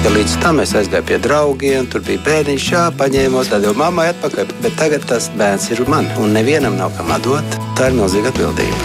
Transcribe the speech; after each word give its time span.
Ja 0.00 0.08
līdz 0.08 0.38
tam 0.40 0.62
es 0.62 0.70
aizgāju 0.72 1.04
pie 1.10 1.16
draugiem, 1.20 1.84
tur 1.92 2.00
bija 2.00 2.22
bērniņš, 2.24 2.68
jā, 2.72 2.86
paņēmos, 2.96 3.50
tad 3.52 3.66
jau 3.68 3.74
mammai 3.76 4.06
atpakaļ. 4.14 4.54
Bet 4.64 4.78
tagad 4.80 5.04
tas 5.10 5.28
bērns 5.36 5.68
ir 5.74 5.84
man, 5.92 6.08
un 6.16 6.32
nevienam 6.32 6.78
nav 6.80 6.94
kam 6.96 7.12
atdot. 7.12 7.58
Tā 7.76 7.90
ir 7.92 7.98
milzīga 8.00 8.32
atbildība. 8.32 8.80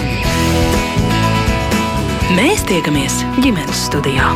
Mēs 2.35 2.67
tiekamies 2.67 3.21
ģimenes 3.39 3.85
studijā. 3.87 4.27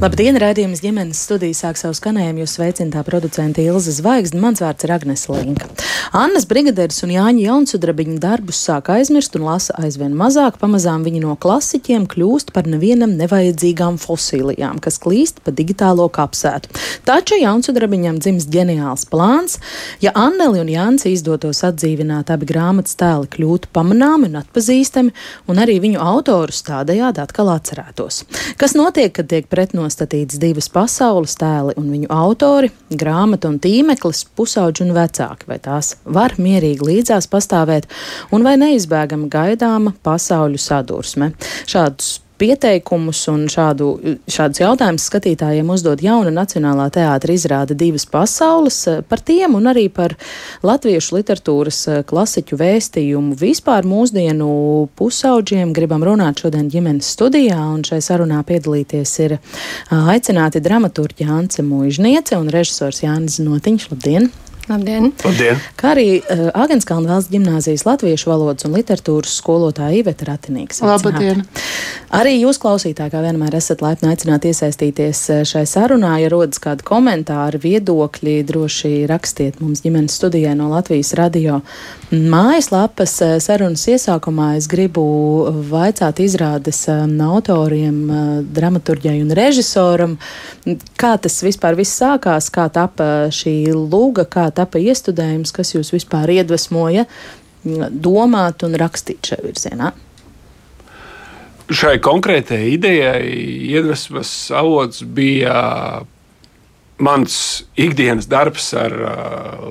Labdien, 0.00 0.32
rādījums 0.40 0.80
ģimenes 0.80 1.18
studija 1.26 1.52
sāk 1.58 1.76
savu 1.76 1.92
skanējumu. 1.98 2.40
Jūs 2.40 2.54
sveicināta 2.56 3.02
producente 3.04 3.60
Ilza 3.60 3.92
Zvaigzne, 3.92 4.40
mans 4.40 4.62
vārds 4.64 4.86
ir 4.86 4.94
Agnes 4.94 5.26
Linka. 5.28 5.68
Annas 6.10 6.46
brigadieris 6.48 7.02
un 7.04 7.12
Jāņa 7.14 7.42
Jaunsudrabiņa 7.44 8.16
darbus 8.22 8.58
sāk 8.64 8.88
aizmirst 8.94 9.36
un 9.38 9.44
lasa 9.46 9.74
aizvien 9.78 10.14
mazāk. 10.18 10.60
Pamazām 10.62 11.04
viņi 11.06 11.20
no 11.24 11.36
klasiķiem 11.38 12.06
kļūst 12.10 12.52
par 12.54 12.66
nevienam 12.70 13.16
nevajadzīgām 13.18 13.98
fosilijām, 14.02 14.78
kas 14.82 14.98
klīst 15.02 15.42
pa 15.44 15.54
digitālo 15.54 16.08
kapsētu. 16.10 16.72
Taču 17.06 17.38
Jaunsudrabiņam 17.40 18.18
dzims 18.22 18.48
ģeniāls 18.50 19.06
plāns. 19.10 19.58
Ja 20.02 20.14
Anneli 20.18 20.62
un 20.62 20.70
Jānis 20.70 21.06
izdotos 21.10 21.64
atdzīvināt 21.66 22.32
abi 22.34 22.48
grāmatas 22.50 22.98
tēli, 22.98 23.30
kļūtu 23.30 23.70
pamanāmi 23.74 24.30
un 24.30 24.40
atpazīstami, 24.42 25.14
un 25.50 25.62
arī 25.62 25.78
viņu 25.82 26.02
autorus 26.02 26.64
tādējādi 26.66 27.22
atkal 27.22 27.52
atcerētos. 27.54 28.24
Kas 28.60 28.74
notiek, 28.78 29.14
kad 29.14 29.30
tiek 29.30 29.46
pretno 29.50 29.80
nostatīts 29.80 30.38
divas 30.40 30.68
pasaules 30.72 31.36
tēli 31.40 31.76
un 31.80 31.88
viņu 31.92 32.10
autori, 32.12 32.70
grāmata 32.90 33.50
un 33.50 33.58
tīmeklis, 33.62 34.26
pusauģi 34.36 34.86
un 34.86 34.94
vecāki, 34.96 35.48
vai 35.50 35.58
tās 35.62 35.94
var 36.12 36.36
mierīgi 36.38 36.86
līdzās 36.86 37.30
pastāvēt, 37.30 37.88
un 38.34 38.46
vai 38.46 38.56
neizbēgama 38.60 39.30
gaidāma 39.32 39.94
pasauļu 40.06 40.60
sadursme. 40.60 41.32
Šādus 41.70 42.18
pieteikumus 42.40 43.20
un 43.30 43.44
šādu, 43.52 43.90
šādus 44.30 44.62
jautājumus 44.62 45.06
skatītājiem 45.10 45.70
uzdod 45.74 46.00
jauna 46.04 46.32
Nacionālā 46.32 46.88
teātra 46.94 47.34
izrāde 47.36 47.76
divas 47.78 48.06
pasaules 48.08 48.78
par 49.10 49.22
tiem 49.26 49.56
un 49.58 49.68
arī 49.70 49.86
par 49.92 50.16
latviešu 50.66 51.18
literatūras 51.18 51.82
klasiķu 52.08 52.60
vēstījumu 52.60 53.36
vispār 53.40 53.88
mūsdienu 53.88 54.50
pusauģiem. 54.98 55.74
Gribam 55.76 56.04
runāt 56.06 56.40
šodien 56.44 56.70
ģimenes 56.72 57.12
studijā 57.16 57.60
un 57.74 57.84
šai 57.86 58.00
sarunā 58.04 58.40
piedalīties 58.48 59.16
ir 59.26 59.38
aicināti 59.92 60.64
dramaturģi 60.64 61.28
Ance 61.28 61.66
Mūžniece 61.66 62.40
un 62.40 62.48
režisors 62.52 63.04
Jānis 63.04 63.42
Notiņš. 63.44 63.90
Labdien! 63.92 64.32
Labdien! 64.70 65.10
Labdien. 65.24 65.58
Kā 65.74 65.94
arī 65.96 66.20
uh, 66.20 66.46
Agenskalna 66.54 67.16
valsts 67.16 67.32
gimnāzijas 67.32 67.82
latviešu 67.88 68.30
valodas 68.30 68.68
un 68.68 68.76
literatūras 68.78 69.32
skolotāja 69.40 69.98
Iveta 69.98 70.28
Ratinīgs. 70.28 70.78
Labdien! 70.86 71.42
Arī 72.14 72.36
jūs, 72.40 72.58
klausītāji, 72.62 73.12
kā 73.12 73.20
vienmēr 73.22 73.54
esat 73.58 73.82
laipni 73.84 74.08
aicināti 74.10 74.50
iesaistīties 74.50 75.18
šai 75.46 75.62
sarunā. 75.66 76.16
Ja 76.22 76.30
rodas 76.32 76.58
kādi 76.62 76.82
komentāri, 76.86 77.60
viedokļi, 77.62 78.36
droši 78.46 78.92
rakstiet 79.10 79.60
mums 79.62 79.82
ģimenes 79.84 80.16
studijai 80.18 80.56
no 80.58 80.66
Latvijas 80.72 81.12
radio 81.18 81.60
mājaslapas. 82.10 83.14
Sarunas 83.42 83.86
iesākumā 83.90 84.52
es 84.58 84.66
gribu 84.70 85.04
vaicāt 85.70 86.22
izrādes 86.24 86.82
autoriem, 86.90 88.00
dramaturģai 88.58 89.16
un 89.22 89.30
režisoram, 89.38 90.18
kā 90.98 91.14
tas 91.22 91.38
vispār 91.46 91.78
viss 91.78 91.94
sākās, 92.02 92.50
kā 92.50 92.66
tapa 92.74 93.30
šī 93.34 93.54
lūga, 93.74 94.26
kā 94.30 94.48
tapa 94.60 94.80
iestudējums, 94.82 95.52
kas 95.56 95.74
jūs 95.74 95.92
vispār 95.96 96.30
iedvesmoja 96.36 97.06
domāt 97.90 98.64
un 98.66 98.78
rakstīt 98.80 99.32
šajā 99.32 99.44
virzienā? 99.48 99.90
Šai 101.70 101.98
konkrētajai 102.02 102.72
idejai 102.74 103.26
iedvesmas 103.70 104.32
avots 104.58 105.04
bija 105.06 105.60
mans 107.00 107.36
ikdienas 107.80 108.26
darbs 108.28 108.72
ar 108.76 108.96
uh, 108.96 109.14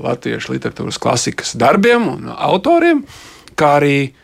latviešu 0.05 0.55
literatūras 0.55 0.97
klasikas 1.01 1.53
darbiem 1.59 2.07
un 2.07 2.31
autoriem, 2.31 3.03
kā 3.59 3.75
arī 3.81 3.97
uh, 4.07 4.23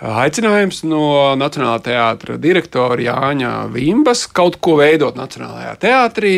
aicinājums 0.00 0.80
no 0.88 1.34
Nacionālā 1.36 1.80
teātra 1.84 2.38
direktora 2.40 3.02
Jāņa 3.04 3.52
Vimbas 3.74 4.24
kaut 4.32 4.56
ko 4.64 4.78
veidot 4.80 5.18
Nacionālajā 5.18 5.74
teātrī. 5.82 6.32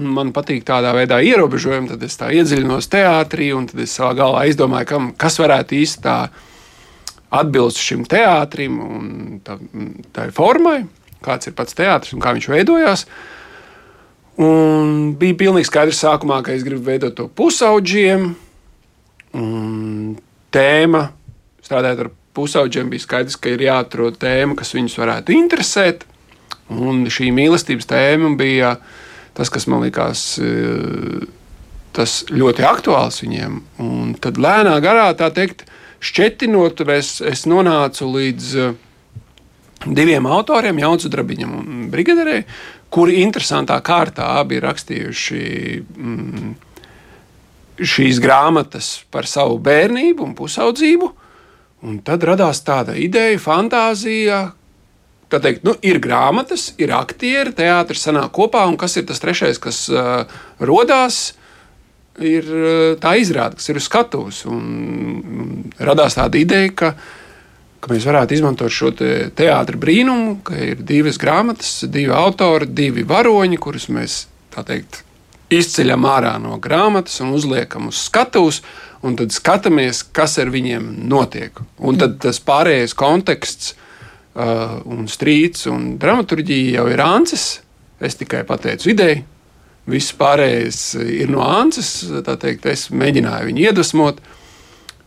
Man 0.00 0.32
patīk 0.36 0.64
tādā 0.68 0.94
veidā 0.96 1.20
ierobežojumi, 1.24 1.90
tad 1.92 2.06
es 2.06 2.16
tā 2.20 2.30
iedziļinos 2.32 2.88
teātrī 2.92 3.50
un 3.56 3.68
tad 3.68 3.84
es 3.84 3.92
savā 3.98 4.14
galvā 4.22 4.46
izdomāju, 4.48 4.88
kam, 4.88 5.12
kas 5.20 5.36
varētu 5.42 5.76
īsti 5.82 6.04
tā 6.06 6.18
atbilst 7.34 7.82
šim 7.82 8.06
teātrim 8.08 8.80
un 8.80 9.12
tā, 9.44 9.58
tā 10.14 10.28
formai, 10.32 10.84
kāds 11.24 11.50
ir 11.50 11.56
pats 11.58 11.76
teātris 11.76 12.16
un 12.16 12.24
kā 12.24 12.32
viņš 12.36 12.50
veidojās. 12.54 13.06
Un 14.40 15.12
bija 15.18 15.36
pilnīgi 15.44 15.68
skaidrs 15.68 16.00
sākumā, 16.02 16.40
ka 16.42 16.56
es 16.56 16.64
gribu 16.66 16.88
veidot 16.88 17.14
to 17.18 17.28
pusauģiem. 17.28 18.32
Tēma 20.54 21.08
strādājot 21.64 22.06
ar 22.06 22.14
pusauģiem 22.34 22.90
bija 22.92 23.04
skaidrs, 23.04 23.38
ka 23.40 23.54
ir 23.54 23.64
jāatrod 23.66 24.18
tēma, 24.20 24.56
kas 24.58 24.74
viņus 24.76 24.98
varētu 25.00 25.34
interesēt. 25.36 26.04
Un 26.74 27.04
šī 27.12 27.30
mīlestības 27.34 27.88
tēma 27.90 28.32
bija 28.40 28.76
tas, 29.36 29.50
kas 29.52 29.66
man 29.70 29.84
likās 29.84 30.24
eh, 30.42 31.26
tas 31.94 32.22
ļoti 32.30 32.66
aktuāls 32.66 33.20
viņiem. 33.22 33.58
Un 33.84 34.14
tad 34.22 34.40
lēnā 34.40 34.74
garā, 34.84 35.10
tā 35.18 35.30
teikt, 35.34 35.66
šķetinot, 36.04 36.82
es, 36.96 37.18
es 37.24 37.44
nonācu 37.50 38.08
līdz 38.14 38.54
eh, 38.62 38.74
diviem 39.84 40.26
autoriem, 40.30 40.80
Jaunzu 40.80 41.10
Drabiņam 41.12 41.58
un 41.60 41.88
Brigaderei, 41.92 42.44
kuri 42.94 43.20
interesantā 43.24 43.80
kārtā 43.84 44.36
abi 44.40 44.58
ir 44.58 44.64
rakstījuši 44.68 45.42
mm, 45.82 46.54
šīs 47.82 48.20
grāmatas 48.22 49.00
par 49.10 49.26
savu 49.26 49.58
bērnību 49.62 50.24
un 50.24 50.34
pusaudzību. 50.38 51.10
Un 51.84 51.98
tad 52.04 52.24
radās 52.24 52.62
tāda 52.64 52.94
ideja, 52.96 53.36
fantāzija, 53.40 54.38
ka 55.28 55.40
teikt, 55.42 55.66
nu, 55.66 55.74
ir 55.84 56.00
grāmatas, 56.02 56.70
ir 56.80 56.94
aktieri, 56.96 57.52
teātris 57.56 58.06
sanāk 58.06 58.32
kopā, 58.36 58.64
un 58.70 58.78
kas 58.80 58.96
ir 58.96 59.04
tas 59.08 59.20
trešais, 59.20 59.60
kas 59.60 59.84
uh, 59.92 60.24
radās, 60.64 61.34
ir 62.24 62.48
uh, 62.48 62.94
tā 63.02 63.16
izrāde, 63.20 63.58
kas 63.60 63.68
ir 63.68 63.80
uz 63.80 63.88
skatuves. 63.90 64.44
Un, 64.48 64.64
un 65.44 65.52
radās 65.76 66.16
tāda 66.16 66.40
ideja, 66.40 66.72
ka, 66.72 66.92
ka 67.84 67.92
mēs 67.92 68.08
varētu 68.08 68.38
izmantot 68.38 68.72
šo 68.72 68.94
te 68.96 69.10
teātra 69.36 69.80
brīnumu, 69.80 70.38
ka 70.46 70.56
ir 70.72 70.80
divas 70.80 71.20
grāmatas, 71.20 71.82
divi 71.84 72.14
autori, 72.16 72.70
divi 72.70 73.04
varoņi, 73.08 73.60
kurus 73.60 73.90
mēs 73.92 74.22
teikt, 74.54 75.02
izceļam 75.52 76.06
ārā 76.08 76.36
no 76.40 76.56
grāmatas 76.62 77.20
un 77.20 77.34
uzliekam 77.36 77.90
uz 77.90 78.00
skatuves 78.06 78.62
un 79.04 79.16
tad 79.18 79.34
skatāmies, 79.34 80.02
kas 80.14 80.38
ar 80.40 80.50
viņiem 80.52 80.86
notiek. 81.10 81.58
Un 81.84 81.98
tad 82.00 82.16
tas 82.22 82.40
pārējais 82.44 82.96
konteksts, 82.98 83.74
uh, 84.34 84.80
un 84.88 85.08
strīds 85.10 85.68
un 85.70 85.94
dramaturgija 86.00 86.80
jau 86.80 86.88
ir 86.92 87.02
Ancis. 87.04 87.46
Es 88.04 88.18
tikai 88.20 88.42
pateicu 88.48 88.92
ideju. 88.92 89.22
Viss 89.92 90.14
pārējais 90.16 90.80
ir 91.02 91.32
no 91.32 91.44
Ancis. 91.44 92.06
Teikt, 92.24 92.64
es 92.72 92.88
mēģināju 92.88 93.50
viņu 93.50 93.66
iedvesmot, 93.66 94.22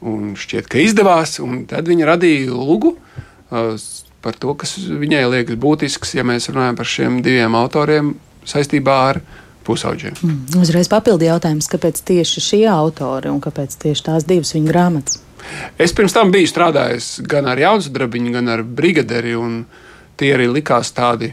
un 0.05 0.35
šķiet, 0.37 0.69
ka 0.69 0.81
izdevās. 0.83 1.39
Tad 1.71 1.89
viņa 1.89 2.11
radīja 2.13 2.53
lūgu 2.53 2.93
uh, 2.93 3.73
par 4.21 4.37
to, 4.37 4.53
kas 4.59 4.77
viņai 4.77 5.25
liekas 5.33 5.59
būtisks, 5.61 6.13
ja 6.17 6.25
mēs 6.27 6.51
runājam 6.51 6.77
par 6.77 6.89
šiem 6.89 7.19
diviem 7.25 7.57
autoriem 7.57 8.15
saistībā 8.47 9.01
ar 9.09 9.21
viņu 9.21 9.45
pusauģiem. 9.67 10.17
Mm. 10.23 10.61
Uzreiz 10.61 10.89
papildi 10.91 11.27
jautājums, 11.29 11.69
kāpēc 11.71 11.99
tieši 12.07 12.43
šie 12.43 12.65
autori 12.71 13.31
un 13.31 13.41
kāpēc 13.43 13.75
tieši 13.83 14.07
tās 14.09 14.27
divas 14.27 14.53
viņa 14.55 14.71
grāmatas? 14.71 15.19
Es 15.79 15.93
pirms 15.95 16.15
tam 16.15 16.31
biju 16.33 16.49
strādājis 16.49 17.17
gan 17.27 17.47
ar 17.47 17.59
Jaunsudrabiņu, 17.61 18.33
gan 18.35 18.51
ar 18.51 18.63
Brigaderi, 18.63 19.35
un 19.37 19.61
tie 20.19 20.33
arī 20.35 20.47
likās 20.51 20.91
tādi, 20.95 21.31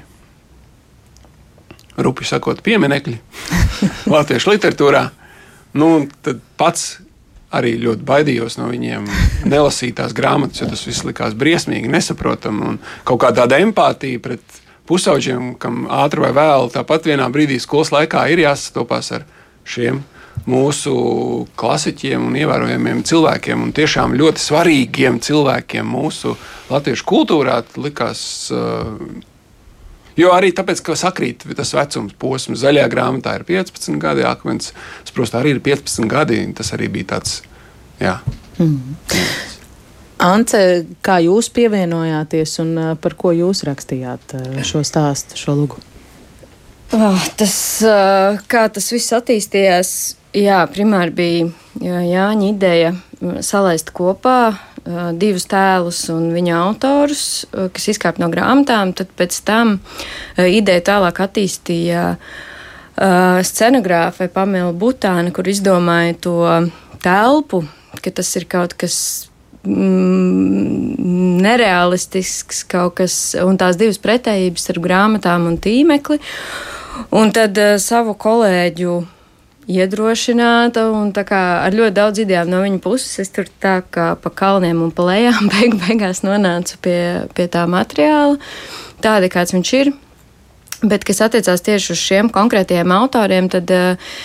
rupi 1.97 2.27
sakot, 2.29 2.61
pieminekļi 2.67 3.17
latviešu 4.15 4.55
literatūrā. 4.55 5.07
Nu, 5.79 5.89
tad 6.23 6.43
pats 6.59 6.99
arī 7.55 7.77
ļoti 7.83 8.07
baidījos 8.07 8.59
no 8.59 8.69
viņiem 8.71 9.07
nelasītās 9.51 10.15
grāmatas, 10.17 10.63
jo 10.63 10.69
tas 10.71 10.83
viss 10.87 11.07
likās 11.07 11.37
briesmīgi, 11.39 11.91
nesaprotami 11.91 12.69
un 12.73 12.79
kaut 13.07 13.23
kā 13.23 13.31
tāda 13.37 13.61
empātija 13.63 14.23
pret 14.23 14.63
pusauģiem, 14.89 15.55
kam 15.61 15.85
ātri 15.91 16.25
vai 16.25 16.33
vēlu, 16.37 16.73
tāpat 16.75 17.09
vienā 17.11 17.29
brīdī 17.33 17.61
skolas 17.63 17.93
laikā 17.95 18.27
ir 18.33 18.45
jāsastopas 18.45 19.13
ar 19.17 19.29
šiem 19.65 20.03
mūsu 20.51 20.95
klasiķiem 21.57 22.27
un 22.29 22.35
ievērojamiem 22.37 23.05
cilvēkiem, 23.07 23.63
un 23.65 23.71
tiešām 23.77 24.17
ļoti 24.19 24.43
svarīgiem 24.43 25.21
cilvēkiem 25.25 25.87
mūsu 25.89 26.35
latviešu 26.73 27.07
kultūrā. 27.09 27.63
Likās, 27.81 28.25
Jo 30.15 30.31
arī 30.31 30.53
tāpēc, 30.55 30.79
ka 30.87 30.95
sakrīt 30.95 31.43
tas 31.59 31.73
vecums 31.75 32.15
posms, 32.23 32.61
zaļajā 32.63 32.91
grāmatā 32.93 33.33
ir 33.35 33.45
15 33.49 33.99
gadi, 33.99 34.23
akmens 34.23 34.71
sprostā 35.09 35.41
arī 35.41 35.57
ir 35.57 35.63
15 35.65 36.07
gadi. 36.11 36.39
Tas 36.55 36.71
arī 36.77 36.87
bija 36.87 37.17
tāds, 37.17 37.41
jā. 37.99 38.21
Mm. 38.63 38.95
Ance, 40.23 40.59
kā 41.05 41.19
jūs 41.25 41.51
pievienojāties 41.55 42.59
un 42.63 42.77
par 43.03 43.17
ko 43.19 43.33
jūs 43.35 43.65
rakstījāt 43.67 44.37
šo 44.63 44.85
stāstu, 44.87 45.39
šo 45.41 45.57
lugu? 45.59 45.81
Oh, 46.95 47.25
tas, 47.35 47.57
kā 48.47 48.69
tas 48.71 48.87
viss 48.95 49.15
attīstījās, 49.17 49.91
jā, 50.37 50.61
primāri 50.71 51.15
bija 51.17 51.51
Jāņa 51.83 52.47
ideja 52.47 52.93
salaist 53.43 53.91
kopā 53.97 54.55
divus 55.19 55.49
tēlus 55.51 56.05
un 56.13 56.29
viņa 56.35 56.57
autorus, 56.61 57.25
kas 57.51 57.89
izkāpa 57.91 58.23
no 58.23 58.29
grāmatām. 58.31 58.93
Tad 58.95 59.11
pēc 59.19 59.41
tam 59.49 59.79
ideja 60.39 60.85
tālāk 60.93 61.19
attīstīja 61.25 62.05
scenogrāfe 63.49 64.29
Pamela 64.31 64.71
Butāna, 64.77 65.33
kur 65.35 65.49
izdomāja 65.51 66.15
to 66.29 66.39
telpu, 67.03 67.65
ka 67.99 68.13
tas 68.15 68.31
ir 68.39 68.47
kaut 68.47 68.77
kas 68.79 68.97
mm, 69.67 71.41
nereālistisks, 71.45 72.63
kaut 72.71 72.99
kas, 73.01 73.17
un 73.43 73.59
tās 73.61 73.79
divas 73.81 74.01
pretējības 74.03 74.69
starp 74.69 74.85
grāmatām 74.85 75.49
un 75.51 75.59
tīmekli. 75.61 76.21
Un 77.15 77.33
tad 77.35 77.59
uh, 77.59 77.75
savu 77.83 78.15
kolēģu 78.19 79.01
iedrošināta 79.71 80.85
un 80.93 81.11
ar 81.17 81.73
ļoti 81.75 81.97
daudz 81.97 82.21
idejām 82.25 82.51
no 82.53 82.61
viņa 82.65 82.81
puses. 82.85 83.19
Es 83.23 83.33
tur 83.33 83.49
tā 83.63 83.81
kā 83.91 84.13
pa 84.21 84.31
kalniem 84.31 84.83
un 84.85 84.93
pa 84.95 85.09
lejām 85.09 85.49
beig 85.55 85.77
beigās 85.81 86.23
nonācu 86.27 86.79
pie, 86.85 87.01
pie 87.35 87.49
tā 87.49 87.67
materiāla, 87.71 88.39
tāda 89.05 89.31
kāds 89.33 89.57
viņš 89.57 89.75
ir. 89.81 89.93
Bet, 90.85 91.05
kas 91.07 91.23
attiecās 91.25 91.63
tieši 91.65 91.95
uz 91.95 92.01
šiem 92.01 92.29
konkrētajiem 92.33 92.93
autoriem, 92.93 93.49
tad 93.49 93.71
uh, 93.73 94.17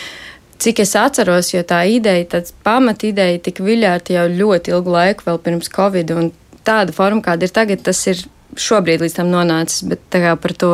cik 0.59 0.81
es 0.83 0.95
atceros, 0.99 1.53
jo 1.53 1.61
tā 1.67 1.83
ideja, 1.89 2.25
tāds 2.35 2.53
pamat 2.65 3.05
ideja 3.07 3.39
tika 3.43 3.63
viļāta 3.63 4.15
jau 4.17 4.25
ļoti 4.31 4.73
ilgu 4.75 4.95
laiku, 4.95 5.25
vēl 5.27 5.39
pirms 5.45 5.71
Covid, 5.73 6.11
un 6.17 6.31
tāda 6.67 6.95
forma, 6.95 7.23
kāda 7.25 7.47
ir 7.47 7.55
tagad, 7.55 7.83
tas 7.85 8.01
ir 8.11 8.25
šobrīd 8.59 9.03
līdz 9.03 9.19
tam 9.19 9.31
nonācis, 9.31 9.85
bet 9.87 10.03
tā 10.11 10.21
kā 10.23 10.35
par 10.41 10.55
to 10.59 10.73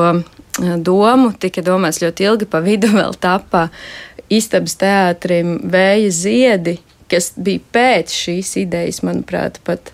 domu 0.85 1.33
tika 1.39 1.63
domāts 1.65 2.01
ļoti 2.03 2.29
ilgi, 2.29 2.49
pa 2.49 2.63
vidu 2.65 2.91
vēl 2.99 3.15
tapa 3.21 3.67
istabas 4.33 4.77
teātrim 4.81 5.59
vēja 5.71 6.11
ziedi, 6.13 6.79
kas 7.11 7.33
bija 7.37 7.61
pēc 7.75 8.15
šīs 8.23 8.55
idejas, 8.65 9.03
manuprāt, 9.05 9.61
pat. 9.67 9.93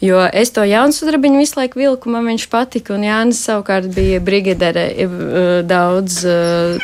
Jo 0.00 0.22
es 0.32 0.48
to 0.56 0.64
jaunu 0.64 0.94
sudrabiņu 0.96 1.42
visu 1.42 1.58
laiku 1.58 1.80
vilku, 1.80 2.08
man 2.08 2.24
viņš 2.30 2.46
patika, 2.48 2.94
un 2.96 3.04
Jānis 3.04 3.42
savukārt 3.44 3.90
bija 3.92 4.20
brigadere 4.24 4.86
daudz 5.68 6.22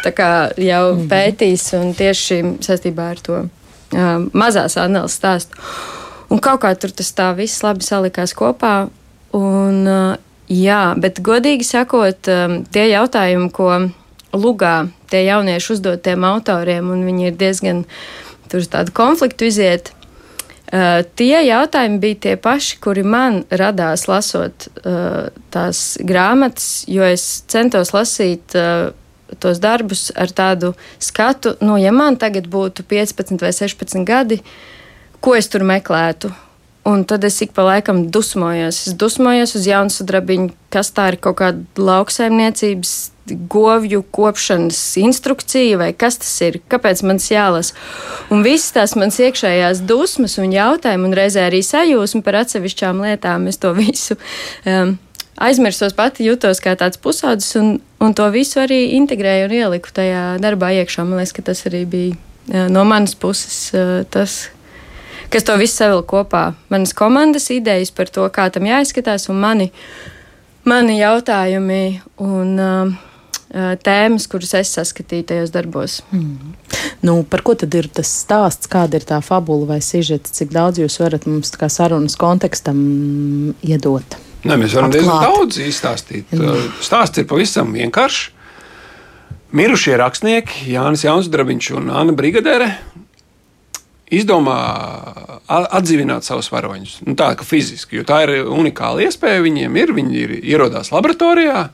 kā, 0.04 0.32
jau 0.60 0.84
-hmm. 0.92 1.08
pētījis 1.08 1.64
un 1.80 1.94
tieši 1.94 2.42
saistībā 2.60 3.10
ar 3.10 3.20
to 3.20 3.38
mazās 4.32 4.76
analizes 4.76 5.16
stāstu. 5.16 5.56
Un 6.28 6.42
kaut 6.42 6.60
kā 6.60 6.74
tur 6.74 6.90
tas 6.90 7.12
tā 7.14 7.30
viss 7.36 7.62
labi 7.62 7.86
salikās 7.86 8.34
kopā. 8.34 8.88
Un, 9.32 9.88
jā, 10.48 10.94
bet 10.98 11.20
godīgi 11.20 11.64
sakot, 11.64 12.20
tie 12.72 12.86
jautājumi, 12.90 13.50
ko 13.50 13.90
lugā 14.36 14.88
tie 15.10 15.24
jaunieši 15.24 15.72
uzdod 15.72 16.02
tiem 16.02 16.24
autoriem, 16.24 16.90
un 16.90 17.04
viņi 17.06 17.30
ir 17.30 17.36
diezgan 17.38 17.84
tur 18.50 18.66
tādu 18.70 18.92
konfliktu 18.92 19.48
iziet. 19.48 19.92
Uh, 20.66 21.04
tie 21.14 21.44
jautājumi 21.46 22.00
bija 22.02 22.16
tie 22.24 22.36
paši, 22.42 22.80
kuri 22.82 23.04
man 23.06 23.44
radās 23.54 24.08
lasot 24.10 24.66
uh, 24.82 25.28
tās 25.54 25.82
grāmatas, 26.02 26.82
jo 26.90 27.06
es 27.06 27.44
centos 27.46 27.92
lasīt 27.94 28.56
uh, 28.58 28.90
tos 29.38 29.60
darbus 29.62 30.08
ar 30.18 30.32
tādu 30.34 30.72
skatu, 30.98 31.54
nu, 31.62 31.76
ja 31.78 31.92
man 31.94 32.18
tagad 32.18 32.48
būtu 32.50 32.82
15 32.82 33.42
vai 33.42 33.52
16 33.54 34.02
gadi, 34.06 34.40
ko 35.22 35.36
es 35.38 35.46
tur 35.50 35.62
meklētu. 35.66 36.32
Un 36.86 37.02
tad 37.08 37.24
es 37.26 37.40
ik 37.42 37.50
pa 37.56 37.64
laikam 37.66 38.04
dusmojos. 38.14 38.84
Es 38.86 38.94
dusmojos 38.94 39.56
uz 39.58 39.66
jaunu 39.66 39.90
sudrabiņu, 39.90 40.52
kas 40.70 40.92
tā 40.94 41.10
ir 41.10 41.20
kaut 41.22 41.40
kāda 41.40 41.82
lauksaimniecības 41.82 42.96
govju 43.26 44.04
kopšanas 44.14 44.96
instrukcija, 44.96 45.78
vai 45.78 45.92
kas 45.92 46.20
tas 46.22 46.34
ir, 46.46 46.60
kāpēc 46.70 47.02
man 47.06 47.18
jālasa. 47.18 47.74
Un 48.30 48.44
visas 48.46 48.70
tās 48.76 48.94
manas 48.98 49.18
iekšējās 49.18 49.82
dusmas 49.88 50.38
un 50.38 50.54
jautājumi, 50.54 51.08
un 51.08 51.16
reizē 51.16 51.48
arī 51.48 51.62
sajūsma 51.66 52.22
par 52.22 52.42
atsevišķām 52.44 53.02
lietām, 53.02 53.48
es 53.50 53.58
to 53.58 53.72
visu. 53.76 54.18
Um, 54.64 54.96
Aizmirsos 55.36 55.92
pati, 55.92 56.24
jutos 56.24 56.62
kā 56.64 56.72
tāds 56.80 56.96
pusaudzis, 56.96 57.58
un, 57.60 57.74
un 58.00 58.14
to 58.16 58.24
visu 58.32 58.62
arī 58.62 58.94
integrēju 58.96 59.50
un 59.50 59.56
ieliku 59.58 59.90
tajā 59.92 60.22
darbā 60.40 60.70
iekšā. 60.78 61.04
Man 61.04 61.20
liekas, 61.20 61.34
ka 61.36 61.44
tas 61.50 61.66
arī 61.68 61.82
bija 61.84 62.14
uh, 62.14 62.70
no 62.72 62.86
manas 62.88 63.12
puses 63.18 63.58
uh, 63.74 63.98
tas, 64.08 64.46
kas 65.32 65.46
to 65.46 65.56
visu 65.60 65.82
savilka 65.82 66.08
kopā. 66.12 66.44
Manas 66.72 66.94
komandas 66.96 67.50
idejas 67.54 67.92
par 67.94 68.10
to, 68.12 68.26
kā 68.32 68.48
tam 68.52 68.68
jāizskatās, 68.68 69.28
un 69.32 69.40
mani, 69.42 69.72
mani 70.64 71.00
jautājumi. 71.00 71.82
Un, 72.22 72.54
uh, 72.60 72.96
tēmas, 73.56 74.26
kuras 74.28 74.52
es 74.58 74.72
saskatīju 74.74 75.26
tajos 75.30 75.52
darbos. 75.54 76.00
Mm. 76.10 76.54
Nu, 77.06 77.22
par 77.30 77.42
ko 77.46 77.54
tad 77.58 77.74
ir 77.78 77.88
tas 77.88 78.10
stāsts, 78.24 78.68
kāda 78.70 78.98
ir 78.98 79.06
tā 79.06 79.20
fabula 79.24 79.68
vai 79.70 79.80
sižets, 79.80 80.34
cik 80.34 80.52
daudz 80.54 80.80
jūs 80.82 80.98
varat 81.00 81.26
mums 81.30 81.54
kā 81.56 81.70
sarunas 81.72 82.18
kontekstam 82.20 82.78
iedot? 83.64 84.18
Nē, 84.46 84.58
mēs 84.60 84.76
varam 84.76 84.92
diezgan 84.94 85.22
daudz 85.24 85.60
izstāstīt. 85.62 86.30
Mm. 86.34 86.68
Stāsts 86.84 87.22
ir 87.22 87.28
pavisam 87.30 87.72
vienkāršs. 87.74 88.32
Mirušie 89.56 89.94
rakstnieki 89.96 90.72
Jānis 90.74 91.04
Jansdrabiņš 91.06 91.68
un 91.78 91.90
Anna 91.94 92.12
Brigadere 92.12 92.72
izdomā 94.12 94.58
atdzīvināt 95.46 96.26
savus 96.26 96.50
varoņus. 96.52 97.00
Nu, 97.06 97.16
tā 97.18 97.32
kā 97.38 97.46
fiziski, 97.46 98.00
jo 98.00 98.06
tā 98.06 98.22
ir 98.26 98.46
unikāla 98.46 99.06
iespēja 99.06 99.42
viņiem. 99.44 99.80
Ir, 99.82 99.92
viņi 99.96 100.22
ir 100.22 100.34
ierodās 100.40 100.92
laboratorijā, 100.94 101.68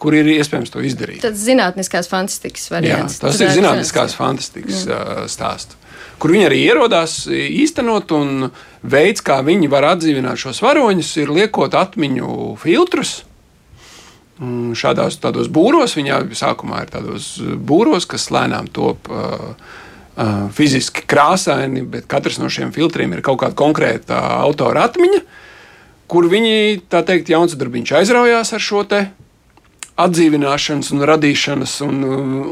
kur 0.00 0.16
ir 0.16 0.28
iespējams 0.36 0.72
to 0.74 0.84
izdarīt. 0.84 1.22
Tas 1.24 1.34
ir 1.34 1.54
zinātniskās 1.54 2.10
fantastikas 2.10 2.68
variants. 2.72 3.18
Jā, 3.18 3.28
tas 3.28 3.40
ir 3.42 3.54
zinātniskās 3.56 4.16
fantastikas 4.18 4.84
uh, 4.88 5.24
stāsts. 5.30 5.78
Kur 6.18 6.34
viņi 6.34 6.48
arī 6.48 6.58
ierodās 6.66 7.20
īstenot, 7.30 8.10
un 8.16 8.48
veids, 8.82 9.22
kā 9.22 9.38
viņi 9.46 9.70
var 9.70 9.86
atdzīvināt 9.92 10.40
šos 10.42 10.60
varoņus, 10.64 11.12
ir 11.22 11.30
liekot 11.30 11.76
atmiņu 11.78 12.56
filtrus. 12.58 13.20
Šādās 14.78 15.18
tādos 15.22 15.50
būros, 15.50 15.94
viņa 15.98 16.20
sākumā 16.38 16.84
ir 16.84 16.90
tādos 16.90 17.30
būros, 17.42 18.06
kas 18.10 18.28
lēnām 18.34 18.66
top 18.74 19.06
uh, 19.10 19.54
fiziski 20.54 21.04
krāsaini, 21.08 21.84
bet 21.86 22.08
katrs 22.10 22.40
no 22.42 22.50
šiem 22.50 22.72
filtriem 22.74 23.12
ir 23.14 23.22
kaut 23.26 23.40
kāda 23.42 23.54
konkrēta 23.58 24.18
autora 24.42 24.88
atmiņa, 24.88 25.22
kur 26.10 26.26
viņi, 26.30 26.82
tā 26.90 27.04
teikt, 27.06 27.30
jaunsadarbiņš 27.30 27.94
aizraujās 28.00 28.54
ar 28.56 28.64
šo 28.64 28.82
te 28.88 29.04
atdzīvināšanas 29.98 30.92
un 30.94 31.04
radīšanas 31.10 31.78
un, 31.86 32.02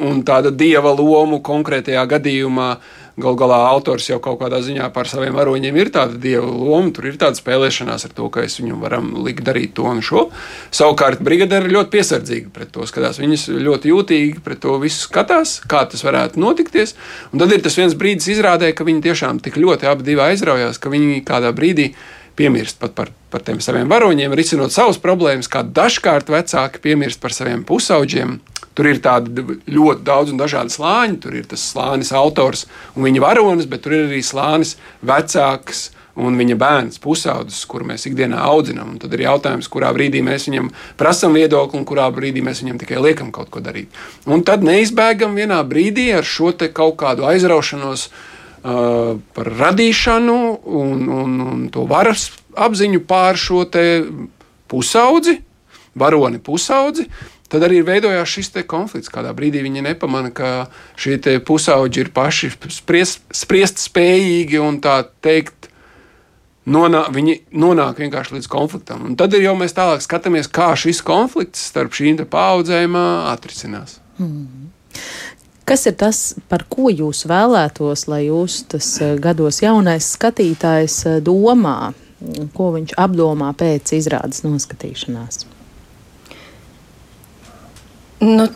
un 0.09 0.23
tāda 0.27 0.51
dieva 0.51 0.95
lomu 0.97 1.43
konkrētajā 1.47 2.07
gadījumā. 2.17 2.71
Galu 3.17 3.39
galā 3.41 3.63
autors 3.71 4.11
jau 4.11 4.19
kaut 4.21 4.43
kādā 4.43 4.59
ziņā 4.61 4.91
par 4.93 5.09
saviem 5.09 5.33
varoņiem 5.39 5.77
ir 5.79 5.89
tāda 5.95 6.19
dieva 6.21 6.51
loma, 6.51 6.91
tur 6.93 7.07
ir 7.09 7.15
tāda 7.17 7.39
spēlēšanās 7.39 8.05
ar 8.05 8.13
to, 8.13 8.27
ka 8.29 8.43
es 8.45 8.59
viņam 8.61 8.83
varam 8.85 9.07
likt 9.25 9.41
darīt 9.47 9.73
to 9.79 9.87
un 9.89 10.03
šo. 10.05 10.27
Savukārt 10.69 11.23
brigadēri 11.25 11.73
ļoti 11.73 11.95
piesardzīgi 11.95 12.53
pret 12.53 12.75
to 12.75 12.85
skatās. 12.85 13.23
Viņas 13.23 13.47
ļoti 13.57 13.95
jūtīgi 13.95 14.45
pret 14.45 14.61
to 14.67 14.77
visu 14.83 15.07
skatās, 15.07 15.63
kā 15.65 15.87
tas 15.89 16.05
varētu 16.05 16.43
notikties. 16.45 16.93
Un 17.33 17.41
tad 17.41 17.57
ir 17.57 17.65
tas 17.65 17.79
viens 17.81 17.97
brīdis 17.97 18.29
izrādē, 18.37 18.75
ka 18.77 18.85
viņi 18.85 19.07
tiešām 19.09 19.41
tik 19.41 19.57
ļoti 19.65 19.89
abi 19.89 20.21
aizraujās, 20.27 20.77
ka 20.77 20.93
viņi 20.93 21.25
kādā 21.25 21.57
brīdī 21.57 21.95
piemirst 22.37 22.81
pat 22.81 22.95
par, 22.97 23.11
par 23.33 23.45
tiem 23.47 23.61
saviem 23.65 23.89
varoņiem, 23.91 24.35
risinot 24.37 24.75
savas 24.75 25.01
problēmas, 25.03 25.49
kā 25.51 25.65
dažkārt 25.65 26.31
vecāki 26.33 26.83
piemirst 26.85 27.23
par 27.23 27.35
saviem 27.35 27.65
pusauģiem. 27.67 28.39
Tur 28.77 28.91
ir 28.91 29.01
tādi 29.01 29.57
ļoti 29.73 30.05
daudz 30.05 30.35
un 30.35 30.41
dažādi 30.41 30.75
slāņi. 30.75 31.21
Tur 31.23 31.37
ir 31.39 31.47
tas 31.49 31.63
slānis, 31.65 32.13
autors 32.13 32.67
un 32.93 33.07
viņa 33.09 33.23
varonis, 33.25 33.69
bet 33.71 33.87
tur 33.87 33.97
ir 33.97 34.09
arī 34.11 34.21
slānis 34.25 34.75
vecāks 35.01 35.87
un 36.17 36.37
viņa 36.37 36.57
bērns, 36.61 37.01
pusaudzis, 37.01 37.65
kuru 37.69 37.89
mēs 37.91 38.07
ikdienā 38.09 38.41
audzinām. 38.49 38.95
Un 38.95 39.01
tad 39.01 39.13
ir 39.17 39.27
jautājums, 39.27 39.69
kurā 39.73 39.93
brīdī 39.97 40.23
mēs 40.25 40.49
viņam 40.49 40.71
prasām 41.01 41.37
viedokli, 41.37 41.81
un 41.81 41.89
kurā 41.89 42.09
brīdī 42.15 42.45
mēs 42.45 42.63
viņam 42.65 42.81
tikai 42.81 43.03
liekam 43.05 43.33
kaut 43.35 43.51
ko 43.53 43.61
darīt. 43.65 43.93
Un 44.29 44.45
tad 44.47 44.65
neizbēgam 44.65 45.37
vienā 45.37 45.61
brīdī 45.69 46.09
ar 46.17 46.25
šo 46.25 46.55
kaut 46.73 46.97
kādu 47.03 47.29
aizraušanos 47.29 48.09
par 48.67 49.53
radīšanu 49.61 50.37
un, 50.65 51.07
un, 51.13 51.39
un 51.47 51.65
to 51.73 51.85
varas 51.87 52.31
apziņu 52.57 53.05
pār 53.07 53.39
šo 53.39 53.65
pusaudzi, 54.67 55.39
varoni 55.95 56.43
pusaudzi. 56.43 57.07
Tad 57.47 57.63
arī 57.63 57.79
veidojās 57.87 58.27
šis 58.27 58.51
konflikts. 58.67 59.11
Kādā 59.13 59.31
brīdī 59.37 59.63
viņi 59.63 59.85
nepamanā, 59.87 60.33
ka 60.35 60.67
šie 60.99 61.39
pusauģi 61.47 62.03
ir 62.03 62.11
paši 62.15 62.51
spriest, 62.75 63.23
spriest 63.31 63.79
spējīgi 63.85 64.59
un 64.59 64.81
tā 64.83 65.05
teikt, 65.23 65.71
nonā, 66.67 67.05
viņi 67.15 67.39
nonāk 67.55 68.03
vienkārši 68.03 68.39
līdz 68.39 68.51
konfliktam. 68.51 69.05
Un 69.07 69.19
tad 69.19 69.37
jau 69.39 69.55
mēs 69.59 69.77
tālāk 69.77 70.03
skatāmies, 70.03 70.51
kā 70.51 70.73
šis 70.75 71.05
konflikts 71.07 71.69
starp 71.71 71.95
šīm 71.95 72.25
paudzēm 72.31 72.99
atrisinās. 72.99 74.01
Mm. 74.19 74.73
Kas 75.67 75.87
ir 75.91 75.97
tas, 75.99 76.19
par 76.47 76.63
ko 76.71 76.91
jūs 76.93 77.25
vēlētos, 77.27 78.07
lai 78.07 78.27
jūs 78.29 78.63
tas 78.71 78.91
eh, 79.03 79.17
gados 79.19 79.63
jaunais 79.65 80.15
skatītājs 80.15 81.01
eh, 81.11 81.23
domā? 81.25 81.93
ko 82.57 82.71
viņš 82.77 82.95
apdomā 83.01 83.51
pēc 83.59 83.93
izrādes 83.97 84.43
noskatīšanās? 84.47 85.45
Nu, 88.25 88.47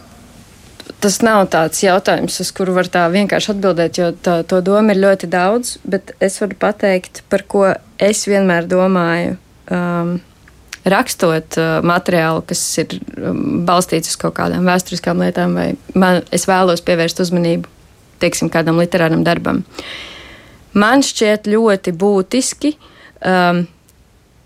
tas 1.04 1.18
nav 1.24 1.44
tāds 1.52 1.82
jautājums, 1.84 2.38
uz 2.40 2.52
kuru 2.56 2.74
var 2.78 2.88
tā 2.92 3.04
vienkārši 3.12 3.52
atbildēt, 3.54 4.00
jo 4.00 4.10
tā, 4.16 4.40
to 4.48 4.62
domu 4.64 4.94
ir 4.94 5.02
ļoti 5.04 5.28
daudz. 5.30 5.76
Bet 5.84 6.14
es 6.24 6.40
varu 6.40 6.56
pateikt, 6.60 7.22
par 7.28 7.44
ko 7.44 7.68
es 8.00 8.24
vienmēr 8.30 8.68
domāju. 8.70 9.36
Um, 9.70 10.16
rakstot 10.88 11.58
uh, 11.60 11.80
materiālu, 11.84 12.44
kas 12.48 12.62
ir 12.80 12.94
um, 13.18 13.60
balstīts 13.68 14.12
uz 14.12 14.20
kaut 14.20 14.36
kādām 14.38 14.68
vēsturiskām 14.68 15.20
lietām, 15.20 15.56
vai 15.58 15.68
man, 15.98 16.22
es 16.32 16.46
vēlos 16.48 16.84
pievērst 16.86 17.20
uzmanību 17.26 17.68
teiksim, 18.20 18.50
kādam 18.52 18.80
literāram 18.80 19.24
darbam. 19.24 19.62
Man 20.76 21.04
šķiet 21.04 21.48
ļoti 21.50 21.94
būtiski 21.98 22.74
um, 22.76 23.64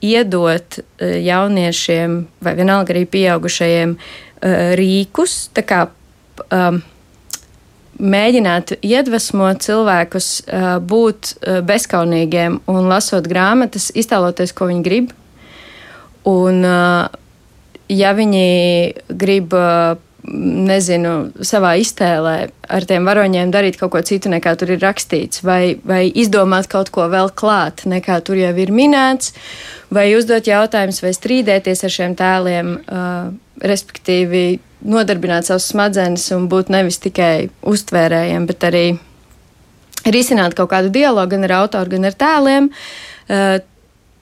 iedot 0.05 0.81
uh, 0.81 1.14
jauniešiem, 1.23 2.19
vai 2.45 2.57
vienalga 2.59 2.95
arī 2.95 3.05
pieaugušajiem, 3.11 3.95
uh, 3.95 4.75
rīkus, 4.81 5.38
kā 5.62 5.87
um, 6.50 6.83
mēģināt 7.95 8.79
iedvesmot 8.83 9.62
cilvēkus 9.62 10.31
uh, 10.47 10.71
būt 10.83 11.35
uh, 11.37 11.61
bezskaunīgiem 11.67 12.64
un 12.71 12.88
lasot 12.91 13.26
grāmatas, 13.31 13.93
iztēloties, 13.95 14.55
ko 14.57 14.71
viņi 14.71 14.87
grib. 14.87 15.12
Un, 16.31 16.64
ja 17.93 18.12
viņi 18.16 18.49
grib, 19.09 19.52
nezinu, 20.25 21.12
savā 21.45 21.75
iztēlē 21.81 22.35
ar 22.73 22.87
tiem 22.88 23.04
varoņiem 23.04 23.50
darīt 23.52 23.76
kaut 23.81 23.93
ko 23.93 24.00
citu, 24.07 24.31
nekā 24.33 24.54
tur 24.57 24.73
ir 24.73 24.81
rakstīts, 24.83 25.43
vai, 25.45 25.76
vai 25.85 26.07
izdomāt 26.09 26.69
kaut 26.73 26.88
ko 26.95 27.07
vēl 27.12 27.28
klāt, 27.37 27.85
nekā 27.88 28.21
tur 28.25 28.40
jau 28.40 28.52
ir 28.57 28.73
minēts, 28.73 29.35
vai 29.93 30.09
uzdot 30.16 30.49
jautājumus, 30.49 31.02
vai 31.04 31.12
strīdēties 31.16 31.85
ar 31.85 31.93
šiem 31.93 32.16
tēliem, 32.16 32.73
uh, 32.78 33.35
respektīvi 33.64 34.47
nodarbināt 34.85 35.49
savus 35.49 35.69
smadzenes 35.73 36.25
un 36.37 36.49
būt 36.52 36.73
nevis 36.73 37.00
tikai 37.04 37.50
uztvērējiem, 37.69 38.49
bet 38.49 38.64
arī 38.71 38.87
risināt 40.09 40.57
kaut 40.57 40.73
kādu 40.73 40.93
dialogu 40.93 41.37
gan 41.37 41.47
ar 41.49 41.59
autoru, 41.61 41.97
gan 41.97 42.09
ar 42.09 42.16
tēliem. 42.25 42.73
Uh, 43.28 43.61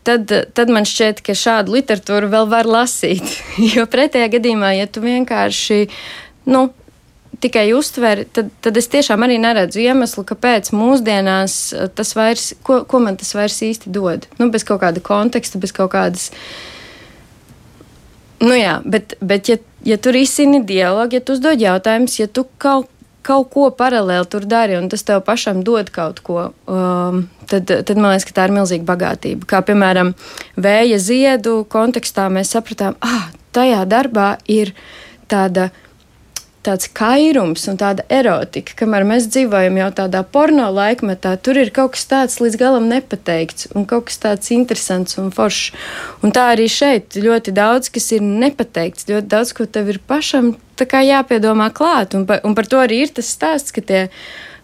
tad, 0.07 0.33
tad 0.57 0.71
man 0.73 0.87
šķiet, 0.89 1.23
ka 1.25 1.37
šādu 1.39 1.77
literatūru 1.77 2.31
vēl 2.33 2.51
var 2.53 2.69
lasīt. 2.69 3.25
Jo 3.75 3.87
pretējā 3.91 4.31
gadījumā, 4.37 4.75
ja 4.79 4.87
tu 4.91 5.03
vienkārši 5.05 5.87
nu, 6.53 6.67
tikai 7.43 7.69
uztver, 7.77 8.25
tad, 8.35 8.53
tad 8.63 8.79
es 8.79 8.91
tiešām 8.93 9.25
arī 9.27 9.39
neredzu 9.43 9.83
iemeslu, 9.83 10.25
kāpēc 10.29 10.73
mūsdienās 10.77 11.57
uh, 11.75 11.89
tas 11.91 12.15
vairs, 12.19 12.53
ko, 12.67 12.83
ko 12.89 13.03
man 13.03 13.19
tas 13.21 13.35
vairs 13.37 13.59
īsti 13.65 13.93
dod. 13.95 14.29
Nu, 14.39 14.51
bez 14.53 14.67
kaut 14.69 14.83
kāda 14.85 15.03
konteksta, 15.05 15.61
bez 15.63 15.75
kaut 15.77 15.95
kādas. 15.95 16.31
Nu 18.43 18.57
jā, 18.59 18.81
bet, 18.83 19.15
bet 19.23 19.51
ja 19.51 19.59
ja 19.85 19.97
tu 19.97 20.13
risini 20.13 20.65
dialogu, 20.65 21.17
ja 21.17 21.21
tu 21.21 21.37
uzdod 21.37 21.61
jautājumus, 21.61 22.19
ja 22.21 22.27
tu 22.27 22.47
kaut, 22.59 22.91
kaut 23.27 23.51
ko 23.55 23.69
paralēli 23.75 24.29
tur 24.31 24.47
dari 24.49 24.77
un 24.79 24.89
tas 24.93 25.05
tev 25.07 25.23
pašam 25.27 25.63
dod 25.67 25.91
kaut 25.95 26.21
ko, 26.27 26.49
um, 26.71 27.23
tad, 27.51 27.71
tad 27.71 27.97
man 27.99 28.13
liekas, 28.13 28.27
ka 28.29 28.37
tā 28.39 28.49
ir 28.49 28.57
milzīga 28.57 28.89
bagātība. 28.89 29.49
Kā 29.51 29.63
piemēram, 29.67 30.15
vēja 30.57 30.99
ziedu 31.03 31.63
kontekstā 31.73 32.29
mēs 32.33 32.53
sapratām, 32.57 32.99
ah, 33.05 33.31
tajā 33.55 33.85
darbā 33.89 34.35
ir 34.51 34.75
tāda 35.31 35.71
tāds 36.67 36.89
kairums 36.95 37.67
un 37.71 37.79
tāda 37.81 38.05
erotika, 38.13 38.77
kamēr 38.79 39.05
mēs 39.09 39.27
dzīvojam 39.33 39.79
jau 39.81 39.89
tādā 40.03 40.23
porno 40.23 40.69
laikmetā, 40.75 41.35
tur 41.43 41.59
ir 41.59 41.73
kaut 41.75 41.97
kas 41.97 42.07
tāds 42.11 42.39
līdz 42.43 42.59
galam 42.61 42.89
nepateikts 42.91 43.73
un 43.75 43.87
kaut 43.91 44.09
kas 44.11 44.21
tāds 44.23 44.53
interesants 44.55 45.19
un 45.21 45.33
foršs. 45.35 45.73
Un 46.23 46.35
tā 46.35 46.53
arī 46.55 46.69
šeit 46.71 47.19
ļoti 47.19 47.55
daudz, 47.57 47.91
kas 47.93 48.11
ir 48.15 48.23
nepateikts, 48.23 49.09
ļoti 49.11 49.33
daudz, 49.35 49.55
ko 49.59 49.67
tev 49.67 49.91
ir 49.93 50.01
pašam 50.07 50.55
jāpiedomā 50.83 51.71
klāt. 51.75 52.15
Un, 52.15 52.27
pa, 52.27 52.41
un 52.43 52.55
par 52.59 52.67
to 52.67 52.81
arī 52.83 53.05
ir 53.07 53.13
tas 53.15 53.29
stāsts, 53.31 53.75
ka 53.75 53.83
tie 53.83 54.09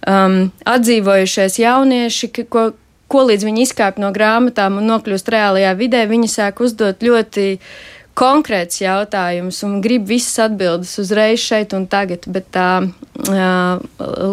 um, 0.07 0.50
atdzīvojušies 0.67 1.59
jaunieši, 1.62 2.31
ka, 2.35 2.47
ko, 2.50 2.64
ko 3.09 3.26
līdz 3.28 3.47
viņi 3.47 3.67
izkāp 3.67 3.99
no 4.02 4.11
grāmatām 4.14 4.78
un 4.81 4.90
nokļūst 4.90 5.31
reālajā 5.35 5.75
vidē, 5.78 6.07
viņi 6.11 6.31
sāk 6.31 6.62
uzdot 6.64 7.02
ļoti 7.02 7.59
konkrēts 8.18 8.80
jautājums 8.82 9.60
un 9.66 9.78
grib 9.84 10.08
visas 10.10 10.48
atbildes 10.48 10.96
uzreiz 11.02 11.42
šeit 11.42 11.75
un 11.76 11.87
tagad, 11.90 12.26
bet 12.26 12.50
tā 12.54 12.70
uh, 12.82 13.78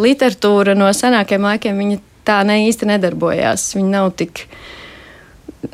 literatūra 0.01 0.73
no 0.77 0.89
senākiem 0.95 1.45
laikiem 1.45 1.81
viņa 1.83 2.01
tā 2.25 2.41
ne 2.47 2.63
īsti 2.65 2.89
nedarbojās. 2.89 3.67
Viņa 3.77 3.91
nav 3.91 4.11
tik, 4.17 4.45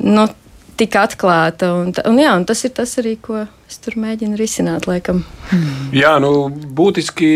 nu, 0.04 0.26
tik 0.80 0.96
atklāta. 1.00 1.72
Un, 1.80 1.92
un, 2.08 2.20
jā, 2.20 2.34
un 2.36 2.46
tas 2.48 2.64
ir 2.68 2.74
tas 2.76 2.92
arī, 3.00 3.16
ko 3.22 3.44
es 3.44 3.80
tur 3.82 3.96
mēģinu 4.00 4.38
risināt. 4.40 4.88
Laikam. 4.90 5.24
Jā, 6.02 6.18
nu, 6.22 6.50
būtiski 6.50 7.32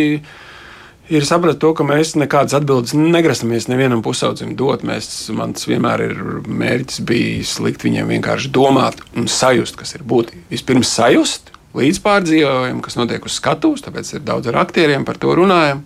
ir 1.08 1.26
saprast 1.26 1.60
to, 1.62 1.72
ka 1.76 1.84
mēs 1.86 2.14
nekādas 2.18 2.56
atbildes 2.58 2.94
negrasamies 2.96 3.68
nevienam 3.70 4.02
pusaudzim 4.04 4.54
dot. 4.58 4.84
Mēs, 4.86 5.28
mans 5.34 5.66
vienmēr 5.68 6.04
ir 6.08 6.22
mērķis 6.46 7.02
bijis 7.06 7.56
likt 7.64 7.86
viņiem 7.86 8.10
vienkārši 8.16 8.52
domāt 8.54 9.02
un 9.16 9.28
sajust, 9.30 9.78
kas 9.80 9.96
ir 9.96 10.06
būtībā. 10.06 10.46
Vispirms 10.52 10.90
sajust, 10.98 11.52
līdzpārdzīvojumu, 11.76 12.82
kas 12.84 12.98
notiek 12.98 13.24
uz 13.26 13.36
skatuves, 13.36 13.84
tāpēc 13.84 14.14
ir 14.16 14.26
daudz 14.26 14.50
ar 14.50 14.62
aktieriem 14.64 15.06
par 15.06 15.20
to 15.20 15.34
runājam. 15.36 15.84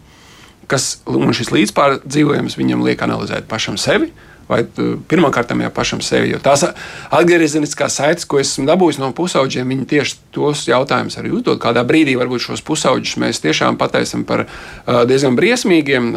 Kas, 0.70 1.00
un 1.10 1.32
šis 1.34 1.50
līdzpārdzīvojums 1.50 2.54
viņam 2.58 2.84
liek 2.86 3.00
analizēt 3.02 3.48
pašam 3.50 3.78
sevi, 3.80 4.12
vai 4.50 4.64
pirmkārt 5.10 5.52
jau 5.54 5.70
pašam 5.74 6.00
sevi. 6.02 6.32
Jo 6.34 6.40
tās 6.42 6.64
atgriezeniskās 6.66 8.00
saites, 8.00 8.26
ko 8.28 8.40
esmu 8.42 8.66
dabūjis 8.68 8.98
no 9.00 9.12
pusauģiem, 9.16 9.74
viņi 9.74 9.86
tieši 9.92 10.16
tos 10.34 10.64
jautājumus 10.68 11.18
arī 11.20 11.32
uzdod. 11.38 11.60
Kādā 11.62 11.84
brīdī 11.86 12.16
varbūt 12.18 12.48
šos 12.48 12.64
pusauģus 12.66 13.16
mēs 13.22 13.42
tiešām 13.44 13.78
pataisam 13.80 14.26
par 14.28 14.46
diezgan 14.86 15.38
briesmīgiem, 15.38 16.10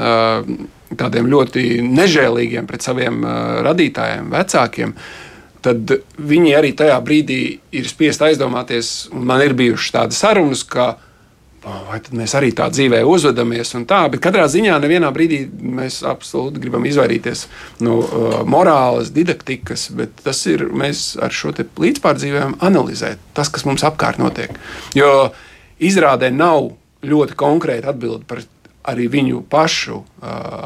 tādiem 0.97 1.29
ļoti 1.29 1.83
nežēlīgiem 1.85 2.69
pret 2.69 2.85
saviem 2.85 3.21
radītājiem, 3.65 4.33
vecākiem. 4.33 4.97
Tad 5.63 5.93
viņi 6.19 6.57
arī 6.57 6.73
tajā 6.75 6.97
brīdī 7.05 7.39
ir 7.71 7.87
spiest 7.87 8.25
aizdomāties, 8.25 9.09
man 9.13 9.45
ir 9.45 9.55
bijušas 9.55 9.93
tādas 9.95 10.19
sarunas, 10.19 10.65
ka 10.67 10.97
vai 11.63 11.99
mēs 12.19 12.35
arī 12.37 12.51
tā 12.55 12.67
dzīvē 12.73 13.01
uzvedamies. 13.07 13.73
Tā, 13.89 14.01
bet 14.11 14.21
katrā 14.23 14.45
ziņā 14.51 14.77
nevienā 14.83 15.11
brīdī 15.15 15.43
mēs 15.47 16.01
absolūti 16.07 16.61
gribam 16.63 16.85
izvairīties 16.87 17.45
no 17.85 17.99
uh, 18.03 18.37
morāles, 18.47 19.13
didaktikas, 19.15 19.87
bet 19.95 20.23
tas 20.25 20.43
ir 20.51 20.67
mēs 20.69 21.13
ar 21.23 21.33
šo 21.33 21.53
līdzpārdzīvēm 21.55 22.57
analizēt 22.63 23.21
tas, 23.37 23.51
kas 23.53 23.67
mums 23.69 23.85
apkārt 23.87 24.19
notiek. 24.21 24.55
Jo 24.97 25.31
izrādē 25.79 26.31
nav 26.33 26.73
ļoti 27.03 27.37
konkrēta 27.39 27.91
atbilde 27.93 28.23
par 28.27 28.43
arī 28.89 29.07
viņu 29.11 29.43
pašu 29.51 30.01
uh, 30.01 30.05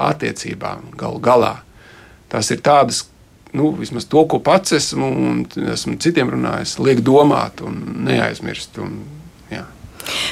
attiecībām 0.09 0.91
galu 0.97 1.21
galā. 1.21 1.53
Tas 2.31 2.49
ir 2.51 2.63
tādas, 2.65 3.05
nu, 3.55 3.69
vismaz 3.77 4.07
to, 4.09 4.25
ko 4.29 4.41
pats 4.43 4.73
esmu 4.75 5.07
un 5.07 5.45
esmu 5.73 5.99
citiem 6.01 6.33
runājis, 6.33 6.79
liek 6.83 7.05
domāt 7.05 7.61
un 7.65 7.77
neaizmirst. 8.07 8.81
Un. 8.83 8.97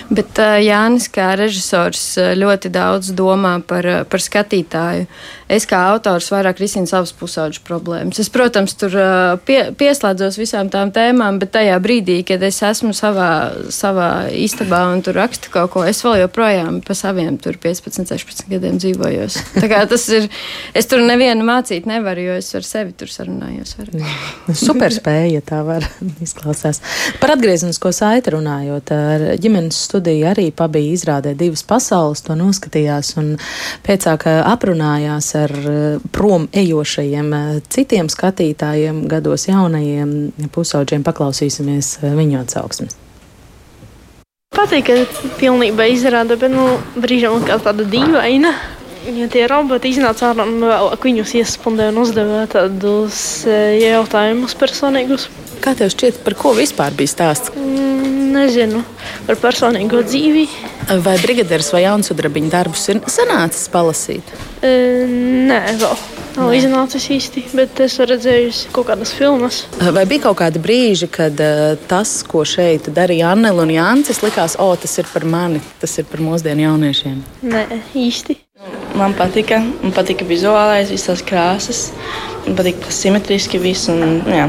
Bet 0.09 0.39
Jānis, 0.61 1.07
kā 1.11 1.33
režisors, 1.39 2.03
ļoti 2.37 2.71
daudz 2.73 3.13
domā 3.15 3.57
par, 3.67 3.87
par 4.09 4.23
skatītāju. 4.23 5.07
Es 5.45 5.67
kā 5.69 5.77
autors 5.91 6.31
vairāk 6.33 6.57
risinu 6.57 6.89
savas 6.89 7.11
pusauģu 7.13 7.61
problēmas. 7.67 8.17
Es, 8.21 8.31
protams, 8.33 8.73
tur 8.81 8.95
pie, 9.45 9.59
pieslēdzos 9.77 10.39
visām 10.41 10.71
tām 10.73 10.89
tēmām, 10.95 11.37
bet 11.41 11.51
tajā 11.53 11.75
brīdī, 11.83 12.15
kad 12.25 12.41
es 12.47 12.57
esmu 12.65 12.95
savā, 12.97 13.29
savā 13.73 14.09
istabā 14.33 14.81
un 14.89 15.03
tur 15.05 15.19
rakstu 15.19 15.51
kaut 15.53 15.75
ko, 15.75 15.83
es 15.85 16.01
vēl 16.05 16.23
joprojām 16.23 16.79
pa 16.85 16.97
saviem 16.97 17.37
15, 17.41 18.09
16 18.09 18.49
gadiem 18.49 18.79
dzīvojos. 18.81 19.37
Tā 19.59 19.69
kā 19.69 19.83
tas 19.89 20.07
ir, 20.17 20.25
es 20.73 20.89
tur 20.89 21.05
nevienu 21.05 21.45
mācīt 21.45 21.85
nevaru, 21.89 22.25
jo 22.25 22.39
es 22.41 22.49
ar 22.57 22.65
sevi 22.65 22.95
tur 22.97 23.13
sarunājos. 23.13 23.75
Super 24.57 24.93
spēja, 24.97 25.29
ja 25.37 25.45
tā 25.45 25.61
var 25.67 25.85
izklausās. 26.25 26.81
Par 27.21 27.35
atgriezenisko 27.35 27.93
saiti 27.93 28.33
runājot, 28.33 28.95
ar 28.95 29.27
ģimenes 29.65 29.85
studiju 29.87 30.27
arī 30.29 30.51
pabija 30.51 30.93
izrādē 30.93 31.35
divas 31.35 31.63
pasaules, 31.63 32.21
to 32.21 32.35
noskatījās 32.35 33.17
un 33.17 33.37
pēcāk 33.85 34.27
aprunājās 34.45 35.35
ar 35.35 35.51
eh, 35.51 35.99
prom 36.11 36.47
ejošajiem 36.53 37.33
eh, 37.33 37.61
citiem 37.69 38.07
skatītājiem, 38.09 39.07
gados 39.07 39.47
jaunajiem 39.47 40.31
pusauģiem. 40.53 41.03
Paklausīsimies 41.03 41.99
eh, 42.03 42.15
viņu 42.15 42.41
atsauksmes. 42.41 42.95
Patīk, 44.55 44.87
ka 44.87 45.27
pilnībā 45.39 45.89
izrāda, 45.91 46.37
bet 46.37 46.51
nu, 46.51 46.77
brīžiem 46.95 47.43
kā 47.45 47.57
tāda 47.59 47.83
dīvaina. 47.83 48.53
Ja 49.05 49.27
tie 49.29 49.45
roboti 49.49 49.91
iznāca 49.93 50.31
ārā 50.31 50.47
un 50.49 50.63
vēlāk 50.65 51.05
viņus 51.05 51.35
iespundēja 51.41 51.93
un 51.93 52.01
uzdeva 52.01 52.45
tādus 52.49 53.19
jautājumus 53.45 54.57
personīgus. 54.57 55.27
Kā 55.61 55.75
tev 55.77 55.91
šķiet, 55.93 56.23
par 56.25 56.35
ko 56.39 56.55
vispār 56.57 56.95
bija 56.97 57.11
stāsts? 57.13 57.53
Mm, 57.53 58.33
nezinu, 58.35 58.81
par 59.27 59.37
personīgo 59.41 60.01
dzīvi. 60.05 60.45
Vai 61.05 61.15
brigadieris 61.21 61.71
vai 61.73 61.85
jaunsudrabiņa 61.85 62.51
darbus 62.53 62.83
ir 62.93 63.01
sanācis 63.09 63.69
palasīt? 63.73 64.35
E, 64.65 64.73
nē, 65.49 65.61
vēl. 65.81 65.97
Nav 66.35 66.51
iznācis 66.51 67.05
īsti, 67.15 67.45
bet 67.55 67.79
es 67.85 67.95
redzēju 68.01 68.73
kaut 68.75 68.89
kādas 68.89 69.13
filmas. 69.15 69.61
Vai 69.79 70.03
bija 70.09 70.25
kaut 70.27 70.41
kādi 70.41 70.59
brīži, 70.59 71.07
kad 71.07 71.39
uh, 71.39 71.77
tas, 71.87 72.17
ko 72.27 72.43
šeit 72.43 72.89
darīja 72.91 73.31
Annela 73.31 73.63
un 73.63 73.71
Jānis, 73.71 74.19
likās, 74.25 74.57
o, 74.59 74.67
tas 74.75 74.99
ir 74.99 75.07
par 75.13 75.23
mani, 75.23 75.63
tas 75.79 75.95
ir 76.01 76.09
par 76.11 76.25
mūsdienu 76.25 76.67
jauniešiem? 76.67 77.21
Nē, 77.47 77.69
īsti. 77.95 78.44
Man 78.95 79.11
patika, 79.11 79.57
man 79.59 79.91
patika 79.91 80.23
vizuālais, 80.23 80.87
visas 80.93 81.19
krāsas. 81.27 81.89
Man 82.45 82.55
patīk 82.55 82.79
tas 82.85 82.99
simetriski 83.03 83.59
viss. 83.59 83.89
Un, 83.91 84.21
jā. 84.31 84.45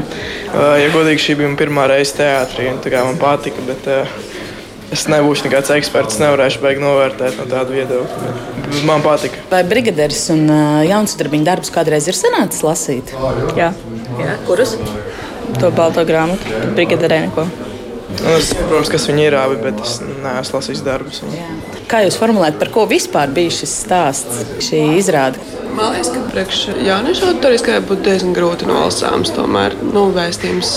Uh, 0.53 0.77
ja 0.79 0.87
godīgi, 0.93 1.23
šī 1.25 1.35
bija 1.41 1.51
pirmā 1.59 1.89
reize 1.91 2.15
teātrī, 2.15 2.69
un 2.71 2.79
tā 2.83 2.93
kā 2.93 3.03
man 3.03 3.19
patika. 3.19 3.65
Bet, 3.67 3.91
uh, 3.91 4.25
Es 4.87 5.01
nebūšu 5.11 5.43
nekāds 5.43 5.67
eksperts, 5.75 6.15
nevarēšu 6.21 6.61
beigt 6.63 6.79
novērtēt 6.79 7.35
no 7.35 7.43
tāda 7.51 7.73
viedokļa. 7.75 8.29
Bet 8.69 8.85
man 8.87 9.03
patika. 9.03 9.41
Vai 9.51 9.59
brigadieris 9.67 10.21
un 10.31 10.45
uh, 10.47 10.79
jaunsudrabiņu 10.87 11.43
darbus 11.43 11.73
kādreiz 11.75 12.07
ir 12.07 12.15
sanācis 12.15 12.63
lasīt? 12.63 13.11
Jā. 13.59 13.73
Jā. 14.23 14.37
Kurus? 14.47 14.77
To 15.59 15.75
balto 15.75 16.07
grāmatu, 16.07 16.61
brigadierē 16.77 17.25
neko. 17.25 17.49
Nu, 18.23 18.33
es 18.33 18.49
saprotu, 18.51 18.91
kas 18.93 19.05
viņi 19.09 19.27
ir 19.27 19.35
abi, 19.37 19.59
bet 19.61 19.81
es 19.83 19.99
neesmu 20.01 20.57
lasījis 20.57 20.83
darbus. 20.85 21.21
Kā 21.91 22.01
jūs 22.03 22.17
formulējat, 22.19 22.57
par 22.61 22.71
ko 22.73 22.87
vispār 22.89 23.31
bija 23.33 23.53
šis 23.59 23.75
stāsts, 23.85 24.41
šī 24.65 24.81
izrāde? 24.97 25.41
Man 25.77 25.93
liekas, 25.93 26.09
ka 26.13 26.23
priekš 26.31 26.63
jauniešu 26.87 27.27
autoriskajai 27.29 27.83
būtu 27.85 28.07
diezgan 28.07 28.33
grūti 28.33 28.67
nolasāms 28.69 29.33
tomēr 29.35 29.77
nu, 29.85 30.07
vēstījums. 30.15 30.73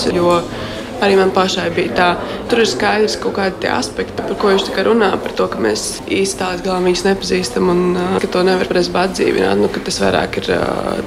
Arī 1.01 1.15
man 1.17 1.31
pašai 1.33 1.71
bija 1.73 1.95
tā, 1.97 2.09
tur 2.51 2.61
ir 2.61 2.69
skaidrs 2.69 3.15
kaut 3.23 3.39
kādi 3.39 3.71
aspekti, 3.73 4.13
par 4.19 4.35
ko 4.37 4.51
viņš 4.53 4.69
runā. 4.85 5.09
Par 5.25 5.33
to, 5.39 5.47
ka 5.49 5.63
mēs 5.65 5.87
īsti 6.05 6.43
tās 6.43 6.61
galā 6.67 6.83
viņus 6.85 7.07
nepazīstam 7.07 7.73
un 7.73 7.81
ka 8.21 8.29
to 8.29 8.45
nevar 8.45 8.69
presbāt 8.69 9.15
atdzīvināt. 9.15 9.63
Nu, 9.63 9.73
tas 9.73 10.03
vairāk 10.05 10.43
ir 10.43 10.53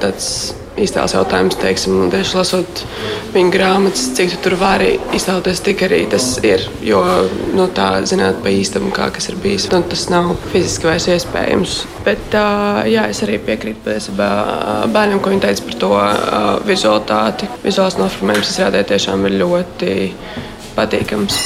tāds 0.02 0.32
iztēles 0.80 1.14
jautājums, 1.16 1.58
teiksim, 1.62 1.96
un 2.06 2.12
tieši 2.14 2.38
lasot 2.38 2.84
viņa 3.34 3.54
grāmatas, 3.54 4.06
cik 4.18 4.34
tu 4.34 4.40
tur 4.46 4.56
vari 4.62 4.94
iztēloties, 5.16 5.62
tik 5.66 5.84
arī 5.88 6.04
tas 6.12 6.28
ir. 6.46 6.66
Jo 6.86 7.02
nu, 7.54 7.68
tā 7.76 7.90
zināt 8.10 8.42
pa 8.44 8.54
īstam, 8.54 8.90
kā 8.96 9.10
kas 9.14 9.30
ir 9.32 9.38
bijis, 9.44 9.70
un 9.74 9.86
tas 9.90 10.08
nav 10.14 10.34
fiziski 10.54 10.90
vairs 10.90 11.10
iespējams. 11.14 11.76
Bet 12.08 12.38
jā, 12.90 13.06
es 13.10 13.22
arī 13.26 13.40
piekrītu 13.44 13.86
patiesībā 13.86 14.30
bērniem, 14.94 15.22
ko 15.24 15.34
viņi 15.34 15.46
teica 15.46 15.68
par 15.68 15.78
to 15.84 15.92
vizualitāti. 16.70 17.52
Vizuāls 17.66 18.00
noformējums 18.02 18.56
izrādē 18.56 18.84
tiešām 18.94 19.30
ir 19.30 19.40
ļoti 19.44 19.94
patīkams. 20.78 21.38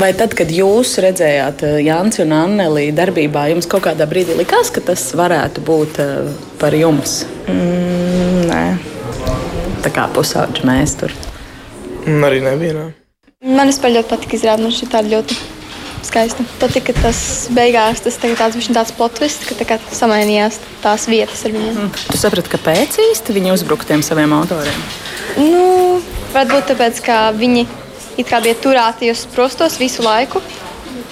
Vai 0.00 0.12
tad, 0.16 0.34
kad 0.38 0.50
jūs 0.52 0.94
redzējāt 1.02 1.64
Jānis 1.84 2.20
un 2.24 2.34
Anneli 2.36 2.88
darbībā, 2.96 3.48
jums 3.52 3.68
kaut 3.70 3.84
kādā 3.88 4.06
brīdī 4.10 4.36
likās, 4.38 4.72
ka 4.72 4.82
tas 4.84 5.04
varētu 5.18 5.64
būt 5.66 6.00
par 6.60 6.76
jums? 6.76 7.22
Mm, 7.50 8.46
nē. 8.50 8.64
Tā 9.84 9.92
kā 9.94 10.06
pusauģi 10.14 10.66
mēs 10.68 10.96
tur. 11.00 11.14
Un 12.08 12.24
arī 12.26 12.40
nevienā. 12.44 12.90
Man 13.44 13.70
vispār 13.70 13.94
ļoti 13.94 14.10
patika 14.10 14.36
izrādīt, 14.36 14.66
man 14.66 14.76
šī 14.76 14.88
tāda 14.92 15.12
ļoti 15.14 15.36
skaista. 16.04 16.44
Patika 16.60 16.94
tas 16.96 17.48
beigās, 17.56 18.02
tas 18.04 18.18
tāds 18.20 18.56
bija 18.58 18.76
tāds 18.76 18.92
plotvis, 18.96 19.38
ka 19.48 19.56
tā 19.58 19.78
samainījās 19.96 20.60
tās 20.84 21.06
vietas 21.10 21.44
ar 21.48 21.54
viņiem. 21.56 21.76
Mm. 21.76 21.92
Tu 22.12 22.20
saprati, 22.20 22.52
kāpēc 22.52 23.00
īsti 23.10 23.36
viņi 23.36 23.54
uzbruka 23.54 23.88
tiem 23.88 24.04
saviem 24.04 24.32
autoriem? 24.36 24.84
Nu, 25.40 26.00
varbūt 26.34 26.72
tāpēc, 26.72 27.00
ka 27.06 27.20
viņi 27.36 27.66
it 28.18 28.26
kā 28.28 28.40
bija 28.42 28.58
turēti 28.58 29.10
uz 29.12 29.26
prostos 29.34 29.78
visu 29.80 30.04
laiku. 30.06 30.42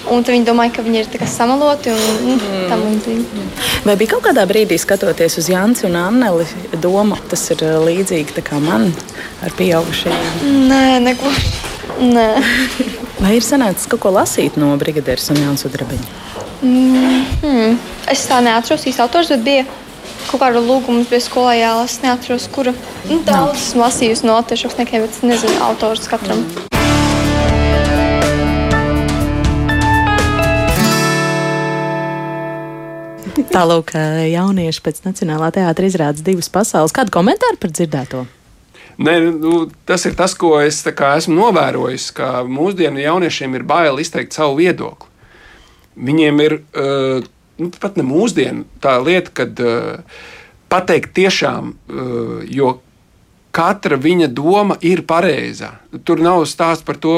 Un 0.09 0.25
viņi 0.25 0.47
domāja, 0.47 0.73
ka 0.79 0.83
viņi 0.85 1.03
ir 1.03 1.25
samaloti 1.29 1.93
un 1.93 2.29
nu, 2.31 2.37
tam 2.71 2.81
līdzīgi. 2.87 3.43
Vai 3.85 3.97
bija 4.01 4.15
kaut 4.15 4.25
kādā 4.29 4.45
brīdī, 4.49 4.79
skatoties 4.81 5.37
uz 5.41 5.51
Jānis 5.53 5.85
un 5.85 5.99
Anneli, 6.01 6.47
doma, 6.81 7.19
tas 7.29 7.43
ir 7.53 7.65
līdzīgi 7.85 8.45
kā 8.47 8.61
man 8.63 8.89
ar 9.45 9.53
pieaugušajiem? 9.59 10.47
Nē, 10.71 10.85
neko. 11.05 11.33
Nē. 12.09 12.29
Vai 13.23 13.35
ir 13.37 13.45
sanācis 13.45 13.91
kaut 13.91 14.07
ko 14.07 14.15
lasīt 14.15 14.57
no 14.61 14.71
Brigadieres 14.81 15.29
un 15.35 15.43
Jānis 15.43 15.67
Udrabiņa? 15.69 16.09
Mm, 16.63 17.21
hmm. 17.43 17.77
Es 18.11 18.25
tā 18.31 18.41
neatceros 18.45 18.87
īsti 18.89 19.05
autors, 19.05 19.35
bet 19.35 19.45
bija 19.45 19.67
kaut 20.31 20.41
kāda 20.43 20.63
lūguma, 20.63 21.05
bija 21.11 21.21
skolā 21.27 21.59
jālasa. 21.59 22.03
Neatceros, 22.07 22.49
kura. 22.55 22.75
Nu, 23.11 23.21
daudz 23.27 23.61
esmu 23.61 23.85
lasījusi 23.85 24.31
no 24.31 24.41
tiešām 24.41 24.81
nekiem, 24.81 25.07
bet 25.07 25.23
nezinu 25.27 25.61
autors 25.69 26.09
katram. 26.11 26.43
Mm. 26.47 26.78
Tālāk, 33.53 33.93
jaunieši 34.33 34.83
pēc 34.83 35.05
Nacionālā 35.05 35.53
teātra 35.55 35.87
izrādes 35.87 36.25
divas 36.27 36.51
pasaules. 36.53 36.95
Kādu 36.95 37.15
komentāru 37.15 37.61
par 37.63 37.71
dzirdēto? 37.75 38.25
Nē, 38.99 39.15
nu, 39.31 39.69
tas 39.87 40.03
ir 40.09 40.17
tas, 40.19 40.35
ko 40.35 40.57
es 40.59 40.81
esmu 40.83 41.37
novērojis, 41.37 42.09
ka 42.17 42.43
mūsdienu 42.43 42.99
jauniešiem 42.99 43.55
ir 43.55 43.67
bail 43.69 44.01
izteikt 44.03 44.35
savu 44.35 44.59
viedokli. 44.59 45.07
Viņiem 46.09 46.43
ir 46.43 46.57
uh, 46.59 47.23
nu, 47.63 47.71
pat 47.79 47.99
ne 47.99 48.07
mūsdienu 48.07 48.67
tā 48.83 48.97
lieta, 49.03 49.31
kad 49.43 49.63
uh, 49.63 50.03
pateikt 50.71 51.15
tiešām, 51.15 51.73
uh, 51.75 52.43
jo 52.51 52.79
katra 53.55 53.97
viņa 53.99 54.29
doma 54.35 54.77
ir 54.85 55.03
pareiza. 55.09 55.73
Tur 56.05 56.21
nav 56.23 56.45
stāsts 56.49 56.85
par 56.87 56.99
to, 57.01 57.15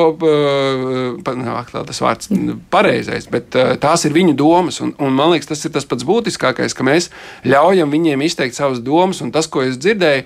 nāk, 1.21 1.73
tas 1.73 2.03
vārds 2.03 2.31
pareizais, 2.73 3.27
bet 3.31 3.57
tās 3.83 4.07
ir 4.07 4.14
viņu 4.16 4.37
domas. 4.38 4.81
Un, 4.85 4.95
un 5.03 5.16
man 5.16 5.35
liekas, 5.35 5.51
tas 5.51 5.64
ir 5.66 5.75
tas 5.75 5.88
pats 5.88 6.07
būtiskākais, 6.07 6.77
ka 6.77 6.87
mēs 6.87 7.11
ļaujam 7.45 7.93
viņiem 7.93 8.25
izteikt 8.27 8.59
savas 8.59 8.83
domas. 8.85 9.21
Un 9.25 9.35
tas, 9.35 9.51
ko 9.51 9.64
es 9.66 9.81
dzirdēju, 9.81 10.25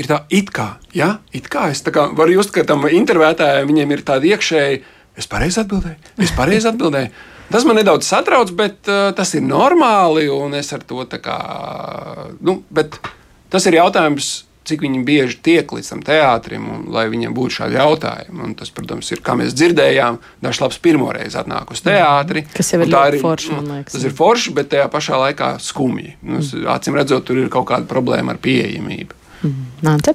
ir 0.00 0.10
tā, 0.10 0.22
it 0.32 0.50
kā, 0.54 0.68
ja? 0.96 1.18
it 1.32 1.50
kā 1.52 1.68
es 1.72 1.84
kā 1.84 2.08
varu 2.16 2.38
just, 2.38 2.54
ka 2.54 2.66
tam 2.68 2.86
intervētājam 2.88 3.68
viņiem 3.70 3.94
ir 3.94 4.04
tāda 4.06 4.32
iekšēja, 4.32 4.80
es 5.20 5.30
pareizi 5.30 5.62
atbildēju, 5.62 6.14
es 6.24 6.34
pareizi 6.36 6.70
atbildēju. 6.72 7.12
Tas 7.52 7.66
man 7.68 7.76
nedaudz 7.76 8.08
satrauc, 8.08 8.50
bet 8.56 8.88
uh, 8.88 9.10
tas 9.16 9.34
ir 9.36 9.44
normāli, 9.44 10.26
un 10.32 10.56
es 10.56 10.72
ar 10.74 10.82
to 10.88 11.04
tā 11.10 11.20
kā. 11.22 11.36
Nu, 12.40 12.62
bet, 12.72 12.96
Tas 13.54 13.68
ir 13.70 13.78
jautājums, 13.78 14.32
cik 14.66 14.82
viņi 14.82 15.02
bieži 15.06 15.38
tiek 15.44 15.72
līdz 15.76 15.90
tam 15.92 16.02
teātrim, 16.04 16.64
un, 16.72 16.82
lai 16.94 17.04
viņiem 17.12 17.34
būtu 17.36 17.58
šādi 17.60 17.78
jautājumi. 17.78 18.40
Un 18.48 18.56
tas, 18.58 18.72
protams, 18.74 19.10
ir, 19.14 19.22
kā 19.24 19.36
mēs 19.38 19.54
dzirdējām, 19.56 20.18
dažs 20.42 20.62
labs 20.64 20.80
pirmoreiz 20.82 21.36
atnāk 21.38 21.70
uz 21.74 21.84
teātri. 21.84 22.46
Kas 22.54 22.72
jau 22.74 22.80
ir 22.82 22.90
ļoti 22.90 23.22
forši, 23.22 23.52
man 23.54 23.72
liekas. 23.76 23.94
Tas 23.94 24.08
ir 24.08 24.16
forši, 24.16 24.54
bet 24.56 24.72
tajā 24.74 24.88
pašā 24.92 25.20
laikā 25.26 25.54
skumji. 25.62 26.16
Nu, 26.26 26.42
acīm 26.74 26.98
redzot, 26.98 27.26
tur 27.28 27.44
ir 27.44 27.52
kaut 27.52 27.68
kāda 27.70 27.86
problēma 27.90 28.34
ar 28.34 28.42
pieejamību. 28.42 29.22
Mm. 29.44 29.72
Nāc, 29.84 30.14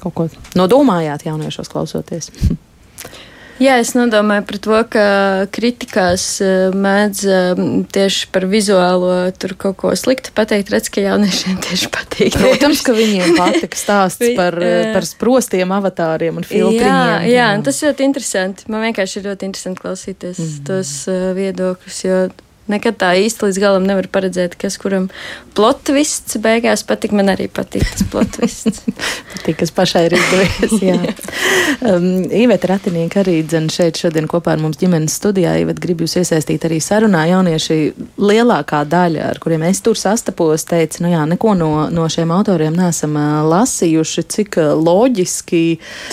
kaut 0.00 0.16
ko 0.16 0.28
nodomājāt 0.58 1.26
jauniešos 1.30 1.72
klausoties. 1.72 2.30
Jā, 3.60 3.74
es 3.82 3.92
nedomāju 3.92 4.44
par 4.48 4.58
to, 4.64 4.76
ka 4.88 5.04
kritikās 5.52 6.24
eh, 6.40 6.72
mēdz 6.72 7.20
eh, 7.28 7.62
tieši 7.92 8.30
par 8.32 8.46
vizuālo 8.48 9.12
tur 9.36 9.52
kaut 9.60 9.76
ko 9.82 9.92
sliktu 9.92 10.32
pateikt. 10.36 10.72
Redz, 10.72 10.88
ka 10.92 11.04
jauniešiem 11.04 11.60
tieši 11.66 11.90
patīk. 11.92 12.38
Protams, 12.40 12.80
ka 12.86 12.96
viņiem 12.96 13.36
patika 13.36 13.76
stāsts 13.76 14.32
par, 14.38 14.56
eh, 14.64 14.94
par 14.96 15.04
sprostiem 15.08 15.76
avatāriem 15.76 16.40
un 16.40 16.48
filtriem. 16.48 16.88
Jā, 16.88 17.20
jā, 17.28 17.48
tas 17.66 17.82
ļoti 17.84 18.08
interesanti. 18.08 18.70
Man 18.72 18.86
vienkārši 18.88 19.20
ir 19.20 19.28
ļoti 19.28 19.50
interesanti 19.50 19.84
klausīties 19.84 20.40
mm. 20.40 20.62
tos 20.70 20.94
viedokļus, 21.36 22.04
jo 22.08 22.22
nekad 22.70 22.98
tā 23.00 23.12
īsti 23.20 23.48
līdz 23.48 23.60
galam 23.62 23.86
nevar 23.88 24.08
paredzēt, 24.12 24.56
kas 24.60 24.78
kuram 24.80 25.08
plotvists 25.58 26.38
beigās 26.42 26.84
patīk. 26.86 27.14
Man 27.16 27.32
arī 27.32 27.48
patīk 27.52 27.84
tas 27.84 28.06
plotvists. 28.12 28.84
patīk, 29.34 29.60
kas 29.62 29.74
pašai 29.74 30.06
ir 30.08 30.18
izdevies. 30.20 30.76
jā. 30.84 31.00
Um, 31.80 32.26
Iveta 32.34 32.68
Ratinieka 32.68 33.22
arī 33.22 33.38
dzen 33.46 33.68
šeit 33.72 33.96
šodien 34.00 34.26
kopā 34.28 34.52
ar 34.52 34.60
mums 34.60 34.76
ģimenes 34.80 35.14
studijā. 35.16 35.54
Iveta 35.62 35.80
grib 35.80 36.02
jūs 36.04 36.18
iesaistīt 36.20 36.64
arī 36.66 36.80
sarunā. 36.84 37.22
Jaunieši 37.30 37.76
lielākā 38.20 38.82
daļa, 38.90 39.30
ar 39.30 39.40
kuriem 39.40 39.64
es 39.68 39.80
tur 39.84 39.96
sastapos, 39.96 40.66
teica, 40.68 41.00
nu 41.04 41.12
jā, 41.12 41.22
neko 41.30 41.54
no, 41.56 41.70
no 41.94 42.04
šiem 42.10 42.34
autoriem 42.34 42.76
nesam 42.76 43.16
uh, 43.16 43.40
lasījuši, 43.48 44.26
cik 44.34 44.60
uh, 44.60 44.72
loģiski, 44.76 45.64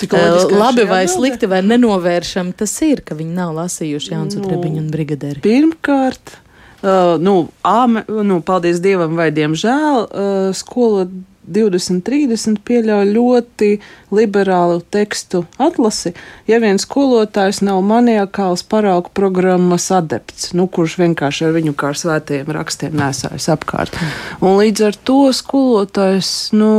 cik 0.04 0.16
loģiski 0.16 0.56
uh, 0.56 0.62
labi 0.62 0.88
vai 0.90 1.04
slikti 1.12 1.50
vai 1.52 1.64
nenovēršam 1.68 2.54
tas 2.58 2.74
ir, 2.88 3.04
ka 3.06 3.18
viņi 3.18 3.38
nav 3.38 3.56
lasījuši 3.58 4.14
Jānis 4.14 4.38
nu, 4.40 4.46
Utrebiņu 4.46 4.84
un 4.86 4.92
Brigaderi. 4.94 5.44
Pirmkārt, 5.44 6.38
Uh, 6.78 7.16
nu, 7.18 7.48
āme, 7.66 8.04
nu, 8.06 8.42
paldies 8.46 8.78
Dievam, 8.84 9.16
vai 9.18 9.32
diemžēl, 9.34 10.04
uh, 10.06 10.50
skola 10.54 11.08
2030 11.48 12.60
pieļauj 12.68 13.08
ļoti 13.16 13.70
liberālu 14.14 14.82
tekstu 14.94 15.46
atlasi, 15.64 16.14
ja 16.50 16.60
viens 16.64 16.84
skolotājs 16.86 17.62
nav 17.66 17.80
maniakāls 17.88 18.66
paraugu 18.68 19.14
programmas 19.18 19.88
adepts, 19.96 20.52
nu, 20.58 20.68
kurš 20.68 20.98
vienkārši 21.02 21.48
ar 21.48 21.56
viņu 21.56 21.76
kā 21.80 21.94
ar 21.94 22.02
svētajiem 22.02 22.54
rakstiem 22.60 22.98
nesājas 23.00 23.50
apkārt. 23.54 23.98
Un 24.44 24.60
līdz 24.60 24.88
ar 24.90 25.02
to 25.08 25.20
skolotājs, 25.36 26.32
nu, 26.58 26.72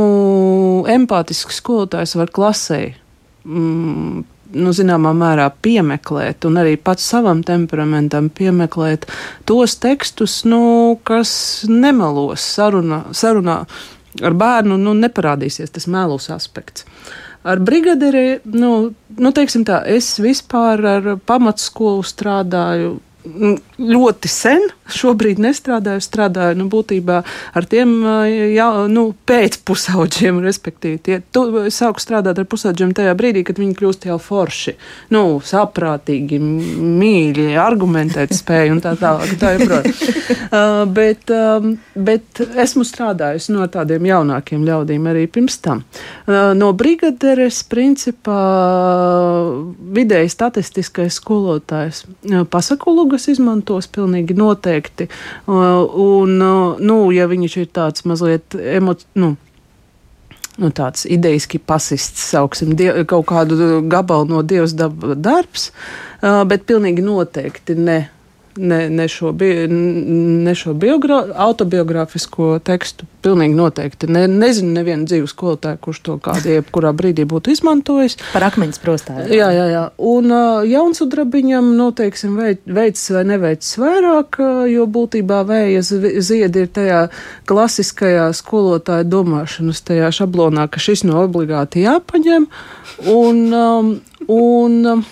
empātisks 0.89 1.59
skolotājs 1.63 2.15
var 2.19 2.31
klasē 2.33 2.83
mm, 3.43 4.23
nu, 4.55 4.73
zināmā 4.75 5.13
mērā 5.17 5.49
piemeklēt, 5.63 6.45
un 6.49 6.59
arī 6.61 6.75
pats 6.81 7.05
savam 7.11 7.43
temperamentam 7.45 8.29
piemeklēt 8.33 9.07
tos 9.49 9.77
tekstus, 9.81 10.41
nu, 10.49 10.99
kas 11.07 11.31
nemelos 11.69 12.45
sarunā, 12.57 13.03
sarunā 13.15 13.61
ar 14.25 14.37
bērnu, 14.37 14.77
nu, 14.81 14.95
neparādīsies 14.97 15.75
tas 15.75 15.87
melus 15.91 16.29
aspekts. 16.33 16.87
Ar 17.47 17.61
brigaderi, 17.63 18.41
nu, 18.51 18.71
nu, 19.15 19.31
teiksim 19.35 19.63
tā, 19.67 19.79
es 19.87 20.17
vispār 20.19 20.83
ar 20.97 21.13
pamatskolu 21.29 22.03
strādāju 22.03 22.97
ļoti 23.23 24.29
sen, 24.31 24.63
šobrīd 24.89 25.41
nestrādāju, 25.43 26.01
strādāju 26.03 26.55
nu, 26.61 26.67
būtībā 26.71 27.17
ar 27.57 27.65
tiem 27.69 27.91
jā, 28.55 28.67
nu, 28.91 29.09
pēcpusaudžiem, 29.27 30.39
respektīvi. 30.43 30.99
Tie, 31.03 31.17
tu 31.35 31.43
sāku 31.73 31.99
strādāt 31.99 32.39
ar 32.39 32.47
pusaudžiem 32.49 32.93
tajā 32.95 33.13
brīdī, 33.19 33.43
kad 33.47 33.59
viņi 33.59 33.75
kļūst 33.75 34.07
jau 34.09 34.15
forši, 34.23 34.75
nu, 35.15 35.23
saprātīgi, 35.43 36.39
mīļi, 36.39 37.49
argumentēt 37.59 38.33
spēju 38.37 38.77
un 38.77 38.81
tā 38.85 38.95
tālāk. 38.99 39.35
Tā 39.39 39.51
uh, 39.59 40.85
bet, 40.87 41.27
um, 41.35 41.75
bet 41.99 42.41
esmu 42.55 42.87
strādājusi 42.87 43.53
no 43.55 43.67
tādiem 43.71 44.07
jaunākiem 44.09 44.63
ļaudīm 44.67 45.11
arī 45.11 45.25
pirms 45.27 45.59
tam. 45.63 45.83
Uh, 46.23 46.53
no 46.57 46.71
brigaderes, 46.77 47.61
principā, 47.67 48.39
vidēji 49.99 50.33
statistiskais 50.33 51.19
skolotājs 51.19 52.05
uh, 52.07 52.47
pasakulu 52.49 53.08
algas 53.09 53.27
izmantos 53.31 53.89
pilnīgi 53.89 54.37
noteikti. 54.37 55.09
Un, 55.49 56.37
nu, 56.37 56.97
ja 57.15 57.25
viņš 57.29 57.61
ir 57.63 57.69
tāds 57.73 58.05
mazliet 58.05 58.53
emocionāls. 58.55 59.07
Nu, 59.17 59.35
nu, 60.59 60.69
tāds 60.75 61.05
idejiski 61.07 61.57
pasists, 61.63 62.25
sauksim, 62.33 62.73
die, 62.75 62.89
kaut 63.07 63.29
kādu 63.31 63.79
gabalu 63.87 64.27
no 64.27 64.41
dievs 64.43 64.73
darbs, 64.75 65.69
bet 66.19 66.65
pilnīgi 66.67 67.05
noteikti 67.05 67.77
ne 67.79 68.01
ne, 68.57 68.89
ne 68.89 69.07
šo, 69.07 69.31
bi, 69.31 69.67
ne 69.69 70.55
šo 70.55 70.75
autobiogrāfisko 71.35 72.59
tekstu. 72.63 73.05
Pilnīgi 73.19 73.55
noteikti. 73.55 74.07
Ne, 74.07 74.23
nezinu, 74.31 74.71
nevienu 74.77 75.03
dzīvu 75.09 75.27
skolotāju, 75.27 75.79
kurš 75.83 75.99
to 76.05 76.15
kādā 76.23 76.59
jebkurā 76.59 76.93
brīdī 76.95 77.25
būtu 77.27 77.51
izmantojis. 77.51 78.15
Par 78.31 78.45
akmeņus 78.47 78.79
prostā. 78.79 79.17
Jā, 79.27 79.49
jā, 79.51 79.65
jā. 79.73 79.83
Un 79.99 80.31
uh, 80.31 80.61
jaunsudrabiņam, 80.67 81.73
nu, 81.75 81.89
teiksim, 81.95 82.39
veids 82.39 83.03
vai 83.11 83.25
neveids 83.27 83.73
vairāk, 83.81 84.39
jo 84.71 84.87
būtībā 84.87 85.41
vējas 85.49 85.91
ziedi 86.23 86.63
ir 86.63 86.71
tajā 86.75 87.01
klasiskajā 87.49 88.29
skolotāja 88.39 89.07
domāšanas, 89.07 89.83
tajā 89.83 90.13
šablonā, 90.21 90.69
ka 90.71 90.79
šis 90.83 91.03
no 91.09 91.25
obligāti 91.25 91.83
jāpaņem. 91.83 92.47
Un, 93.11 93.45
um, 93.53 93.95
un, 94.27 94.79
um, 94.95 95.07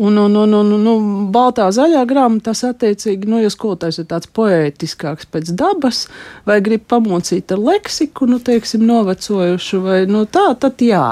Un, 0.00 0.16
un, 0.16 0.36
un, 0.36 0.52
un, 0.54 0.68
un, 0.72 0.86
un 0.88 1.08
baltā 1.28 1.66
zaļā 1.76 2.06
grāmatā 2.08 2.54
tas 2.54 2.62
attiecīgi, 2.70 3.28
nu, 3.28 3.36
ja 3.42 3.50
skolotājs 3.52 3.98
ir 4.00 4.06
tāds 4.08 4.30
poētiskāks 4.32 5.28
pēc 5.28 5.50
dabas, 5.60 6.06
vai 6.48 6.56
grib 6.64 6.86
pamocīt 6.88 7.52
ar 7.52 7.60
leksiku, 7.60 8.24
nu, 8.30 8.38
teiksim, 8.40 8.86
novecojušu, 8.88 9.80
vai 9.84 9.98
nu, 10.08 10.22
tā, 10.24 10.46
tad 10.62 10.80
jā. 10.80 11.04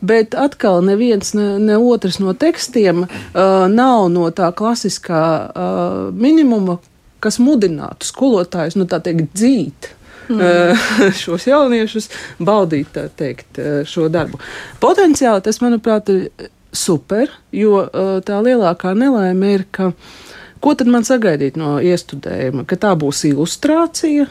Bet 0.00 0.32
atkal 0.40 0.80
neviens, 0.86 1.34
ne, 1.36 1.58
ne 1.60 1.76
otrs 1.76 2.16
no 2.20 2.32
tekstiem 2.32 3.04
uh, 3.04 3.66
nav 3.68 4.08
no 4.14 4.30
tā 4.32 4.48
klasiskā 4.56 5.20
uh, 5.44 6.00
minimuma, 6.16 6.78
kas 7.20 7.36
mudinātu 7.44 8.08
skolotājus, 8.08 8.80
nu, 8.80 8.88
tā 8.88 9.02
teikt, 9.04 9.36
dzīt. 9.36 9.92
Mm. 10.24 10.72
šos 11.20 11.44
jauniešus 11.44 12.06
baudīt 12.40 12.96
teikt, 13.20 13.58
šo 13.84 14.08
darbu. 14.08 14.40
Potenciāli 14.80 15.44
tas, 15.44 15.60
manuprāt, 15.60 16.08
ir 16.08 16.48
super, 16.74 17.32
jo 17.54 17.84
uh, 17.86 18.14
tā 18.26 18.40
lielākā 18.44 18.94
nelaime 18.98 19.54
ir, 19.58 19.66
ka 19.70 19.92
ko 20.64 20.74
tad 20.78 20.90
man 20.90 21.06
sagaidīt 21.06 21.58
no 21.60 21.76
iestudējuma? 21.82 22.66
Ka 22.68 22.80
tā 22.80 22.94
būs 22.98 23.24
ilustrācija. 23.30 24.30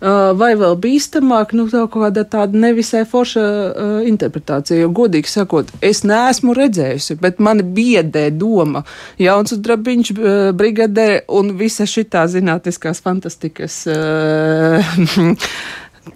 Uh, 0.00 0.30
vai 0.32 0.54
vēl 0.56 0.78
bīstamāk, 0.80 1.50
nu, 1.52 1.66
tā 1.68 1.82
kāda 1.92 2.22
tāda 2.24 2.56
nevisai 2.56 3.02
forša 3.04 3.42
uh, 3.44 3.90
interpretācija. 4.08 4.78
Jo, 4.80 4.88
godīgi 4.96 5.28
sakot, 5.28 5.68
es 5.84 6.00
neesmu 6.08 6.54
redzējusi, 6.56 7.18
bet 7.20 7.36
mani 7.36 7.66
biedē 7.76 8.30
doma 8.32 8.80
Jauns 9.20 9.52
Drabiņš, 9.60 10.12
uh, 10.16 10.38
brigadē 10.56 11.26
un 11.36 11.52
visa 11.60 11.84
šitā 11.84 12.24
zinātniskās 12.32 13.04
fantastikas. 13.04 13.82
Uh, 13.92 15.36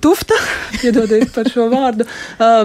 tufta, 0.03 0.39
piedodiet 0.81 1.33
par 1.35 1.51
šo 1.51 1.69
vārdu, 1.73 2.07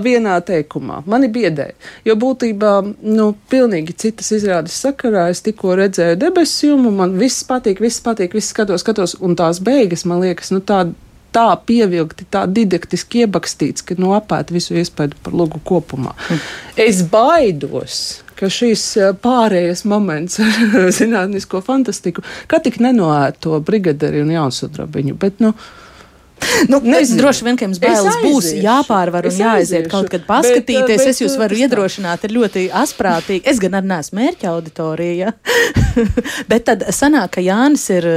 vienā 0.06 0.38
teikumā. 0.46 1.02
Mani 1.10 1.30
biedē, 1.34 1.72
jo 2.08 2.16
būtībā, 2.20 2.74
nu, 3.10 3.32
pilnīgi 3.52 3.98
citas 4.06 4.32
izrādes 4.36 4.80
sakarā 4.84 5.28
es 5.34 5.44
tikko 5.46 5.76
redzēju 5.80 6.20
debesu 6.22 6.74
jumu, 6.74 6.94
man 6.96 7.18
viss 7.20 7.46
patīk, 7.48 7.84
viss 7.84 8.04
patīk, 8.06 8.36
viss 8.38 8.54
skatos, 8.54 8.86
skatos, 8.86 9.18
un 9.22 9.38
tās 9.40 9.62
beigas, 9.64 10.06
man 10.10 10.24
liekas, 10.24 10.54
nu, 10.56 10.64
tāda 10.64 10.96
tā 11.36 11.50
pievilkti, 11.66 12.26
tā 12.32 12.46
didaktiski 12.50 13.24
iebakstīts, 13.26 13.86
ka 13.86 13.98
nu, 14.00 14.14
apēta 14.18 14.56
visu 14.56 14.78
iespēju 14.80 15.20
par 15.24 15.36
logu 15.38 15.62
kopumā. 15.66 16.16
Es 16.80 17.04
baidos, 17.12 18.24
ka 18.40 18.50
šis 18.54 18.86
pārējais 19.24 19.86
moments 19.90 20.40
ar 20.44 20.90
zinātnisko 21.00 21.62
fantastiku, 21.66 22.26
ka 22.50 22.62
tik 22.64 22.80
nenoētu 22.84 23.46
to 23.46 23.62
brigaderi 23.66 24.24
un 24.24 24.34
jaunsudrabiņu, 24.34 25.20
bet, 25.22 25.44
nu, 25.44 25.54
Nu, 26.72 26.80
nezinu. 26.84 27.20
Droši 27.22 27.46
vien, 27.48 27.58
ka 27.60 27.68
jums 27.68 27.80
bailes 27.82 28.18
būs 28.24 28.50
jāpārvar 28.60 29.28
un 29.30 29.36
jāaiziet 29.40 29.90
kaut 29.92 30.10
kad 30.12 30.26
paskatīties. 30.28 30.88
Bet, 30.88 31.04
bet, 31.04 31.12
es 31.12 31.22
jūs 31.24 31.38
varu 31.40 31.60
iedrošināt, 31.60 32.26
ir 32.26 32.36
ļoti 32.36 32.66
asprātīgi. 32.82 33.44
Es 33.50 33.62
gan 33.62 33.78
arī 33.80 33.92
neesmu 33.92 34.20
mērķa 34.20 34.52
auditorija. 34.54 35.34
bet 36.52 36.68
tad 36.70 36.88
sanāk, 36.96 37.36
ka 37.38 37.44
Jānis 37.44 37.86
ir 37.94 38.10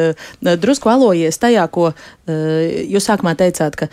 drusku 0.43 0.93
alojies 0.93 1.41
tajā, 1.43 1.67
ko 1.73 1.93
jūs 2.27 3.11
sākumā 3.11 3.37
teicāt, 3.39 3.79
ka 3.79 3.91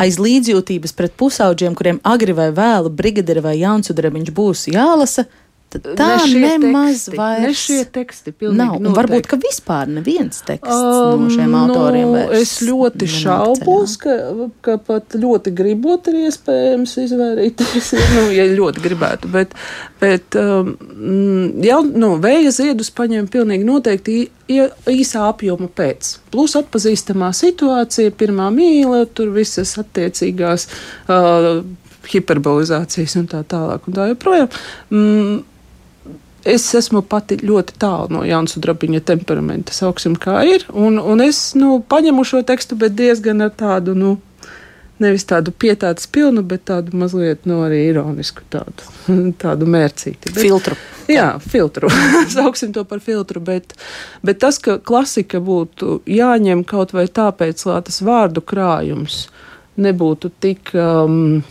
aiz 0.00 0.18
līdzjūtības 0.18 0.94
pret 0.96 1.14
pusauģiem, 1.20 1.76
kuriem 1.76 2.00
agri 2.08 2.34
vai 2.36 2.50
vēlu 2.54 2.92
brigaderi 2.94 3.42
vai 3.44 3.56
jaunsudrabiņš 3.60 4.32
būs 4.34 4.68
jālasa, 4.72 5.26
Tā 5.82 6.08
ne 6.30 6.52
nemaz 6.58 7.04
teksti, 7.04 7.16
vairs 7.18 7.44
ne 7.44 7.52
šie 7.58 7.78
teksti 7.94 8.32
nav. 8.54 8.76
Un 8.78 8.94
varbūt, 8.94 9.26
ka 9.30 9.38
vispār 9.40 9.90
neviens 9.90 10.42
teksts 10.46 10.70
um, 10.70 11.24
no 11.24 11.30
šiem 11.32 11.56
autoriem 11.58 12.06
nu, 12.06 12.14
vairs. 12.16 12.42
Es 12.42 12.52
ļoti 12.66 13.08
šaubos, 13.10 13.96
ka, 14.02 14.16
ka 14.64 14.76
pat 14.84 15.16
ļoti 15.18 15.54
gribot 15.56 16.10
ir 16.12 16.20
iespējams 16.28 16.96
izvairīties, 17.04 17.92
nu, 18.16 18.26
ja 18.34 18.46
ļoti 18.52 18.84
gribētu, 18.84 19.30
bet, 19.34 19.54
bet 20.02 20.38
um, 20.40 20.74
jau, 21.64 21.80
nu, 21.90 22.14
vēja 22.22 22.54
ziedus 22.54 22.92
paņem 22.94 23.30
pilnīgi 23.32 23.66
noteikti 23.68 24.18
īsā 24.48 25.28
apjoma 25.30 25.70
pēc. 25.72 26.18
Plus 26.34 26.54
atpazīstamā 26.60 27.32
situācija, 27.36 28.12
pirmā 28.14 28.50
mīla, 28.54 29.04
tur 29.10 29.32
visas 29.34 29.74
attiecīgās 29.80 30.68
uh, 31.08 31.64
hiperbolizācijas 32.12 33.16
un 33.20 33.28
tā 33.30 33.42
tālāk 33.48 33.88
un 33.88 33.96
tā 33.96 34.08
joprojām. 34.12 34.48
Mm, 34.92 35.42
es 36.44 36.66
esmu 36.76 37.02
pati 37.08 37.38
ļoti 37.42 37.78
tālu 37.80 38.18
no 38.18 38.22
Jānis 38.26 38.58
Drabiņa 38.60 39.02
temperamenta, 39.08 39.74
sauksim, 39.74 40.16
kā 40.20 40.42
ir. 40.48 40.66
Un, 40.72 41.00
un 41.00 41.24
es 41.24 41.52
nu, 41.58 41.78
paņemu 41.88 42.24
šo 42.28 42.44
tekstu, 42.46 42.78
bet 42.80 42.96
diezgan 42.98 43.44
ar 43.44 43.52
tādu, 43.56 43.96
nu, 43.98 44.16
nevis 45.02 45.26
tādu 45.28 45.52
pietātas 45.52 46.06
pilnu, 46.10 46.44
bet 46.46 46.66
tādu 46.70 46.94
mazliet 46.98 47.48
nu, 47.48 47.62
arī 47.66 47.84
ironisku, 47.88 48.44
tādu, 48.52 48.90
tādu 49.42 49.68
mērcīti. 49.70 50.32
Bet, 50.32 50.42
filtru. 50.42 50.78
Jā, 51.10 51.34
filtru. 51.42 51.90
Sauksim 52.36 52.72
to 52.76 52.84
par 52.88 53.02
filtru, 53.04 53.42
bet, 53.44 53.74
bet 54.24 54.40
tas, 54.44 54.60
ka 54.62 54.78
klasika 54.78 55.42
būtu 55.44 56.00
jāņem 56.08 56.64
kaut 56.68 56.94
vai 56.96 57.06
tāpēc, 57.08 57.66
lai 57.68 57.80
tas 57.88 58.00
vārdu 58.04 58.44
krājums 58.44 59.26
nebūtu 59.80 60.30
tik. 60.40 60.70
Um, 60.78 61.42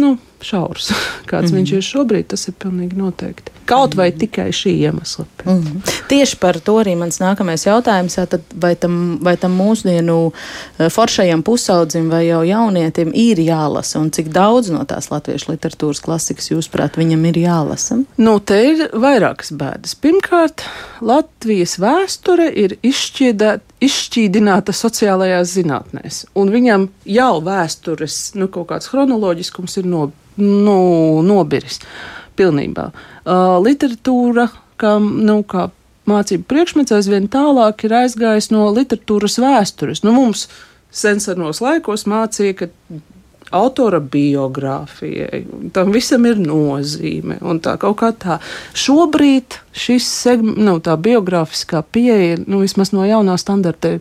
nu, 0.00 0.16
šaurs, 0.44 0.90
kāds 1.30 1.50
mm 1.50 1.56
-hmm. 1.56 1.58
viņš 1.58 1.72
ir 1.72 1.82
šobrīd, 1.82 2.26
tas 2.32 2.48
ir 2.48 2.54
pilnīgi 2.62 2.96
noteikti. 2.96 3.52
Kaut 3.66 3.94
vai 3.94 4.10
-hmm. 4.10 4.18
tikai 4.18 4.48
šī 4.52 4.70
iemesla. 4.70 5.24
Mm 5.44 5.62
-hmm. 5.62 5.92
Tieši 6.08 6.36
par 6.36 6.60
to 6.60 6.72
arī 6.72 6.96
mans 6.96 7.18
nākamais 7.20 7.66
jautājums. 7.66 8.18
Jā, 8.18 8.38
vai, 8.54 8.74
tam, 8.76 9.18
vai 9.22 9.36
tam 9.36 9.58
mūsdienu 9.58 10.32
eh, 10.78 10.90
foršajam 10.90 11.42
pusaudzim 11.42 12.10
vai 12.10 12.26
jau 12.26 12.42
jaunietim 12.42 13.10
ir 13.14 13.38
jālasa, 13.38 13.98
un 13.98 14.10
cik 14.10 14.28
daudz 14.28 14.70
no 14.70 14.84
tās 14.84 15.10
latviešu 15.10 15.52
literatūras 15.52 16.00
klasikas, 16.00 16.50
jūsuprāt, 16.50 16.96
viņam 16.96 17.24
ir 17.24 17.38
jālasa? 17.38 18.04
Nu, 18.16 18.38
te 18.40 18.64
ir 18.70 18.90
vairākas 18.92 19.52
bēdas. 19.52 19.94
Pirmkārt, 19.94 20.62
Latvijas 21.00 21.78
vēsture 21.78 22.52
ir 22.54 22.78
izšķiedēta 22.82 23.76
izšķīdināta 23.84 24.72
sociālajās 24.72 25.52
zinātnēs, 25.56 26.22
un 26.38 26.52
viņam 26.54 26.88
jau 27.12 27.32
vēstures, 27.44 28.16
nu, 28.40 28.48
kaut 28.52 28.70
kāds 28.70 28.88
chronoloģiskums 28.92 29.76
ir 29.82 29.88
no, 29.90 30.06
nu, 30.40 30.78
nobiris 31.26 31.80
pilnībā. 32.36 32.90
Uh, 33.26 33.56
literatūra, 33.64 34.48
kā, 34.80 34.96
nu, 35.00 35.40
kā 35.48 35.68
mācību 36.06 36.46
priekšmets, 36.50 36.94
aizvien 36.94 37.28
tālāk 37.32 37.86
ir 37.86 37.96
aizgājis 38.04 38.52
no 38.54 38.68
literatūras 38.76 39.40
vēstures. 39.42 40.04
Nu, 40.06 40.14
mums 40.16 40.46
sensenos 40.94 41.60
laikos 41.64 42.06
mācīja, 42.08 42.56
ka 42.60 42.70
autora 43.54 44.00
biogrāfijai. 44.00 45.44
Tam 45.74 45.92
visam 45.94 46.26
ir 46.26 46.40
nozīme. 46.42 47.38
Tā 47.62 47.76
tā. 48.22 48.38
Šobrīd 48.76 49.60
šis 49.76 50.08
segments, 50.24 50.62
nu, 50.66 50.78
tā 50.84 50.96
biogrāfiskā 51.00 51.82
pieeja, 51.92 52.40
nu, 52.46 52.62
vismaz 52.64 52.92
no 52.96 53.06
jaunā 53.06 53.36
standarta, 53.40 53.96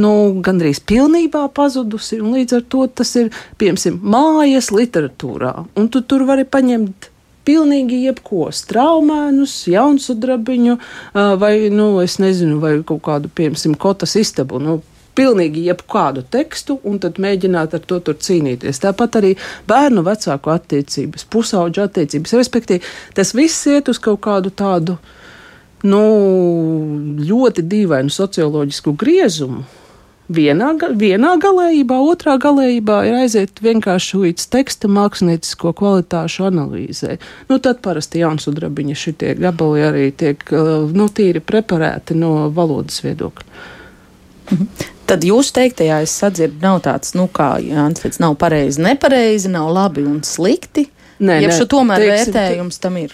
nu, 0.00 0.12
gandrīz 0.44 0.80
pilnībā 0.88 1.46
pazudusi. 1.54 2.20
Līdz 2.22 2.58
ar 2.58 2.68
to 2.74 2.86
tas 3.00 3.14
ir, 3.20 3.32
piemēram, 3.60 3.98
mājas 4.02 4.70
literatūrā. 4.74 5.54
Un 5.78 5.90
tu 5.92 6.04
tur 6.06 6.26
vari 6.28 6.46
paņemt 6.48 7.10
pilnīgi 7.46 8.04
jebko, 8.06 8.46
straumēnus, 8.54 9.56
jaunsudrabiņu, 9.70 10.78
vai, 11.42 11.54
nu, 11.74 11.96
es 12.04 12.20
nezinu, 12.22 12.60
vai 12.62 12.76
kaut 12.86 13.02
kādu, 13.08 13.30
piemēram, 13.34 13.76
kotas 13.82 14.14
istabu. 14.20 14.62
Nu, 14.62 14.78
pilnīgi 15.18 15.66
jebkādu 15.66 16.24
tekstu 16.32 16.78
un 16.88 16.96
tad 17.02 17.18
mēģināt 17.20 17.74
ar 17.76 17.82
to 17.84 17.98
cīnīties. 18.00 18.80
Tāpat 18.80 19.18
arī 19.20 19.34
bērnu 19.68 20.04
vecāku 20.06 20.52
attiecības, 20.54 21.26
pusauģu 21.32 21.84
attiecības. 21.84 22.36
Respektīvi, 22.40 22.86
tas 23.16 23.34
viss 23.36 23.66
iet 23.68 23.90
uz 23.92 24.00
kaut 24.02 24.22
kādu 24.24 24.54
tādu 24.56 24.96
nu, 25.84 26.02
ļoti 27.20 27.66
dīvainu 27.68 28.12
socioloģisku 28.12 28.96
griezumu. 28.96 29.66
Vienā, 30.32 30.70
vienā 30.96 31.32
galējībā, 31.42 31.98
otrā 32.12 32.38
galējībā 32.40 32.98
ir 33.08 33.18
aiziet 33.24 33.60
vienkārši 33.64 34.20
līdz 34.22 34.46
teksta 34.54 34.88
māksliniecisko 34.92 35.74
kvalitāšu 35.76 36.46
analīzē. 36.48 37.18
Nu, 37.50 37.58
tad 37.62 37.82
parasti 37.84 38.22
jaunsudrabiņa 38.22 38.96
šitie 38.96 39.34
gabali 39.40 39.84
arī 39.84 40.06
tiek 40.16 40.44
nu, 40.94 41.08
tīri 41.12 41.42
preparēti 41.44 42.16
no 42.18 42.48
valodas 42.54 43.02
viedokļa. 43.04 43.46
Mhm. 44.52 44.88
Tad 45.12 45.24
jūs 45.26 45.50
teiktajā 45.52 45.98
es 46.06 46.14
sadzirdu, 46.22 46.60
nav 46.62 46.78
tāds, 46.86 47.12
nu, 47.18 47.26
kā 47.28 47.56
Jānis 47.60 48.00
teica, 48.00 48.22
nav 48.22 48.36
pareizi, 48.40 48.80
nepareizi, 48.80 49.50
nav 49.52 49.68
labi 49.74 50.06
un 50.08 50.22
slikti. 50.24 50.86
Nē, 51.22 51.38
ja 51.42 51.50
nē, 51.50 51.66
tomēr 51.70 52.00
teiksim, 52.00 52.32
vērtējums 52.32 52.80
tam 52.82 52.96
ir. 53.02 53.12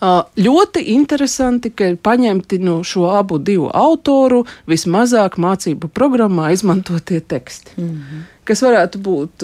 Ļoti 0.00 0.82
interesanti, 0.92 1.70
ka 1.70 1.92
ir 1.92 1.96
paņemti 1.96 2.58
no 2.60 2.82
šo 2.84 3.08
abu 3.16 3.38
divu 3.38 3.70
autoru 3.72 4.44
vismazāk 4.68 5.38
mācību 5.40 5.88
programmā 5.88 6.52
izmantotie 6.52 7.20
teksti. 7.20 7.70
Mm 7.76 7.90
-hmm. 7.90 8.24
Kas 8.44 8.62
varētu 8.62 8.98
būt 8.98 9.42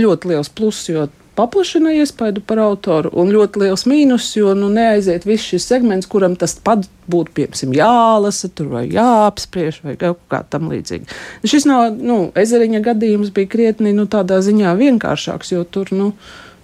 ļoti 0.00 0.28
liels 0.28 0.48
pluss, 0.48 0.88
jo 0.88 1.08
paplašina 1.40 1.92
iespaidu 1.92 2.40
par 2.40 2.58
autoru, 2.58 3.10
un 3.12 3.30
ļoti 3.32 3.62
liels 3.62 3.86
mīnus, 3.88 4.36
jo 4.36 4.54
nu, 4.54 4.68
neaiziet 4.68 5.24
viss 5.28 5.48
šis 5.52 5.66
segments, 5.70 6.08
kuram 6.10 6.34
tas 6.36 6.56
pat 6.64 6.84
būtu, 7.10 7.32
piemēram, 7.38 7.72
jālasa, 7.78 8.50
vai 8.68 8.84
jāapspriež, 8.92 9.80
vai 9.86 9.96
kaut 10.00 10.20
kā 10.28 10.42
tam 10.50 10.68
līdzīga. 10.72 11.08
Šis 11.44 11.66
nav, 11.70 11.94
nu, 11.96 12.18
ezeriņa 12.34 12.82
gadījums 12.90 13.32
bija 13.36 13.46
krietni, 13.54 13.94
nu, 13.96 14.04
tādā 14.10 14.42
ziņā 14.44 14.74
vienkāršāks, 14.82 15.54
jo 15.54 15.64
tur, 15.64 15.92
nu, 15.96 16.12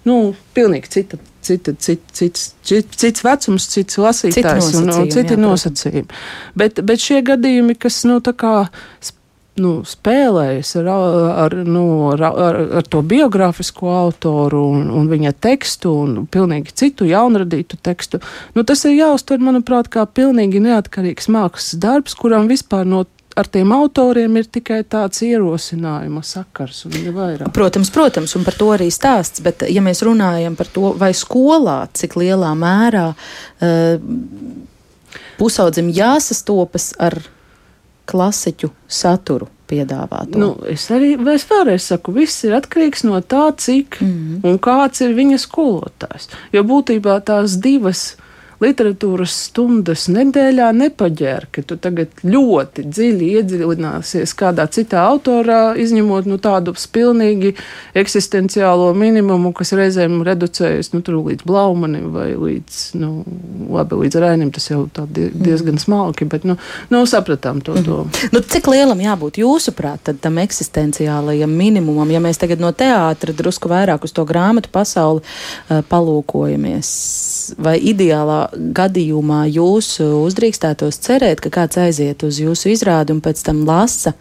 nu 0.05 0.35
pilnīgi 0.53 0.93
cita 0.97 1.17
cita, 1.47 1.73
cita, 1.79 2.15
cits, 2.19 2.49
cits, 2.67 2.97
cits 3.01 3.25
vecums, 3.25 3.67
cits 3.73 3.99
lasītājs 4.01 4.73
un, 4.81 4.91
un 4.93 5.11
citi 5.13 5.37
nosacījumi. 5.39 6.07
Bet, 6.57 6.81
bet 6.87 7.03
šie 7.03 7.21
gadījumi, 7.25 7.77
kas 7.79 8.03
nu, 8.07 8.19
nu, 9.61 9.71
spēlējas 9.87 10.75
ar, 10.81 10.89
ar, 11.45 11.55
nu, 11.67 11.83
ar, 12.11 12.23
ar, 12.27 12.59
ar 12.79 12.87
to 12.87 13.01
biogrāfisko 13.05 13.91
autoru 14.03 14.63
un, 14.75 14.87
un 14.93 15.09
viņa 15.11 15.33
tekstu 15.43 15.93
un 16.03 16.17
pilnīgi 16.31 16.75
citu 16.77 17.07
jaunradītu 17.09 17.79
tekstu. 17.83 18.21
Nu, 18.55 18.65
tas 18.67 18.85
ir 18.85 18.97
jāuztver, 18.97 19.41
manuprāt, 19.43 19.89
kā 19.93 20.05
pilnīgi 20.05 20.61
neatkarīgs 20.63 21.29
mākslas 21.33 21.77
darbs, 21.81 22.17
kuram 22.17 22.49
vispār 22.51 22.87
no 22.87 23.05
ar 23.37 23.47
tiem 23.53 23.71
autoriem 23.75 24.39
ir 24.39 24.47
tikai 24.49 24.81
tāds 24.89 25.21
ierosinājuma 25.25 26.23
sakars 26.25 26.85
un 26.89 26.95
ne 26.97 27.13
vairāk. 27.13 27.51
Protams, 27.53 27.91
protams, 27.93 28.33
un 28.39 28.45
par 28.47 28.57
to 28.57 28.71
arī 28.73 28.89
stāsts, 28.93 29.43
bet 29.45 29.67
ja 29.69 29.83
mēs 29.85 30.01
runājam 30.05 30.57
par 30.57 30.71
to, 30.73 30.93
vai 30.97 31.11
skolā, 31.17 31.83
cik 31.97 32.17
lielā 32.17 32.53
mērā 32.57 33.11
uh, 33.13 33.99
pusaudzim 35.37 35.91
jāsastopas 35.93 36.91
ar 36.97 37.19
klasiķu 38.07 38.71
saturu 38.87 39.49
piedāvāt. 39.67 40.35
Nu, 40.39 40.53
es 40.71 40.87
arī 40.95 41.13
es 41.33 41.45
vēlreiz 41.49 41.89
saku, 41.91 42.13
viss 42.15 42.45
ir 42.47 42.55
atkarīgs 42.57 43.03
no 43.07 43.19
tā, 43.19 43.49
cik 43.57 43.99
mm 44.01 44.13
-hmm. 44.13 44.47
un 44.47 44.59
kāds 44.59 45.03
ir 45.03 45.13
viņa 45.17 45.37
skolotājs. 45.43 46.29
Jo 46.55 46.63
būtībā 46.63 47.19
tās 47.21 47.59
divas 47.59 48.15
literatūras 48.63 49.33
stundas 49.47 50.07
nedēļā 50.09 50.71
nepaģēr, 50.73 51.47
ka 51.53 51.63
tu 51.67 51.77
tagad 51.81 52.23
ļoti 52.25 52.87
dziļi 52.87 53.29
iedziļināsies 53.37 54.33
kādā 54.37 54.65
citā 54.73 55.03
autorā, 55.11 55.75
izņemot 55.77 56.29
nu, 56.29 56.39
tādu 56.41 56.73
pilnīgi 56.93 57.53
eksistenciālo 57.97 58.89
minimumu, 58.97 59.51
kas 59.57 59.73
reizēm 59.77 60.21
reducējas 60.25 60.91
nu, 60.93 61.03
līdz 61.05 61.45
Blaumanim 61.47 62.09
vai 62.15 62.31
līdz, 62.33 62.79
nu, 63.01 63.11
labi, 63.73 64.01
līdz 64.03 64.19
Rainim. 64.23 64.51
Tas 64.55 64.69
jau 64.69 64.85
diezgan 64.95 65.77
smalki, 65.81 66.25
bet 66.29 66.47
nu, 66.47 66.57
nu, 66.93 67.03
sapratām 67.09 67.61
to. 67.61 67.75
to. 67.83 68.03
Mm 68.03 68.09
-hmm. 68.09 68.33
nu, 68.33 68.39
cik 68.39 68.67
lielam 68.73 68.99
jābūt 68.99 69.41
jūsuprāt 69.43 70.13
tam 70.21 70.37
eksistenciālajam 70.37 71.49
minimumam, 71.49 72.11
ja 72.11 72.19
mēs 72.19 72.39
tagad 72.39 72.59
no 72.59 72.71
teātra 72.71 73.33
drusku 73.33 73.69
vairāk 73.69 74.03
uz 74.03 74.11
to 74.11 74.25
grāmatu 74.25 74.69
pasauli 74.71 75.21
uh, 75.21 75.83
palūkojamies? 75.89 76.87
Vai 77.57 77.79
ideālā 77.79 78.46
gadījumā 78.53 79.43
jūs 79.51 79.97
uzdrīkstētos 80.03 80.99
cerēt, 81.03 81.43
ka 81.43 81.51
kāds 81.59 81.79
aiziet 81.81 82.23
uz 82.27 82.39
jūsu 82.41 82.71
izrādi 82.73 83.15
un 83.15 83.21
pēc 83.25 83.43
tam 83.47 83.63
lasa 83.67 84.13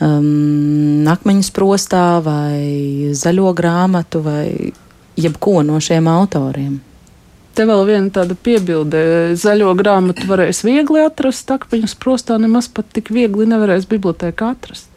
um, 0.00 1.06
akmeņu 1.10 1.46
sprostā 1.46 2.04
vai 2.24 3.14
zaļo 3.16 3.54
grāmatu 3.56 4.22
vai 4.26 4.46
jebko 5.20 5.60
no 5.66 5.80
šiem 5.82 6.10
autoriem? 6.10 6.78
Te 7.54 7.66
vēl 7.66 7.82
viena 7.88 8.12
tāda 8.14 8.36
piebilde. 8.38 9.00
Zaļo 9.38 9.72
grāmatu 9.78 10.28
varēs 10.28 10.62
viegli 10.64 11.02
atrast, 11.02 11.50
akmeņu 11.50 11.90
sprostā 11.90 12.38
nemaz 12.40 12.70
pat 12.72 12.88
tik 12.94 13.10
viegli 13.14 13.48
nevarēs 13.50 13.88
bibliotēkā 13.90 14.54
atrast. 14.54 14.89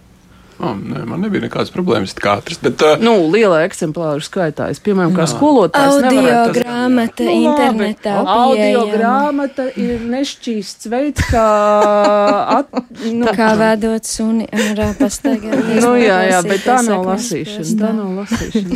Oh, 0.61 0.75
nē, 0.77 1.01
man 1.09 1.23
nebija 1.25 1.41
nekādas 1.47 1.71
problēmas 1.73 2.13
atrast. 2.13 2.61
Bet, 2.63 2.81
uh, 2.85 3.01
nu, 3.01 3.15
lielā 3.33 3.63
eksemplāru 3.65 4.21
skaitā 4.23 4.69
es, 4.71 4.79
piemēram, 4.83 5.15
kā 5.17 5.25
skolotājs, 5.29 5.97
audio 6.05 6.43
grāmata 6.53 7.25
nu, 7.25 7.33
internetā. 7.49 8.13
Audio 8.21 8.83
grāmata 8.91 9.65
ir 9.73 10.05
nešķīsts 10.13 10.89
veids, 10.93 11.25
kā, 11.31 11.47
at, 12.59 12.69
nu, 13.19 13.25
kā 13.33 13.49
vēdot 13.59 14.07
suni 14.07 14.45
ar 14.53 14.95
pastaigā. 15.01 15.57
nu, 15.81 15.95
jā, 15.97 16.21
jā, 16.29 16.39
bet 16.45 16.65
tā 16.67 16.79
nav 16.85 17.05
lasīšana. 17.09 17.69
Tā 17.81 17.93
nav 17.97 18.09
lasīšana. 18.21 18.75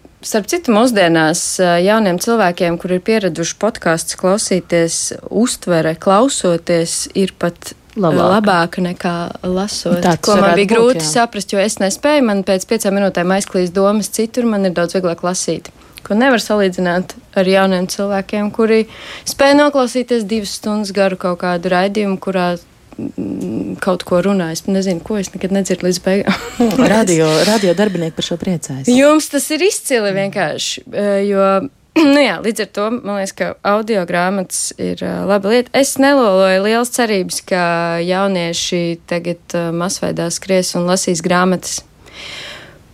Starp 0.20 0.50
citu, 0.52 0.72
mūsdienās 0.74 1.40
jauniem 1.80 2.18
cilvēkiem, 2.20 2.76
kur 2.80 2.92
ir 2.92 3.00
pieraduši 3.06 3.54
podkāstus 3.62 4.18
klausīties, 4.20 4.96
uztvere, 5.32 5.94
klausoties, 5.96 7.06
ir 7.16 7.32
pat 7.40 7.72
labāka, 7.96 8.28
labāka 8.36 8.84
nekā 8.84 9.14
lasot. 9.46 10.00
Tāds 10.04 10.22
ko 10.26 10.36
man 10.38 10.54
bija 10.58 10.74
grūti 10.74 11.00
būt, 11.00 11.02
jā. 11.02 11.10
saprast, 11.16 11.52
jo 11.54 11.60
es 11.62 11.78
nespēju. 11.82 12.24
Man 12.28 12.42
pēc 12.46 12.66
piecām 12.70 12.96
minūtēm 12.98 13.34
aizklīst 13.36 13.74
domas 13.76 14.10
citur, 14.14 14.46
man 14.50 14.68
ir 14.68 14.74
daudz 14.76 14.96
vieglāk 14.96 15.24
lasīt. 15.26 15.72
Ko 16.06 16.16
nevar 16.16 16.40
salīdzināt 16.42 17.14
ar 17.36 17.50
jauniem 17.50 17.88
cilvēkiem, 17.90 18.50
kuri 18.56 18.84
spēj 19.28 19.56
noklausīties 19.58 20.26
divas 20.28 20.54
stundas 20.60 20.94
garu 20.96 21.18
kaut 21.20 21.42
kādu 21.42 21.72
raidījumu, 21.74 22.16
kurā 22.22 22.46
mm, 22.56 23.76
kaut 23.84 24.06
ko 24.08 24.22
runā. 24.24 24.52
Es 24.54 24.64
nezinu, 24.70 25.02
ko 25.04 25.18
es 25.20 25.32
nekad 25.34 25.52
nedzirdu 25.54 25.88
līdz 25.88 26.00
beigām. 26.06 26.46
radio, 26.94 27.28
radio 27.48 27.76
darbinieki 27.76 28.16
par 28.16 28.30
šo 28.30 28.40
priecājas. 28.40 28.88
Jums 28.88 29.28
tas 29.34 29.50
ir 29.52 29.66
izcili 29.66 30.14
vienkārši, 30.16 30.86
jo 31.28 31.50
nu 32.14 32.22
jā, 32.22 32.38
līdz 32.44 32.64
ar 32.64 32.70
to 32.76 32.86
man 32.94 33.18
liekas, 33.18 33.34
ka 33.36 33.50
audio 33.66 34.04
grāmatas 34.08 34.70
ir 34.78 35.02
uh, 35.02 35.24
laba 35.28 35.52
lieta. 35.52 35.72
Es 35.76 35.96
neloloju 36.00 36.64
liels 36.66 36.92
cerības, 36.94 37.42
ka 37.50 37.62
jaunieši 38.04 38.82
tagad 39.10 39.58
uh, 39.58 39.70
masveidā 39.74 40.30
skries 40.32 40.74
un 40.78 40.86
lasīs 40.90 41.22
grāmatas. 41.26 41.80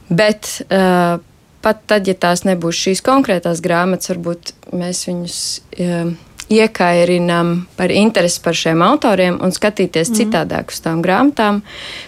Bet 0.08 0.60
uh, 0.70 1.18
pat 1.66 1.82
tad, 1.90 2.06
ja 2.08 2.14
tās 2.14 2.44
nebūs 2.46 2.78
šīs 2.86 3.02
konkrētās 3.04 3.60
grāmatas, 3.64 4.12
varbūt 4.14 4.54
mēs 4.76 5.04
viņus 5.08 5.38
uh, 5.82 6.14
iekairinām 6.52 7.56
par 7.76 7.90
interesi 7.90 8.40
par 8.42 8.54
šiem 8.54 8.82
autoriem 8.86 9.40
un 9.42 9.54
skatīties 9.54 10.12
mm. 10.12 10.18
citādāk 10.20 10.70
uz 10.70 10.82
tām 10.84 11.02
grāmatām, 11.04 11.62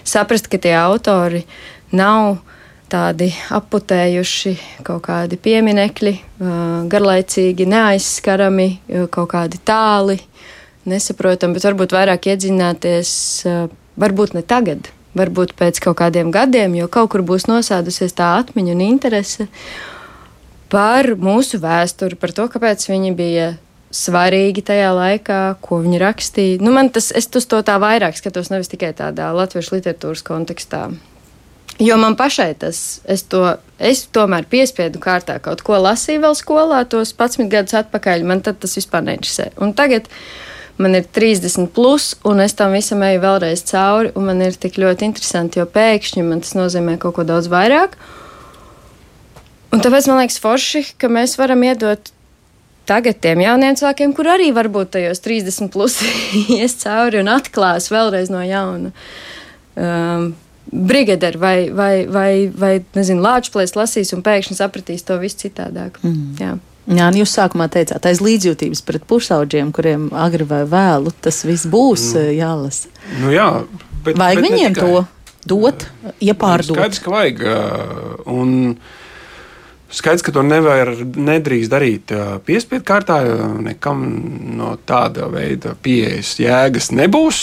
saprast, 0.07 0.47
ka 0.51 0.61
tie 0.63 0.77
autori 0.79 1.43
nav 1.91 2.39
tādi 2.91 3.29
aputējuši 3.55 4.53
kaut 4.87 5.05
kādi 5.07 5.39
pieminekļi, 5.41 6.15
garlaicīgi, 6.91 7.67
neaizskarami, 7.69 8.69
kaut 9.15 9.31
kādi 9.35 9.61
tāli, 9.69 10.19
nesaprotami, 10.89 11.57
bet 11.59 11.67
varbūt 11.69 11.95
vairāk 11.97 12.31
iedziļināties, 12.33 13.11
varbūt 14.01 14.35
ne 14.39 14.43
tagad, 14.47 14.91
varbūt 15.19 15.55
pēc 15.59 15.81
kaut 15.85 15.99
kādiem 16.01 16.33
gadiem, 16.35 16.77
jo 16.79 16.89
kaut 16.93 17.13
kur 17.13 17.25
būs 17.27 17.49
nosēdusies 17.51 18.17
tā 18.17 18.35
atmiņa 18.41 18.75
un 18.77 18.85
interese 18.87 19.49
par 20.73 21.15
mūsu 21.17 21.61
vēsturi, 21.63 22.19
par 22.21 22.35
to, 22.37 22.49
kāpēc 22.53 22.89
viņi 22.91 23.15
bija 23.17 23.49
svarīgi 23.95 24.65
tajā 24.69 24.91
laikā, 24.93 25.41
ko 25.65 25.81
viņi 25.85 26.01
rakstīja. 26.03 26.59
Nu, 26.61 26.73
man 26.77 26.91
tas, 26.93 27.09
es 27.17 27.31
uz 27.33 27.47
to 27.49 27.63
tā 27.65 27.79
vairāk 27.81 28.19
skatos, 28.19 28.51
nevis 28.53 28.69
tikai 28.69 28.93
tādā 28.97 29.31
latviešu 29.33 29.79
literatūras 29.79 30.25
kontekstā. 30.27 30.89
Jo 31.79 31.95
man 31.97 32.17
pašai 32.19 32.57
tas, 32.59 32.79
es 33.07 33.23
to, 33.31 33.45
es 33.79 34.03
tomēr 34.11 34.49
piespiedu 34.51 34.99
kārtā 34.99 35.37
kaut 35.43 35.63
ko 35.63 35.79
lasīju 35.79 36.25
vēl 36.25 36.35
skolā, 36.35 36.83
tos 36.91 37.13
11 37.15 37.47
gadus 37.53 37.77
atpakaļ, 37.79 38.25
man 38.27 38.43
tas 38.43 38.75
vispār 38.75 39.05
neinteresē. 39.07 39.53
Un 39.63 39.71
tagad 39.79 40.09
man 40.83 40.99
ir 40.99 41.07
30 41.07 41.71
plus, 41.75 42.17
un 42.27 42.43
es 42.43 42.57
tam 42.59 42.75
visam 42.75 43.05
eju 43.07 43.23
vēlreiz 43.23 43.63
cauri, 43.71 44.11
un 44.19 44.27
man 44.27 44.43
ir 44.43 44.59
tik 44.59 44.81
ļoti 44.83 45.07
interesanti, 45.07 45.63
jo 45.63 45.69
pēkšņi 45.71 46.27
man 46.27 46.43
tas 46.43 46.57
nozīmē 46.59 46.97
kaut 46.99 47.15
ko 47.21 47.27
daudz 47.29 47.47
vairāk. 47.53 47.95
Un 49.71 49.85
tāpēc 49.85 50.11
man 50.11 50.23
liekas 50.25 50.41
forši, 50.43 50.83
ka 50.99 51.11
mēs 51.13 51.37
varam 51.39 51.63
iedot 51.63 52.11
tagad 52.89 53.21
tiem 53.23 53.45
jauniem 53.45 53.79
cilvēkiem, 53.79 54.17
kur 54.17 54.33
arī 54.35 54.51
varbūt 54.57 54.97
tajos 54.97 55.23
30 55.23 55.71
plus 55.71 56.01
ies 56.59 56.75
cauri 56.83 57.23
un 57.23 57.31
atklās 57.31 57.87
vēlreiz 57.95 58.35
no 58.35 58.43
jauna. 58.43 58.91
Um, 59.79 60.33
brigaderi 60.73 61.41
vai, 61.41 61.57
vai, 61.75 61.93
vai, 62.07 62.33
vai 62.55 62.73
nezinu, 62.97 63.23
lāčplēs 63.25 63.77
lasīs 63.79 64.13
un 64.17 64.25
pēkšņi 64.27 64.59
sapratīs 64.59 65.07
to 65.07 65.19
visu 65.23 65.45
citādāk. 65.47 66.01
Mm. 66.05 66.35
Jā. 66.41 66.57
Jā, 66.89 67.11
nu 67.13 67.21
jūs 67.21 67.35
sākumā 67.37 67.67
teicāt, 67.69 68.07
aiz 68.09 68.23
līdzjūtības 68.25 68.81
pret 68.89 69.03
pusauģiem, 69.11 69.75
kuriem 69.77 70.07
agri 70.17 70.47
vai 70.49 70.63
vēlu 70.69 71.13
tas 71.21 71.43
viss 71.45 71.69
būs 71.69 72.15
mm. 72.15 72.31
jālasa. 72.39 72.93
Nu, 73.21 73.33
jā, 73.35 73.49
bet, 74.07 74.17
vajag 74.17 74.41
bet 74.41 74.47
viņiem 74.47 74.79
to 74.79 75.03
dot, 75.49 75.85
iepārdot. 76.25 76.79
Skaidrs, 76.79 77.03
ka 77.05 77.13
vajag. 77.13 77.45
Un 78.33 78.55
skaidrs, 79.93 80.25
ka 80.25 80.33
to 80.33 80.45
nevar, 80.47 80.95
nedrīkst 80.97 81.73
darīt 81.73 82.15
piespiedu 82.49 82.87
kārtā, 82.89 83.21
jo 83.29 83.51
nekam 83.65 84.07
no 84.57 84.75
tāda 84.89 85.29
veida 85.33 85.77
pieejas 85.77 86.39
jēgas 86.41 86.89
nebūs. 86.97 87.43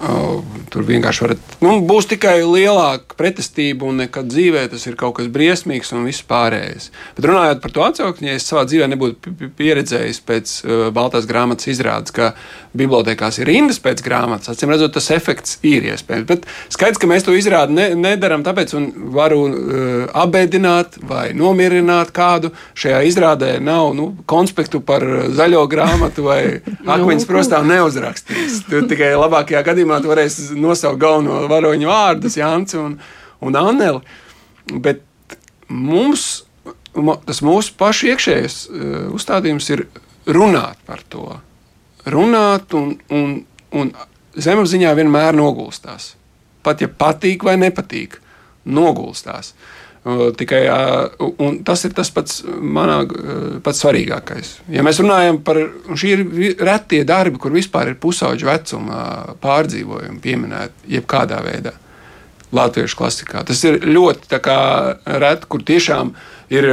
Tur 0.00 0.84
vienkārši 0.86 1.24
varat, 1.24 1.54
nu, 1.60 1.74
būs 1.84 2.06
tikai 2.08 2.38
lielāka 2.40 3.16
pretestība, 3.18 3.84
un 3.90 3.98
nekad 4.00 4.30
dzīvē 4.30 4.62
tas 4.72 4.86
ir 4.88 4.94
kaut 4.96 5.18
kas 5.18 5.28
briesmīgs 5.32 5.90
un 5.92 6.06
viss 6.08 6.24
pārējais. 6.24 6.88
Bet 7.18 7.26
runājot 7.28 7.60
par 7.60 7.74
to 7.74 7.84
atsauksmi, 7.84 8.30
ja 8.30 8.38
es 8.38 8.46
savā 8.48 8.62
dzīvē 8.70 8.88
nebūtu 8.94 9.50
pieredzējis 9.58 10.22
pēc 10.24 10.54
uh, 10.62 10.86
Baltās 10.96 11.28
grāmatas 11.28 11.68
izrādes, 11.74 12.14
ka 12.16 12.30
bibliotekās 12.76 13.40
ir 13.40 13.50
rindas 13.50 13.80
pēc 13.82 14.02
grāmatas, 14.06 14.52
acīm 14.52 14.70
redzot, 14.70 14.94
tas 14.94 15.10
efekts 15.14 15.58
ir 15.66 15.88
iespējams. 15.90 16.28
Bet 16.28 16.46
skaidrs, 16.72 17.00
ka 17.02 17.10
mēs 17.10 17.26
to 17.26 17.34
izrādi 17.34 17.74
ne, 17.76 17.88
nedaram, 17.98 18.44
tāpēc 18.46 18.76
varu 19.16 19.40
uh, 19.48 20.04
apbēdināt 20.22 21.00
vai 21.10 21.30
nomierināt 21.36 22.14
kādu. 22.14 22.52
Šajā 22.78 23.02
izrādē 23.10 23.56
nav 23.64 23.90
nu, 23.98 24.12
konspektu 24.30 24.80
par 24.86 25.04
zaļo 25.34 25.66
grāmatu 25.70 26.28
vai 26.28 26.40
akmeņus 26.94 27.28
prostā 27.28 27.62
neuzrakstījis. 27.66 28.62
Tur 28.70 28.86
tikai 28.90 29.12
labākajā 29.18 29.64
gadījumā 29.66 29.80
gadījumā 29.80 30.00
tu 30.02 30.10
varēsi 30.10 30.58
nosaukt 30.60 31.00
galveno 31.00 31.46
varoņu 31.50 31.88
vārdus, 31.88 32.36
Jānis 32.38 32.76
un, 32.78 32.98
un 33.40 33.56
Anneli. 33.56 34.00
Bet 34.80 35.02
mums, 35.68 36.44
tas 37.26 37.42
mūsu 37.42 37.74
pašu 37.78 38.10
iekšējais 38.12 38.56
uh, 38.68 39.14
uzstādījums 39.14 39.70
ir 39.70 39.86
runāt 40.26 40.78
par 40.86 41.02
to. 41.08 41.40
Runāt 42.06 42.74
un, 42.78 42.94
un, 43.12 43.36
un 43.76 43.92
zemapziņā 44.36 44.94
vienmēr 44.96 45.36
nogulstās. 45.36 46.14
Pat 46.64 46.80
ja 46.80 46.88
patīk 46.88 47.44
vai 47.44 47.56
nepatīk, 47.60 48.18
nogulstās. 48.68 49.52
Uh, 49.52 49.80
Tikai 50.36 50.62
tas 51.64 51.82
ir 51.84 51.92
tas 51.92 52.08
pats, 52.08 52.38
manā, 52.48 53.02
pats 53.60 53.82
svarīgākais. 53.84 54.54
Ja 54.72 54.80
mēs 54.86 55.00
runājam 55.02 55.42
par 55.44 55.60
šī 55.92 56.12
ir 56.14 56.62
retie 56.64 57.02
darbi, 57.04 57.36
kur 57.40 57.52
vispār 57.52 57.90
ir 57.92 57.98
pusauģu 58.00 58.48
vecuma 58.48 59.02
pārdzīvojumi 59.44 60.22
pieminēti 60.24 60.96
jebkādā 60.96 61.42
veidā. 61.44 61.74
Latviešu 62.56 62.96
klasikā. 62.96 63.44
Tas 63.46 63.60
ir 63.68 63.76
ļoti 63.84 64.40
reti, 64.40 65.50
kur 65.52 65.68
tiešām 65.68 66.14
ir. 66.50 66.72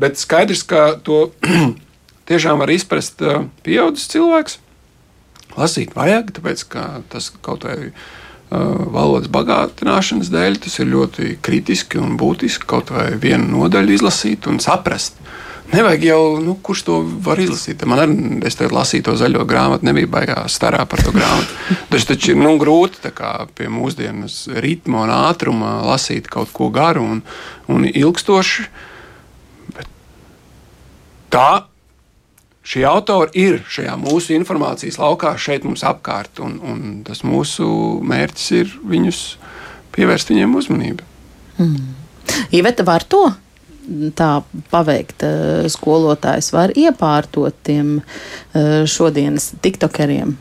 Bet 0.00 0.16
skaidrs, 0.16 0.62
ka 0.64 0.84
to 1.04 1.32
tiešām 2.30 2.62
var 2.62 2.72
izprast 2.72 3.22
pieaugušs 3.66 4.08
cilvēks. 4.14 4.58
Lasīt 5.58 5.94
vajag, 5.98 6.30
tāpēc 6.38 6.64
ka 6.70 6.88
tas 7.10 7.32
kaut 7.42 7.66
ir 7.66 7.90
Uh, 8.50 8.80
valodas 8.90 9.30
bagātināšanas 9.30 10.26
dēļ 10.34 10.56
tas 10.64 10.80
ir 10.82 10.88
ļoti 10.90 11.36
kritiski 11.38 12.00
un 12.02 12.16
būtiski 12.18 12.66
kaut 12.66 12.88
vai 12.90 13.12
vienu 13.14 13.46
nodaļu 13.52 13.94
izlasīt 13.94 14.48
un 14.50 14.58
saprast. 14.58 15.20
Nevajag 15.70 16.06
jau, 16.08 16.24
nu, 16.42 16.56
kurš 16.58 16.82
to 16.88 16.96
var 17.22 17.38
izlasīt. 17.38 17.84
Man 17.86 18.02
arī, 18.02 18.16
es 18.48 18.58
te 18.58 18.66
lasīju 18.66 19.06
to 19.06 19.14
zaļo 19.20 19.44
grāmatu, 19.46 19.86
nebija 19.86 20.10
baigā 20.10 20.40
starā 20.50 20.82
par 20.90 20.98
to 21.06 21.14
grāmatu. 21.14 21.54
Tas 21.92 22.08
taču 22.10 22.32
ir 22.34 22.40
nu, 22.42 22.56
grūti 22.58 23.14
pie 23.54 23.70
mūsdienas 23.70 24.40
ritma 24.58 25.04
un 25.04 25.14
ātruma 25.14 25.76
lasīt 25.86 26.26
kaut 26.26 26.50
ko 26.50 26.72
garu 26.74 27.06
un, 27.06 27.22
un 27.70 27.86
ilgstoši. 27.86 28.66
Bet 29.78 29.94
tā 31.30 31.48
šie 32.70 32.84
autori 32.88 33.44
ir 33.46 33.60
šajā 33.70 33.96
mūsu 34.00 34.34
informācijas 34.36 35.00
laukā, 35.00 35.34
šeit 35.40 35.66
mums 35.66 35.84
apkārt. 35.86 36.42
Un, 36.44 36.58
un 36.62 36.82
tas 37.06 37.24
mūsu 37.26 37.66
mērķis 38.06 38.50
ir 38.60 38.74
viņus 38.92 39.22
pievērst 39.96 40.30
viņiem 40.32 40.58
uzmanību. 40.60 41.06
Mm. 41.60 41.94
Iveta 42.54 42.86
var 42.86 43.04
to 43.10 43.24
tā 44.16 44.30
paveikt. 44.70 45.24
Eh, 45.26 45.66
skolotājs 45.72 46.52
var 46.54 46.74
iepārtot 46.78 47.56
tiem 47.66 47.98
eh, 48.00 48.86
šodienas 48.86 49.52
tiktokeriem. 49.62 50.36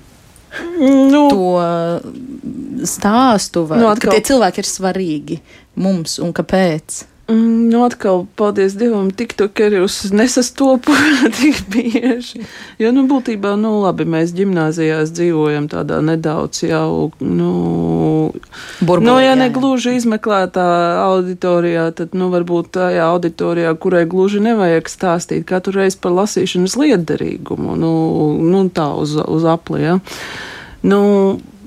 Nu, 0.80 1.28
to 1.30 2.86
stāstu, 2.90 3.68
vai, 3.70 3.78
nu, 3.84 3.90
atkal... 3.92 4.10
ka 4.10 4.18
tie 4.18 4.26
cilvēki 4.32 4.64
ir 4.64 4.68
svarīgi 4.68 5.38
mums 5.78 6.18
un 6.24 6.34
kāpēc. 6.34 7.04
Mm, 7.30 7.70
nu, 7.70 7.84
atkal, 7.86 8.24
paldies 8.36 8.74
Dievam, 8.74 9.12
tiktokerius 9.14 10.08
nesastopu 10.12 10.92
tik 11.38 11.60
bieži. 11.70 12.42
Jo, 12.82 12.90
nu, 12.96 13.04
būtībā, 13.06 13.52
nu, 13.60 13.76
labi, 13.84 14.08
mēs 14.10 14.34
ģimnāzijās 14.34 15.14
dzīvojam 15.14 15.68
tādā 15.70 16.00
nedaudz 16.02 16.64
jau, 16.66 17.12
nu, 17.22 17.52
Burbuli, 18.82 19.06
nu, 19.06 19.20
ja 19.22 19.36
ne 19.38 19.52
gluži 19.54 19.94
izmeklētā 20.00 20.66
auditorijā, 21.04 21.92
tad, 22.02 22.18
nu, 22.18 22.32
varbūt 22.34 22.74
tajā 22.80 23.06
auditorijā, 23.14 23.76
kurai 23.78 24.08
gluži 24.10 24.42
nevajag 24.50 24.90
stāstīt 24.90 25.46
katru 25.50 25.84
reizi 25.84 26.02
par 26.02 26.18
lasīšanas 26.18 26.80
liederīgumu, 26.82 27.78
nu, 27.78 27.94
nu 28.42 28.66
tā 28.74 28.90
uz, 28.98 29.14
uz 29.22 29.46
apli, 29.46 29.84
ja. 29.86 30.00
Nu, 30.82 31.02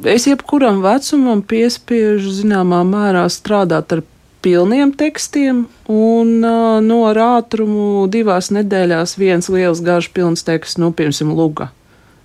es 0.02 0.26
jebkuram 0.26 0.82
vecumam 0.82 1.46
piespiežu 1.46 2.34
zināmā 2.34 2.82
mērā 2.88 3.28
strādāt 3.30 3.94
ar 3.94 4.02
pilniem 4.42 4.92
tekstiem, 4.98 5.66
un 5.92 6.32
uh, 6.42 6.80
no 6.84 7.02
ar 7.10 7.20
ātrumu 7.38 8.08
divās 8.12 8.50
nedēļās 8.54 9.16
viens 9.20 9.48
liels 9.52 9.82
garš 9.84 10.10
pilns 10.16 10.44
teksts, 10.46 10.80
nu, 10.82 10.90
piemēram, 10.96 11.32
luga, 11.38 11.70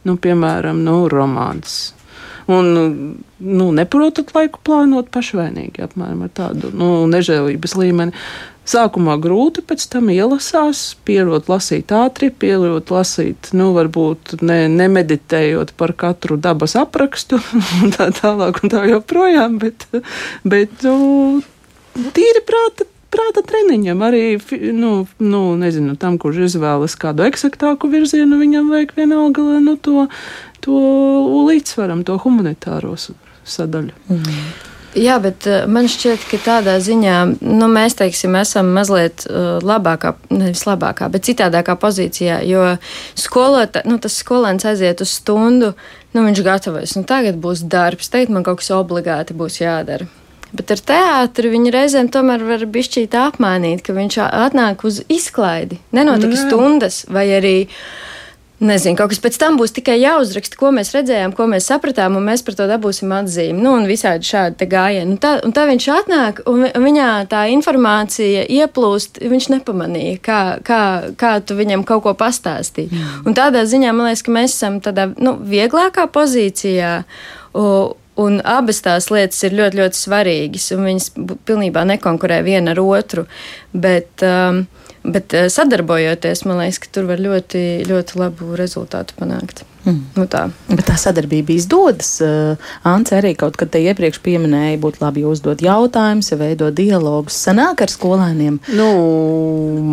nu, 0.08 0.18
piemēram, 0.22 0.82
nu, 0.88 1.00
romāns. 1.12 1.78
Un, 2.48 2.68
nu, 3.38 3.72
neprotat 3.76 4.32
laiku 4.36 4.62
plānot 4.64 5.10
pašvainīgi, 5.12 5.84
apmēram 5.84 6.22
ar 6.24 6.30
tādu 6.32 6.72
nu, 6.72 6.92
nežēlības 7.12 7.76
līmeni. 7.76 8.16
Sākumā 8.68 9.14
grūti, 9.24 9.62
pēc 9.64 9.86
tam 9.94 10.10
ielasās, 10.12 10.98
pierod 11.08 11.48
lasīt 11.48 11.92
ātri, 11.96 12.28
pierod 12.36 12.90
lasīt, 12.92 13.52
nu, 13.56 13.70
varbūt 13.76 14.42
ne, 14.44 14.58
nemeditējot 14.72 15.72
par 15.80 15.94
katru 15.96 16.36
dabas 16.40 16.76
aprakstu, 16.80 17.40
un 17.84 17.94
tā 17.96 18.10
tālāk 18.16 18.64
un 18.64 18.74
tā 18.74 18.84
joprojām, 18.92 19.60
bet, 19.64 19.88
bet 20.44 20.84
nu, 20.88 21.44
tīri 22.18 22.46
prāta. 22.48 22.88
Prāta 23.08 23.40
treniņam 23.40 24.02
arī, 24.04 24.36
nu, 24.76 25.06
nu, 25.24 25.40
nezinu, 25.56 25.94
tam, 25.96 26.18
kurš 26.20 26.42
izvēlas 26.50 26.98
kādu 27.00 27.24
eksaktāku 27.24 27.88
virzienu, 27.88 28.36
viņam 28.36 28.68
vajag 28.74 28.92
vienalga 28.98 29.46
nu, 29.64 29.78
to, 29.80 30.10
to 30.60 30.82
līdzsvaram, 31.48 32.04
to 32.04 32.18
humanitāro 32.20 32.98
sadaļu. 33.00 33.96
Mm. 34.12 34.42
Jā, 34.98 35.18
bet 35.22 35.46
uh, 35.46 35.66
man 35.70 35.86
šķiet, 35.92 36.24
ka 36.32 36.40
tādā 36.42 36.78
ziņā 36.82 37.16
nu, 37.38 37.68
mēs 37.70 37.98
teiksim, 38.00 38.38
esam 38.40 38.72
mazliet 38.74 39.28
uh, 39.28 39.58
labākā, 39.62 40.16
nevis 40.34 40.64
labākā, 40.66 41.10
bet 41.14 41.28
citādākā 41.28 41.76
pozīcijā. 41.80 42.40
Jo 42.48 42.64
skolotā, 43.20 43.84
nu, 43.88 44.00
tas 44.02 44.16
skolēns 44.24 44.66
aiziet 44.70 45.04
uz 45.04 45.14
stundu, 45.20 45.74
nu, 46.16 46.24
viņš 46.24 46.44
gatavojas. 46.46 46.96
Nu, 46.98 47.06
tagad 47.08 47.38
būs 47.44 47.66
darbs, 47.70 48.10
tagad 48.14 48.34
man 48.34 48.48
kaut 48.48 48.64
kas 48.64 48.72
obligāti 48.74 49.38
būs 49.38 49.60
jādara. 49.62 50.08
Bet 50.56 50.72
ar 50.72 50.82
teātri 50.92 51.52
viņi 51.52 51.72
reizēm 51.76 52.12
tomēr 52.12 52.44
var 52.48 52.66
bišķīt 52.72 53.16
apmainīt, 53.20 53.84
ka 53.84 53.96
viņš 53.98 54.20
atnāk 54.28 54.86
uz 54.88 55.02
izklaidi. 55.12 55.82
Nenotika 55.96 56.36
Jā. 56.38 56.44
stundas 56.48 57.04
vai 57.12 57.28
arī. 57.40 57.58
Nezinu, 58.58 58.98
kaut 58.98 59.12
kas 59.12 59.20
pēc 59.22 59.36
tam 59.38 59.54
būs 59.60 59.70
tikai 59.76 60.00
jāuzraksta, 60.00 60.58
ko 60.58 60.72
mēs 60.74 60.90
redzējām, 60.96 61.36
ko 61.38 61.46
mēs 61.46 61.68
sapratām, 61.70 62.16
un 62.18 62.24
mēs 62.26 62.42
par 62.42 62.56
to 62.58 62.66
dabūsim 62.66 63.12
atzīmi. 63.14 63.62
Nu, 63.62 63.76
un 63.78 63.86
visādi 63.86 64.26
šādi 64.26 64.66
gājieni. 64.72 65.14
Un 65.14 65.20
tā, 65.22 65.36
un 65.46 65.54
tā 65.54 65.68
viņš 65.70 65.86
atnāk, 65.94 66.42
un 66.50 66.66
viņā 66.66 67.12
tā 67.30 67.44
informācija 67.54 68.48
ieplūst, 68.50 69.22
viņš 69.22 69.50
nepamanīja, 69.54 70.18
kā, 70.26 70.40
kā, 70.66 70.82
kā 71.22 71.36
tu 71.46 71.60
viņam 71.60 71.86
kaut 71.86 72.08
ko 72.08 72.16
pastāstīji. 72.18 72.90
Mm. 72.90 73.30
Un 73.30 73.38
tādā 73.38 73.62
ziņā 73.70 73.94
man 73.94 74.10
liekas, 74.10 74.26
ka 74.26 74.34
mēs 74.40 74.58
esam 74.58 74.82
tādā 74.82 75.12
nu, 75.14 75.38
vieglākā 75.38 76.10
pozīcijā. 76.10 76.98
Un 78.18 78.40
abas 78.42 78.82
tās 78.86 79.12
lietas 79.14 79.44
ir 79.46 79.56
ļoti, 79.58 79.78
ļoti 79.82 80.02
svarīgas, 80.02 80.72
un 80.74 80.88
viņas 80.90 81.12
pilnībā 81.46 81.86
nekonkurē 81.94 82.42
viena 82.46 82.74
ar 82.74 82.82
otru. 82.82 83.28
Bet, 83.78 84.26
um, 84.26 84.64
bet 85.06 85.36
sadarbojoties, 85.54 86.46
man 86.50 86.64
liekas, 86.64 86.82
ka 86.82 86.94
tur 86.98 87.10
var 87.12 87.22
ļoti, 87.22 87.64
ļoti 87.90 88.22
labu 88.22 88.58
rezultātu 88.58 89.18
panākt. 89.20 89.66
Mm. 89.88 90.02
Nu 90.18 90.26
tā. 90.28 90.44
Bet 90.68 90.84
tā 90.90 90.98
sadarbība 91.00 91.54
izdodas. 91.56 92.10
Uh, 92.24 92.60
Ants 92.88 93.14
arī 93.16 93.32
kaut 93.40 93.56
kad 93.60 93.72
te 93.72 93.80
iepriekš 93.86 94.20
pieminēja, 94.26 94.80
būtu 94.84 95.00
labi 95.04 95.24
uzdot 95.28 95.64
jautājumus, 95.64 96.32
ja 96.34 96.40
veidot 96.42 96.76
dialogus. 96.76 97.38
Sanāk 97.48 97.86
ar 97.86 97.94
skolēniem. 97.94 98.60
Nu, 98.76 98.90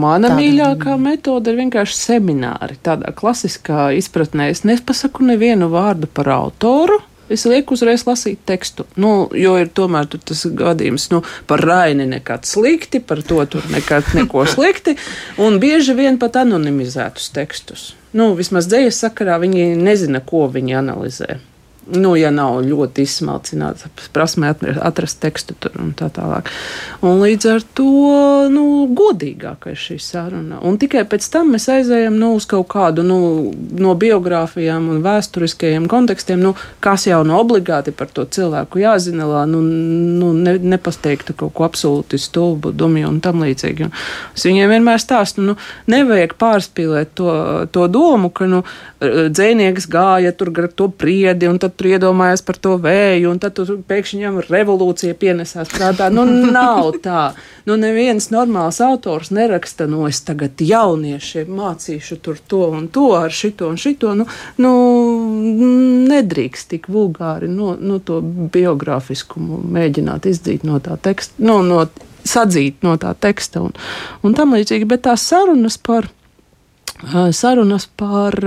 mana 0.03 0.33
Tāda... 0.33 0.41
mīļākā 0.41 0.99
metode 0.99 1.53
ir 1.53 1.61
vienkārši 1.63 2.01
semināri. 2.01 2.81
Tādā 2.83 3.15
klasiskā 3.15 3.93
izpratnē 4.01 4.51
es 4.55 4.65
nepasaku 4.67 5.29
nevienu 5.31 5.71
vārdu 5.73 6.11
par 6.11 6.33
autoru. 6.41 6.99
Es 7.33 7.47
lieku 7.49 7.77
uzreiz 7.79 8.05
lasīt 8.05 8.43
tekstu, 8.45 8.85
nu, 9.01 9.31
jo 9.33 9.55
ir 9.61 9.71
tomēr 9.73 10.11
tas 10.13 10.45
gadījums 10.45 11.09
nu, 11.15 11.23
par 11.49 11.63
Raini 11.65 12.05
nekad 12.11 12.45
slikti, 12.49 13.01
par 13.01 13.23
to 13.25 13.41
tur 13.49 13.65
nekad 13.73 14.13
neko 14.17 14.45
slikti, 14.55 14.97
un 15.41 15.57
bieži 15.63 15.97
vien 15.97 16.21
pat 16.21 16.37
anonimizētus 16.43 17.31
tekstus. 17.35 17.93
Nu, 18.15 18.35
vismaz 18.39 18.69
dzējas 18.71 19.01
sakarā 19.07 19.41
viņi 19.43 19.73
nezina, 19.81 20.21
ko 20.21 20.47
viņi 20.53 20.81
analizē 20.85 21.41
nu, 21.93 22.15
ja 22.17 22.31
nav 22.35 22.61
ļoti 22.65 23.05
izsmalcināts, 23.05 23.87
prasmē 24.15 24.55
atrast 24.83 25.21
tekstu 25.23 25.57
tur 25.61 25.75
un 25.81 25.93
tā 25.97 26.09
tālāk. 26.15 26.49
Un 27.05 27.21
līdz 27.21 27.49
ar 27.51 27.65
to 27.77 27.89
nu, 28.53 28.65
godīgāka 28.97 29.75
ir 29.75 29.81
šī 29.81 29.99
saruna. 30.03 30.61
Un 30.65 30.79
tikai 30.81 31.05
pēc 31.09 31.27
tam 31.33 31.53
mēs 31.55 31.69
aizējam 31.73 32.17
nu, 32.21 32.33
uz 32.39 32.47
kaut 32.51 32.69
kādu 32.73 33.05
nu, 33.07 33.19
no 33.81 33.95
biogrāfijām 33.99 34.89
un 34.95 35.03
vēsturiskajiem 35.05 35.89
kontekstiem, 35.91 36.41
nu, 36.43 36.55
kas 36.85 37.07
jau 37.09 37.21
no 37.27 37.39
obligāti 37.43 37.95
par 37.95 38.11
to 38.15 38.25
cilvēku 38.25 38.83
jāzina, 38.83 39.29
lai 39.29 39.45
nu, 39.51 39.61
nu, 39.61 40.33
ne, 40.37 40.57
nepasteiktu 40.75 41.37
kaut 41.45 41.55
ko 41.57 41.69
absolūti 41.69 42.21
stulbu, 42.21 42.73
dumju 42.73 43.11
un 43.11 43.21
tam 43.25 43.45
līdzīgi. 43.45 43.89
Un 43.89 44.35
es 44.35 44.49
viņiem 44.49 44.73
vienmēr 44.73 45.03
stāstu, 45.03 45.45
nu, 45.45 45.59
nevajag 45.91 46.37
pārspīlēt 46.41 47.15
to, 47.19 47.31
to 47.75 47.89
domu, 47.93 48.33
ka 48.35 48.49
nu, 48.51 48.65
dzēnieks 49.05 49.89
gāja 49.91 50.33
tur 50.37 50.53
to 50.75 50.89
priedi 50.89 51.49
un 51.51 51.59
tad 51.63 51.74
tur 51.77 51.91
iedomājās 51.91 52.43
par 52.47 52.59
to 52.63 52.77
vēju, 52.83 53.33
un 53.33 53.41
tad 53.43 53.59
pēkšņi 53.89 54.21
viņam 54.21 54.39
revolūcija 54.47 55.17
pienesās 55.19 55.73
prātā. 55.73 56.09
Nu, 56.15 56.25
nav 56.27 56.95
tā. 57.05 57.25
Nu, 57.69 57.77
neviens 57.81 58.31
normāls 58.33 58.81
autors 58.85 59.33
neraksta, 59.35 59.89
no 59.91 60.05
nu, 60.05 60.09
es 60.13 60.21
tagad 60.27 60.61
jauniešiem 60.61 61.51
mācīšu 61.51 62.19
tur 62.25 62.41
to 62.49 62.65
un 62.77 62.89
to 62.93 63.11
ar 63.19 63.35
šito 63.35 63.71
un 63.73 63.79
šito. 63.81 64.15
Nu, 64.19 64.27
nu, 64.63 64.73
nedrīkst 66.11 66.73
tik 66.75 66.91
vulgāri 66.93 67.49
no, 67.51 67.75
no 67.81 68.01
to 68.05 68.21
biogrāfiskumu 68.25 69.63
mēģināt 69.77 70.29
izdzīt 70.31 70.67
no 70.69 70.81
tā 70.85 70.99
teksta, 71.01 71.41
no, 71.45 71.61
no, 71.67 71.85
sadzīt 72.25 72.85
no 72.85 72.97
tā 73.01 73.15
teksta 73.21 73.63
un, 73.65 73.75
un 74.25 74.37
tam 74.37 74.55
līdzīgi. 74.57 74.89
Bet 74.89 75.05
tās 75.09 75.25
sarunas 75.29 75.79
par, 75.79 76.09
sarunas 77.37 77.89
par 77.97 78.39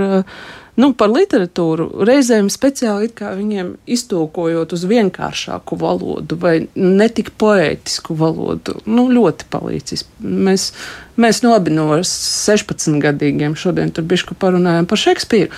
nu, 0.78 0.92
par 0.98 1.10
literatūru 1.12 1.88
reizēm 2.06 2.48
speciāli 2.52 3.10
viņiem 3.10 3.74
iztulkojot 3.90 4.72
uz 4.76 4.84
vienkāršāku 4.88 5.78
valodu 5.80 6.38
vai 6.40 6.54
netik 6.74 7.32
poētisku 7.40 8.16
valodu, 8.18 8.78
nu, 8.86 9.08
ļoti 9.12 9.48
palīdzis. 9.52 10.06
Mēs, 10.22 10.70
mēs 11.18 11.42
nu 11.44 11.54
abi 11.56 11.74
no 11.74 11.90
16 11.98 13.00
gadīgiem 13.02 13.56
šodien 13.58 13.90
tur 13.94 14.06
bišku 14.08 14.38
parunājam 14.38 14.86
par 14.88 15.02
Šekspīru. 15.02 15.50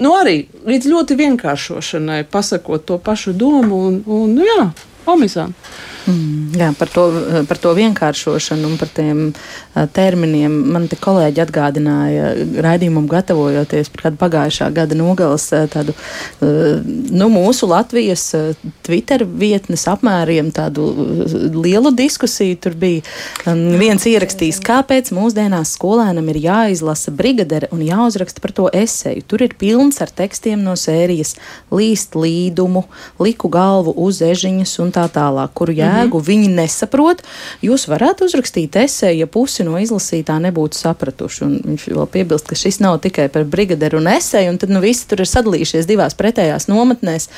Nu, 0.00 0.14
arī 0.18 0.44
līdz 0.66 0.92
ļoti 0.94 1.18
vienkāršošanai 1.20 2.22
pasakot 2.30 2.86
to 2.86 3.00
pašu 3.02 3.34
domu 3.36 3.84
un, 3.88 4.02
un 4.06 4.38
nu, 4.38 4.46
jā, 4.46 4.70
omizām. 5.10 5.54
Mm, 6.08 6.54
jā, 6.56 6.70
par 6.78 6.88
to, 6.88 7.04
par 7.48 7.58
to 7.60 7.72
vienkāršošanu 7.76 8.70
un 8.70 8.78
par 8.80 8.88
tiem 8.94 9.26
terminiem 9.94 10.52
man 10.74 10.88
te 10.90 10.96
kolēģi 10.98 11.42
atgādināja 11.44 12.30
raidījumam 12.64 13.06
gatavojoties 13.10 13.90
par 13.94 14.06
kādu 14.06 14.18
pagājušā 14.20 14.70
gada 14.74 14.96
nogales 14.98 15.46
tādu, 15.70 15.94
nu, 16.40 17.28
mūsu 17.30 17.68
Latvijas 17.70 18.24
Twitter 18.86 19.24
vietnes 19.24 19.86
apmēriem 19.90 20.50
tādu 20.54 20.88
lielu 21.54 21.92
diskusiju. 21.94 22.58
Tur 22.60 22.74
bija 22.80 23.54
viens 23.80 24.06
ierakstījis, 24.10 24.60
kāpēc 24.66 25.12
mūsdienās 25.14 25.76
skolēnam 25.78 26.32
ir 26.32 26.40
jāizlasa 26.42 27.14
brigadere 27.14 27.70
un 27.74 27.84
jāuzraksta 27.86 28.42
par 28.42 28.54
to 28.56 28.66
eseju. 28.74 29.22
Tur 29.30 29.46
ir 29.46 29.54
pilns 29.60 30.00
ar 30.02 30.10
tekstiem 30.10 30.64
no 30.66 30.74
sērijas 30.78 31.36
līst 31.70 32.18
līdumu, 32.18 32.84
liku 33.22 33.50
galvu 33.52 33.94
uz 34.02 34.20
ežiņas 34.24 34.74
un 34.82 34.92
tā 34.94 35.06
tālāk, 35.12 35.54
kuru 35.54 35.76
jēgu, 35.78 36.18
mm 36.18 36.20
-hmm. 36.20 36.26
viņi 36.26 36.48
nesaprot. 36.58 37.22
Jūs 37.62 37.86
varētu 37.88 38.26
uzrakstīt 38.26 38.76
esēju, 38.76 39.20
ja 39.22 39.26
pusi 39.26 39.59
no 39.66 39.78
izlasītā 39.80 40.36
nebūtu 40.42 40.78
sapratuši. 40.78 41.42
Un 41.46 41.56
viņš 41.64 41.86
vēl 41.92 42.08
piebilst, 42.12 42.48
ka 42.50 42.58
šis 42.58 42.80
nav 42.82 42.98
tikai 43.04 43.28
par 43.32 43.46
brigaderu 43.48 44.00
un 44.00 44.10
esēju, 44.12 44.52
un 44.52 44.60
tad 44.60 44.72
nu, 44.72 44.82
visi 44.84 45.06
tur 45.10 45.22
ir 45.24 45.30
sadalījušies 45.30 45.88
divās 45.88 46.16
pretējās 46.18 46.68
nometnēs. 46.70 47.28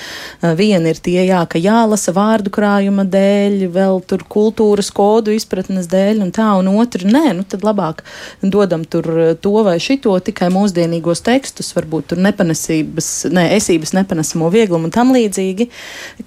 Viena 0.59 0.93
ir 0.93 1.01
tie, 1.03 1.21
jā, 1.29 1.43
ka 1.51 1.61
jālasa 1.63 2.15
vārdu 2.17 2.53
krājuma 2.55 3.05
dēļ, 3.09 3.67
vēl 3.75 4.03
tur 4.09 4.25
kultūras 4.31 4.93
kodu 4.95 5.35
izpratnes 5.37 5.89
dēļ, 5.93 6.23
un 6.27 6.33
tā, 6.35 6.49
un 6.61 6.71
otru 6.75 7.11
nē, 7.11 7.25
nu 7.39 7.47
tad 7.49 7.67
labāk 7.67 8.03
dodam 8.43 8.85
tur 8.85 9.09
to 9.43 9.55
vai 9.67 9.79
šito 9.83 10.15
tikai 10.25 10.51
mūsdienīgos 10.53 11.25
tekstus, 11.27 11.73
varbūt 11.77 12.13
tur 12.13 12.23
nepanesības, 12.25 13.11
ne, 13.33 13.49
esības 13.57 13.95
nepanesamo 13.99 14.51
vieglumu 14.53 14.91
un 14.91 14.95
tam 14.95 15.13
līdzīgi. 15.15 15.69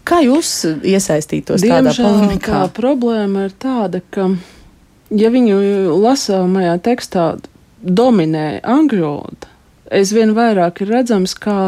Kā 0.07 0.21
jūs 0.25 0.51
iesaistītos 0.85 1.63
Diemžēl, 1.63 1.91
tādā 1.91 1.95
polemikā. 1.99 2.59
Tā 2.65 2.73
problēma 2.75 3.47
ir 3.49 3.55
tāda, 3.61 4.01
ka, 4.13 4.29
ja 5.13 5.33
viņu 5.33 5.57
lasāmajā 6.01 6.77
tekstā 6.85 7.25
dominē 7.85 8.61
angļu 8.61 9.03
valoda, 9.03 9.51
aizvien 9.93 10.33
vairāk 10.37 10.81
ir 10.81 10.93
redzams, 10.95 11.35
kā, 11.37 11.59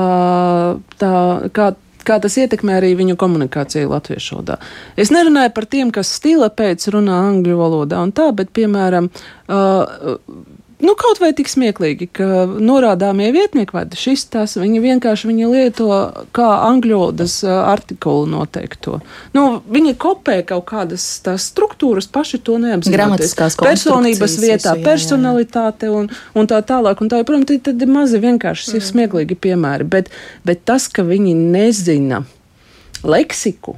tā, 1.01 1.11
kā 1.53 1.73
kā 2.07 2.17
tas 2.23 2.37
ietekmē 2.39 2.77
arī 2.79 2.93
viņu 2.95 3.17
komunikāciju 3.19 3.91
latviešu 3.91 4.37
valodā. 4.37 4.57
Es 4.99 5.11
nerunāju 5.13 5.51
par 5.55 5.67
tiem, 5.69 5.91
kas 5.91 6.13
stila 6.19 6.47
pēc 6.53 6.87
runā 6.95 7.17
angļu 7.33 7.57
valodā 7.59 7.99
un 8.03 8.13
tā, 8.15 8.29
bet, 8.37 8.53
piemēram, 8.55 9.09
uh, 9.11 10.21
nu, 10.79 10.93
kaut 10.97 11.19
vai 11.21 11.31
tik 11.35 11.49
smieklīgi, 11.49 12.07
ka 12.19 12.45
norādāmie 12.45 13.29
vietnieki 13.33 13.73
vai 13.73 13.83
šis 13.97 14.27
tas, 14.33 14.55
viņi 14.59 14.81
vienkārši 14.83 15.29
viņi 15.29 15.49
lieto 15.49 15.87
kā 16.35 16.47
angļodas 16.67 17.39
artikulu 17.47 18.27
noteikto. 18.29 18.99
Nu, 19.37 19.47
viņi 19.73 19.95
kopē 19.99 20.39
kaut 20.47 20.67
kādas 20.69 21.05
tās 21.25 21.49
struktūras, 21.51 22.09
paši 22.11 22.41
to 22.45 22.59
neapzinoties. 22.61 23.33
Personības 23.57 24.37
vietā, 24.43 24.75
jā, 24.75 24.85
personalitāte 24.85 25.89
un, 25.93 26.11
un 26.37 26.49
tā 26.49 26.61
tālāk. 26.61 27.01
Un 27.01 27.11
tā, 27.11 27.23
protams, 27.25 27.57
tad 27.65 27.81
ir 27.81 27.91
mazi 27.91 28.21
vienkārši 28.21 28.77
mm. 28.77 28.87
smieklīgi 28.91 29.39
piemēri, 29.47 29.89
bet, 29.97 30.13
bet 30.47 30.65
tas, 30.69 30.89
ka 30.91 31.05
viņi 31.07 31.33
nezina 31.57 32.23
leksiku, 33.07 33.77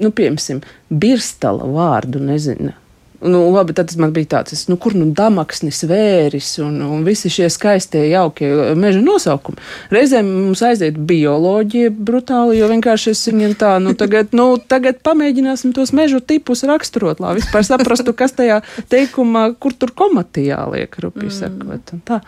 nu, 0.00 0.12
piemēram, 0.14 0.64
birstala 0.88 1.68
vārdu 1.68 2.22
nezina 2.24 2.76
Nu, 3.20 3.50
labi, 3.50 3.74
tad 3.74 3.90
man 3.98 4.12
bija 4.14 4.28
tāds, 4.36 4.60
nu, 4.70 4.76
kur 4.78 4.94
nu 4.94 5.08
damaksnis, 5.16 5.80
vēris 5.90 6.52
un, 6.62 6.76
un 6.86 7.00
visi 7.06 7.30
šie 7.32 7.48
skaistie, 7.50 8.04
jaukie 8.12 8.46
meža 8.78 9.00
nosaukumi. 9.02 9.58
Reizēm 9.90 10.28
mums 10.28 10.62
aiziet 10.62 11.00
bioloģija 11.08 11.90
brutāli, 11.98 12.60
jo 12.60 12.68
vienkārši 12.70 13.10
es 13.16 13.24
viņiem 13.26 13.56
tā, 13.58 13.72
nu, 13.82 13.96
tagad, 13.98 14.30
nu, 14.38 14.52
tagad 14.70 15.00
pamēģināsim 15.06 15.74
tos 15.74 15.90
mežu 15.96 16.22
tipus 16.22 16.62
raksturot, 16.68 17.18
lai 17.24 17.34
vispār 17.40 17.66
saprastu, 17.66 18.14
kas 18.14 18.38
tajā 18.38 18.60
teikumā, 18.92 19.48
kur 19.58 19.74
tur 19.74 19.90
komatijā 19.98 20.62
liek, 20.70 20.94
rupi 21.02 21.26
mm. 21.26 21.34
sakot. 21.40 21.94
Tā. 22.06 22.22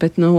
Bet 0.00 0.16
nu, 0.16 0.30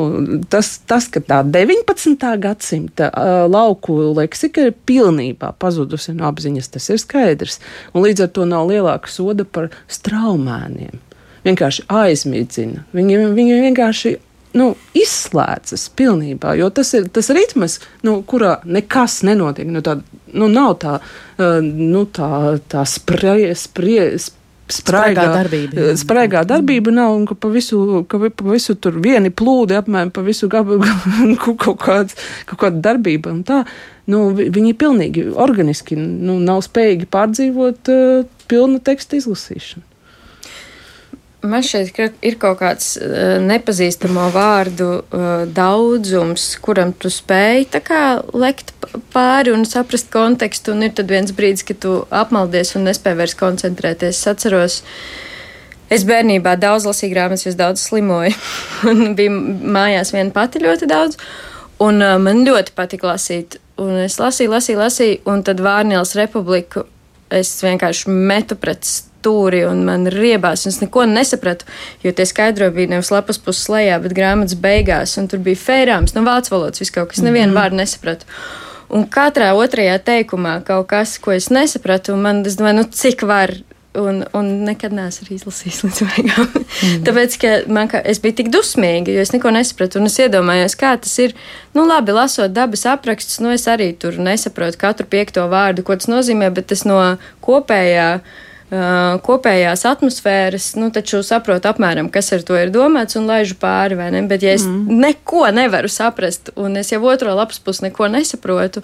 tas, 0.50 0.74
tas, 0.90 1.06
ka 1.12 1.22
tā 1.22 1.42
19. 1.46 2.16
gadsimta 2.42 3.12
uh, 3.12 3.44
lauku 3.52 4.00
leksika 4.18 4.68
ir 4.70 4.74
pilnībā 4.90 5.54
pazudusi 5.62 6.16
no 6.18 6.26
apziņas, 6.32 6.72
tas 6.74 6.90
ir 6.90 7.02
skaidrs. 7.02 7.60
Un 7.94 8.06
līdz 8.08 8.26
ar 8.26 8.34
to 8.34 8.48
nav 8.50 8.72
lielāka 8.72 9.12
soda 9.12 9.46
par 9.46 9.70
straumēniem. 9.92 10.98
Vienkārši 11.46 11.86
aizmidzina. 11.94 12.86
Viņi, 12.98 13.22
viņi 13.38 13.62
vienkārši 13.68 14.16
nu, 14.58 14.74
izslēdzas 14.98 15.88
pilnībā, 15.96 16.58
jo 16.60 16.68
tas 16.74 16.92
ir 16.98 17.08
tas 17.14 17.30
ritms, 17.34 17.80
nu, 18.06 18.18
kurā 18.28 18.58
nekas 18.66 19.22
nenotiek. 19.28 19.70
Nu, 19.70 19.86
tā, 19.86 20.00
nu, 20.34 20.50
nav 20.52 20.76
tā, 20.82 20.98
uh, 20.98 21.58
nu, 21.62 22.08
tā, 22.10 22.58
tā 22.72 22.86
sprie, 22.90 23.54
sprie, 23.54 24.14
sprie 24.18 24.41
spraigā 24.74 25.28
darbība. 25.34 25.78
Jā. 25.78 25.96
Spraigā 26.00 26.44
darbība 26.48 26.94
nav, 26.96 27.16
un 27.18 27.28
ka 27.30 27.36
pa 27.36 27.52
visu, 27.54 28.04
ka 28.10 28.20
pa 28.22 28.48
visu 28.50 28.76
tur 28.80 29.00
vieni 29.04 29.32
plūdi 29.34 29.78
apmēram 29.80 30.14
pa 30.16 30.24
visu 30.26 30.50
gabalu 30.52 30.88
kaut, 31.44 31.78
kāds, 31.82 32.18
kaut 32.50 32.64
kāda 32.66 32.82
darbība. 32.92 33.36
Nu, 34.12 34.26
viņi 34.34 34.74
pilnīgi 34.80 35.28
organiski 35.40 35.96
nu, 36.00 36.40
nav 36.42 36.64
spējīgi 36.66 37.08
pārdzīvot 37.14 37.92
uh, 37.94 38.28
pilnu 38.52 38.82
tekstu 38.84 39.20
izlasīšanu. 39.22 39.91
Man 41.42 41.64
ka 41.66 42.06
ir 42.22 42.36
kaut 42.38 42.60
kāds 42.60 42.94
uh, 43.02 43.40
nepazīstamo 43.42 44.28
vārdu 44.36 44.90
uh, 45.02 45.30
daudzums, 45.50 46.44
kuram 46.62 46.94
tu 46.94 47.10
spēj 47.10 47.66
kā, 47.82 48.22
lekt 48.38 48.76
pāri 49.14 49.54
un 49.56 49.66
saprast 49.66 50.12
kontekstu, 50.14 50.76
un 50.76 50.86
ir 50.86 50.94
tad 50.94 51.10
viens 51.10 51.34
brīdis, 51.34 51.66
kad 51.66 51.82
tu 51.82 51.96
apmaldies 52.14 52.76
un 52.78 52.86
nespēj 52.86 53.18
vairs 53.18 53.36
koncentrēties. 53.40 54.22
Es 54.22 54.30
atceros, 54.30 54.78
es 55.90 56.06
bērnībā 56.06 56.60
daudz 56.62 56.86
lasīju 56.86 57.16
grāmatas, 57.16 57.48
jo 57.48 57.56
es 57.56 57.58
daudz 57.58 57.88
slimoju, 57.90 58.38
un 58.94 59.18
bija 59.18 59.34
mājās 59.34 60.14
viena 60.14 60.30
pati 60.36 60.62
ļoti 60.62 60.94
daudz, 60.94 61.18
un 61.82 62.06
uh, 62.06 62.20
man 62.22 62.46
ļoti 62.46 62.78
patika 62.78 63.16
lasīt. 63.16 63.58
Un 63.82 63.98
es 64.04 64.22
lasīju, 64.22 64.54
lasīju, 64.54 64.78
lasīju, 64.78 65.22
un 65.34 65.42
tad 65.48 65.66
Vārnīlas 65.66 66.14
republiku 66.20 66.86
es 67.34 67.56
vienkārši 67.64 68.14
metu 68.14 68.60
pret 68.60 68.86
stūri 69.22 69.64
un 69.70 69.86
man 69.86 70.10
riebās. 70.10 70.66
Es 70.70 70.82
neko 70.82 71.06
nesapratu, 71.10 71.68
jo 72.04 72.14
tie 72.16 72.26
skaidrojumi 72.26 72.82
bija 72.82 72.96
nevis 72.96 73.14
lapas 73.14 73.40
puses 73.42 73.70
lejā, 73.72 74.00
bet 74.02 74.18
grāmatas 74.18 74.58
beigās, 74.58 75.18
un 75.22 75.30
tur 75.32 75.42
bija 75.44 75.60
fērāms, 75.62 76.16
no 76.18 76.26
vācu 76.28 76.56
valodas 76.56 76.82
viss 76.82 76.94
kaut 76.94 77.12
kas, 77.12 77.22
nevienu 77.22 77.52
mm 77.52 77.56
-hmm. 77.56 77.62
vārdu 77.62 77.82
nesapratu. 77.82 78.26
Un 78.92 79.06
katrā 79.08 79.54
otrajā 79.56 80.00
teikumā 80.04 80.64
kaut 80.68 80.88
kas, 80.88 81.18
ko 81.18 81.32
es 81.32 81.50
nesapratu, 81.50 82.14
un 82.14 82.22
man, 82.22 82.46
es 82.46 82.58
domāju, 82.58 82.82
nu 82.82 82.84
cik 82.84 83.22
var 83.22 83.62
Un, 83.94 84.24
un 84.34 84.46
nekad 84.64 84.94
neesmu 84.94 85.26
arī 85.26 85.36
izlasījis 85.36 85.84
līdz 85.84 85.98
beigām. 86.08 86.46
Mm. 86.48 87.02
Tāpēc, 87.06 87.34
ka 87.42 87.50
man, 87.68 87.90
ka 87.92 88.00
es 88.00 88.22
biju 88.24 88.36
tik 88.38 88.48
dusmīga, 88.48 89.12
jo 89.12 89.20
es 89.20 89.34
neko 89.34 89.52
nesapratu. 89.52 90.00
Un 90.00 90.06
es 90.06 90.16
iedomājos, 90.20 90.78
kā 90.80 90.96
tas 90.96 91.20
ir. 91.20 91.34
Nu, 91.74 91.84
labi, 91.84 92.12
lasot 92.12 92.54
dabas 92.54 92.86
aprakstus, 92.86 93.42
nu, 93.44 93.52
es 93.52 93.68
arī 93.68 93.92
tur 94.00 94.16
nesaprotu 94.16 94.78
katru 94.78 95.06
piekto 95.06 95.44
vārdu, 95.52 95.84
ko 95.84 95.96
tas 95.96 96.08
nozīmē, 96.08 96.54
bet 96.56 96.68
tas 96.72 96.86
no 96.86 97.18
kopējā 97.42 98.08
uh, 98.16 98.24
kopējās 98.72 99.84
atmosfēras, 99.90 100.70
nu, 100.80 100.88
taču 100.96 101.20
saprotu 101.28 101.68
apmēram, 101.68 102.08
kas 102.14 102.32
ar 102.32 102.46
to 102.48 102.56
ir 102.56 102.72
domāts 102.72 103.18
un 103.20 103.28
laižu 103.28 103.58
pāri, 103.60 103.98
vai 104.00 104.12
ne? 104.16 104.22
Bet, 104.30 104.46
ja 104.48 104.56
es 104.56 104.64
mm. 104.64 105.02
neko 105.02 105.44
nevaru 105.52 105.92
saprast, 105.92 106.54
un 106.56 106.80
es 106.80 106.94
jau 106.94 107.02
otro 107.12 107.36
lapas 107.36 107.60
pusi 107.60 107.90
neko 107.90 108.08
nesaprotu, 108.14 108.84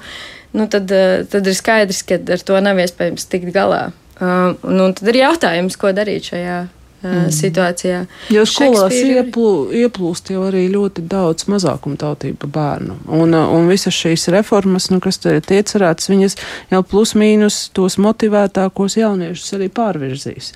nu, 0.57 0.67
tad, 0.67 0.91
uh, 0.91 1.21
tad 1.31 1.47
ir 1.47 1.55
skaidrs, 1.55 2.03
ka 2.07 2.19
ar 2.19 2.43
to 2.43 2.59
nav 2.63 2.83
iespējams 2.83 3.29
tikt 3.31 3.53
galā. 3.55 3.88
Uh, 4.17 4.57
nu, 4.67 4.91
tad 4.97 5.13
ir 5.13 5.21
jautājums, 5.23 5.79
ko 5.79 5.93
darīt 5.95 6.33
šajā 6.33 6.65
Mm. 7.07 7.31
situācijā. 7.33 7.99
Jo 8.33 8.43
skolās 8.49 8.95
ieplū, 8.95 9.51
ieplūst 9.83 10.31
jau 10.33 10.43
arī 10.47 10.65
ļoti 10.73 11.05
daudz 11.09 11.47
mazākumtautību 11.51 12.49
bērnu. 12.53 12.97
Un, 13.17 13.35
un 13.35 13.69
visas 13.71 13.95
šīs 13.95 14.27
reformas, 14.33 14.89
nu, 14.93 14.99
kas 15.03 15.21
te 15.23 15.37
ir 15.37 15.53
iecerētas, 15.59 16.11
viņas 16.11 16.37
jau 16.73 16.83
plus 16.83 17.15
mīnus 17.17 17.67
tos 17.75 17.99
motivētākos 18.01 18.99
jauniešus 18.99 19.57
arī 19.57 19.71
pārvirzīs. 19.73 20.53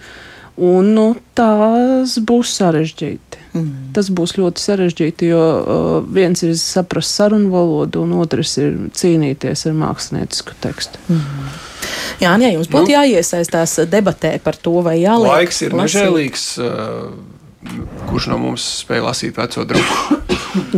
Un, 0.61 0.91
nu, 0.93 1.07
tās 1.37 2.17
būs 2.27 2.51
sarežģīti. 2.59 3.39
Mm. 3.55 3.71
Tas 3.95 4.11
būs 4.13 4.35
ļoti 4.37 4.61
sarežģīti, 4.61 5.31
jo 5.31 5.41
uh, 5.41 5.89
viens 6.05 6.43
ir 6.45 6.53
saprast 6.59 7.15
sarunu 7.17 7.51
valodu, 7.51 8.03
un 8.05 8.19
otrs 8.19 8.57
ir 8.61 8.77
cīnīties 8.95 9.67
ar 9.71 9.77
māksliniecisku 9.79 10.55
tekstu. 10.63 11.01
Mm. 11.07 11.70
Jā, 12.21 12.33
ja 12.41 12.51
jums 12.53 12.69
būtu 12.71 12.89
nu, 12.89 12.95
jāiesaistās 12.95 13.79
debatē 13.91 14.35
par 14.43 14.59
to, 14.59 14.79
vai 14.85 14.99
jāliek. 15.01 15.31
Laiks 15.31 15.63
ir 15.65 15.77
nežēlīgs. 15.77 16.49
Uh, 16.61 17.39
kurš 18.09 18.31
no 18.31 18.41
mums 18.41 18.65
spēja 18.81 19.07
lasīt 19.09 19.37
veco 19.37 19.65
druku? 19.69 20.21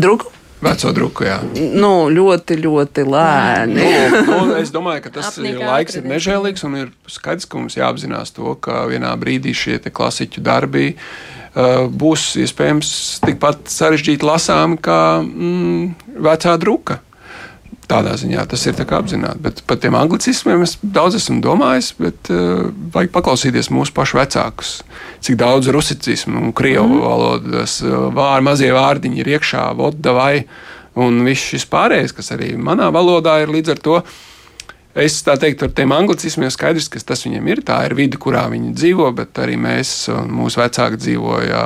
druku? 0.05 0.31
Veco 0.63 0.93
druku, 0.95 1.25
jā. 1.27 1.37
Nu, 1.75 2.07
ļoti, 2.13 2.55
ļoti 2.63 3.03
lēni. 3.03 3.83
nu, 4.29 4.37
nu, 4.47 4.55
es 4.55 4.71
domāju, 4.71 5.03
ka 5.03 5.13
tas 5.17 5.35
ir, 5.41 5.59
laiks 5.59 5.97
ir 5.99 6.07
nežēlīgs 6.07 6.63
un 6.67 6.77
ir 6.79 6.91
skaidrs, 7.11 7.47
ka 7.49 7.59
mums 7.59 7.75
jāapzinās 7.75 8.31
to, 8.35 8.55
ka 8.63 8.85
vienā 8.91 9.11
brīdī 9.19 9.51
šie 9.57 9.81
klasiķu 9.83 10.43
darbi 10.45 10.93
uh, 10.93 11.89
būs 11.91 12.29
iespējams 12.45 12.93
tikpat 13.25 13.67
sarežģīti 13.73 14.27
lasām 14.27 14.77
kā 14.79 15.01
mm, 15.19 16.21
vecā 16.23 16.55
druka. 16.61 17.01
Tādā 17.89 18.13
ziņā 18.19 18.45
tas 18.49 18.63
ir 18.69 18.77
apzināti. 18.79 19.41
Bet 19.43 19.61
par 19.67 19.79
tiem 19.83 19.95
anglicismiem 19.99 20.63
es 20.63 20.77
daudz 20.81 21.17
esmu 21.19 21.41
domājis, 21.43 21.91
bet 21.99 22.31
uh, 22.31 22.69
vajag 22.95 23.11
paklausīties 23.15 23.71
mūsu 23.75 23.95
pašu 23.95 24.21
vecākus. 24.21 24.75
Cik 25.23 25.39
daudz 25.41 25.71
rusicismu 25.73 26.47
un 26.47 26.53
krievu 26.55 26.87
mm. 26.87 27.01
valodas 27.03 27.79
uh, 27.83 28.07
vār, 28.15 28.43
mazie 28.45 28.71
vārdiņi 28.75 29.23
ir 29.23 29.33
iekšā, 29.35 29.69
vodda 29.79 30.15
vai 30.15 30.35
un 30.95 31.23
viss 31.27 31.51
šis 31.53 31.67
pārējais, 31.71 32.15
kas 32.15 32.31
arī 32.35 32.53
manā 32.55 32.87
valodā 32.93 33.41
ir 33.43 33.51
līdz 33.51 33.75
ar 33.75 33.83
to. 33.83 33.99
Uh, 34.03 34.21
Es 34.93 35.15
tā 35.25 35.33
teiktu, 35.41 35.65
ar 35.65 35.73
tiem 35.73 35.93
anglicismiem 35.95 36.51
skaidrs, 36.53 36.85
ka 36.93 37.01
tas 37.01 37.23
viņiem 37.25 37.47
ir. 37.49 37.61
Tā 37.65 37.79
ir 37.87 37.95
vide, 37.97 38.19
kurā 38.21 38.43
viņi 38.51 38.75
dzīvo, 38.77 39.07
bet 39.17 39.39
arī 39.41 39.55
mēs, 39.57 39.93
mūsu 40.29 40.61
vecāki 40.61 40.99
dzīvoja 41.01 41.63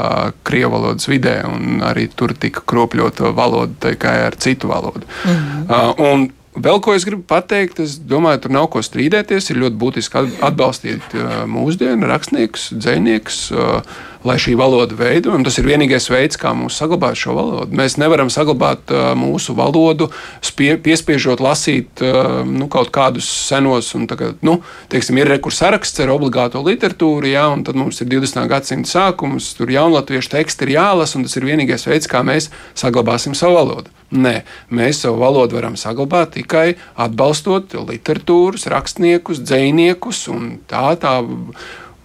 krievu 0.47 0.77
valodas 0.77 1.09
vidē, 1.11 1.41
un 1.49 1.83
arī 1.83 2.07
tur 2.07 2.31
tika 2.39 2.63
kropļota 2.63 3.33
valoda 3.35 3.89
tikai 3.89 4.15
ar 4.29 4.39
citu 4.39 4.71
valodu. 4.71 5.03
Mm 5.25 5.35
-hmm. 5.67 6.23
uh, 6.23 6.29
Vēl 6.57 6.79
ko 6.81 6.95
es 6.97 7.05
gribu 7.05 7.21
pateikt, 7.27 7.81
es 7.83 7.97
domāju, 8.01 8.45
tur 8.45 8.53
nav 8.55 8.69
ko 8.73 8.81
strīdēties. 8.81 9.51
Ir 9.51 9.61
ļoti 9.61 9.77
būtiski 9.77 10.21
atbalstīt 10.47 11.13
mūsdienu 11.49 12.09
rakstniekus, 12.09 12.71
dziniekus, 12.73 13.41
uh, 13.53 13.99
lai 14.27 14.37
šī 14.41 14.55
valoda 14.57 14.95
veido. 14.97 15.35
Tas 15.45 15.57
ir 15.59 15.67
vienīgais 15.67 16.09
veids, 16.11 16.39
kā 16.39 16.53
mums 16.57 16.77
saglabāt 16.79 17.19
šo 17.19 17.35
valodu. 17.37 17.77
Mēs 17.77 17.97
nevaram 18.01 18.31
saglabāt 18.33 18.91
mūsu 19.19 19.55
valodu, 19.57 20.09
spie, 20.45 20.73
piespiežot 20.81 21.43
lasīt 21.43 22.03
nu, 22.47 22.69
kaut 22.73 22.91
kādus 22.95 23.27
senos, 23.47 23.93
un 23.97 24.07
tagad, 24.09 24.39
nu, 24.45 24.59
teiksim, 24.91 25.19
ir 25.21 25.31
rekurs 25.31 25.61
saraksts 25.61 26.03
ar 26.03 26.13
obligāto 26.15 26.63
literatūru, 26.65 27.29
jā, 27.31 27.47
un 27.53 27.63
tad 27.67 27.79
mums 27.79 28.01
ir 28.03 28.11
20. 28.11 28.43
gadsimta 28.51 28.91
sākums, 28.91 29.53
tur 29.57 29.71
jaunatviešu 29.73 30.33
teksti 30.37 30.67
ir 30.67 30.75
jālasa, 30.79 31.19
un 31.19 31.27
tas 31.27 31.37
ir 31.39 31.47
vienīgais 31.47 31.87
veids, 31.89 32.09
kā 32.11 32.25
mēs 32.25 32.51
saglabāsim 32.77 33.37
savu 33.37 33.61
valodu. 33.61 33.96
Nē, 34.07 34.37
mēs 34.71 35.01
savu 35.03 35.19
valodu 35.19 35.57
varam 35.57 35.75
saglabāt 35.75 36.37
tikai 36.37 36.77
atbalstot 36.95 37.75
literatūras, 37.75 38.69
rakstniekus, 38.71 39.41
dziniekus 39.43 40.27
un 40.31 40.53
tā 40.69 40.93
tā. 41.01 41.19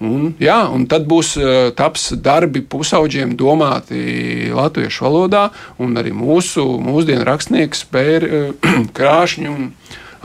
Un, 0.03 0.33
jā, 0.43 0.57
un 0.75 0.89
tad 0.91 1.05
būs 1.07 1.37
uh, 1.39 1.51
taps 1.79 2.09
darbi 2.19 2.65
pusauģiem 2.67 3.37
domāti 3.39 4.51
latviešu 4.51 5.05
valodā, 5.07 5.45
un 5.79 5.95
arī 6.01 6.11
mūsu 6.11 6.65
mūsdienu 6.83 7.23
rakstnieki 7.29 7.79
spēj 7.85 8.17
uh, 8.19 8.73
krāšņi 8.99 9.53
un 9.53 9.69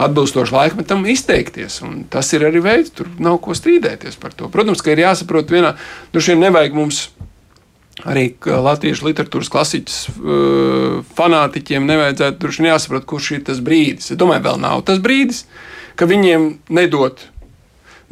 atbilstoši 0.02 0.56
laikmetam 0.56 1.06
izteikties. 1.10 1.84
Tas 2.10 2.34
ir 2.34 2.48
arī 2.50 2.64
veids, 2.66 2.90
tur 2.98 3.10
nav 3.22 3.38
ko 3.46 3.54
strīdēties 3.58 4.18
par 4.22 4.34
to. 4.34 4.50
Protams, 4.54 4.82
ka 4.82 4.94
ir 4.94 5.04
jāsaprot 5.06 5.54
vienā, 5.54 5.76
droši 6.14 6.34
vien 6.34 6.48
nevajag 6.48 6.78
mums 6.78 7.04
arī 8.06 8.28
latviešu 8.46 9.08
literatūras 9.08 9.50
klasiķis 9.54 9.96
uh, 10.10 11.00
fanātiķiem 11.18 11.88
nevajadzētu 11.88 12.44
droši 12.44 12.64
vien 12.64 12.72
jāsaprot, 12.74 13.08
kurš 13.10 13.32
ir 13.38 13.48
tas 13.48 13.64
brīdis. 13.64 14.12
Es 14.14 14.20
domāju, 14.20 14.46
vēl 14.50 14.62
nav 14.62 14.84
tas 14.88 15.02
brīdis, 15.02 15.46
ka 15.98 16.10
viņiem 16.10 16.52
nedod. 16.78 17.24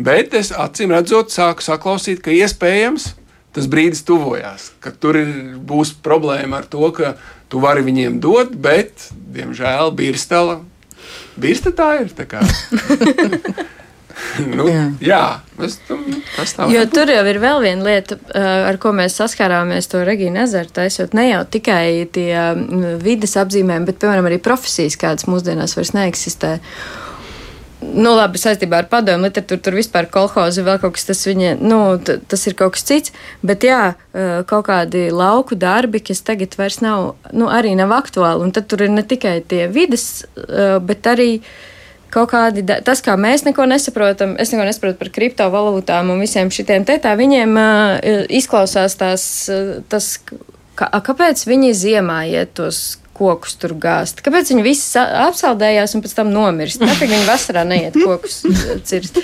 Bet 0.02 0.34
es 0.36 0.52
acīm 0.52 0.92
redzot, 0.96 1.32
sāku 1.32 1.64
saklausīt, 1.64 2.24
ka 2.24 2.34
iespējams 2.34 3.14
tas 3.56 3.70
brīdis 3.72 4.04
tuvojās, 4.04 4.74
ka 4.84 4.92
tur 4.92 5.16
ir, 5.22 5.30
būs 5.64 5.94
problēma 6.04 6.60
ar 6.60 6.66
to, 6.68 6.90
ka 6.92 7.14
tu 7.48 7.62
vari 7.64 7.86
viņiem 7.86 8.18
dot, 8.20 8.52
bet, 8.60 9.08
diemžēl, 9.32 9.94
Birstala. 9.96 10.60
Birsta 11.40 11.72
tā 11.76 11.92
ir. 12.02 12.12
Tā 12.18 12.26
nu, 14.57 14.66
jā, 14.70 14.84
jā 15.03 15.22
es, 15.66 15.78
tas 16.36 16.53
tā 16.55 16.68
jo 16.72 16.84
tur 16.91 17.11
jau 17.11 17.24
ir 17.30 17.39
vēl 17.43 17.63
viena 17.63 17.88
lieta, 17.88 18.18
ar 18.70 18.80
ko 18.82 18.93
mēs 18.95 19.18
saskārāmies 19.20 19.89
to 19.91 20.03
Regīnu 20.07 20.43
ezeru 20.45 20.72
taisot. 20.76 21.16
Ne 21.18 21.30
jau 21.30 21.41
tikai 21.47 22.05
tie 22.16 22.30
vidas 23.03 23.36
apzīmējumi, 23.41 23.89
bet, 23.89 23.99
piemēram, 24.03 24.30
arī 24.30 24.39
profesijas, 24.43 24.99
kādas 24.99 25.28
mūsdienās 25.30 25.76
vairs 25.78 25.95
neeksistē. 25.97 26.55
Nu, 27.86 28.16
labi, 28.16 28.39
saistībā 28.41 28.80
ar 28.82 28.88
padomu 28.89 29.28
literatūru 29.28 29.61
tur 29.61 29.76
vispār 29.78 30.07
kolhozi 30.09 30.63
vēl 30.66 30.80
kaut 30.82 30.95
kas, 30.95 31.05
tas, 31.11 31.22
viņa, 31.28 31.51
nu, 31.61 31.80
tas 32.01 32.47
ir 32.49 32.55
kaut 32.57 32.74
kas 32.78 32.88
cits, 32.88 33.13
bet 33.45 33.68
jā, 33.68 33.93
kaut 34.49 34.66
kādi 34.72 35.09
lauku 35.13 35.59
darbi, 35.59 36.01
kas 36.01 36.24
tagad 36.26 36.55
vairs 36.57 36.80
nav, 36.82 37.13
nu, 37.36 37.51
arī 37.51 37.76
nav 37.78 37.93
aktuāli, 37.93 38.47
un 38.47 38.55
tad 38.55 38.72
tur 38.72 38.88
ir 38.88 38.95
ne 38.95 39.05
tikai 39.05 39.38
tie 39.45 39.68
vidas, 39.70 40.24
bet 40.88 41.11
arī 41.13 41.30
uh, 41.38 41.53
kaut 42.16 42.32
kādi, 42.32 42.63
tas, 42.88 43.03
kā 43.03 43.18
mēs 43.20 43.45
neko 43.47 43.68
nesaprotam, 43.70 44.36
es 44.41 44.53
neko 44.53 44.66
nesaprotu 44.68 44.99
par 45.01 45.11
kriptovalūtām 45.16 46.13
un 46.13 46.24
visiem 46.24 46.51
šitiem 46.53 46.88
te 46.88 46.97
tā, 47.03 47.16
viņiem 47.20 47.55
uh, 47.59 48.11
izklausās 48.39 48.97
tās, 48.99 49.26
tas, 49.91 50.11
kā, 50.80 50.89
kāpēc 51.09 51.45
viņi 51.49 51.74
ziemā 51.76 52.24
iet 52.32 52.55
tos 52.57 52.86
kokus 53.16 53.55
tur 53.59 53.76
gāzt. 53.80 54.20
Kāpēc 54.26 54.51
viņi 54.51 54.66
visi 54.66 54.99
apsaldējās 54.99 55.95
un 55.95 56.03
pēc 56.03 56.16
tam 56.18 56.34
nomirst? 56.36 56.84
Kāpēc 56.84 57.13
viņi 57.13 57.28
vasarā 57.30 57.63
neiet 57.68 57.95
kokus 57.95 58.41
cirst? 58.88 59.22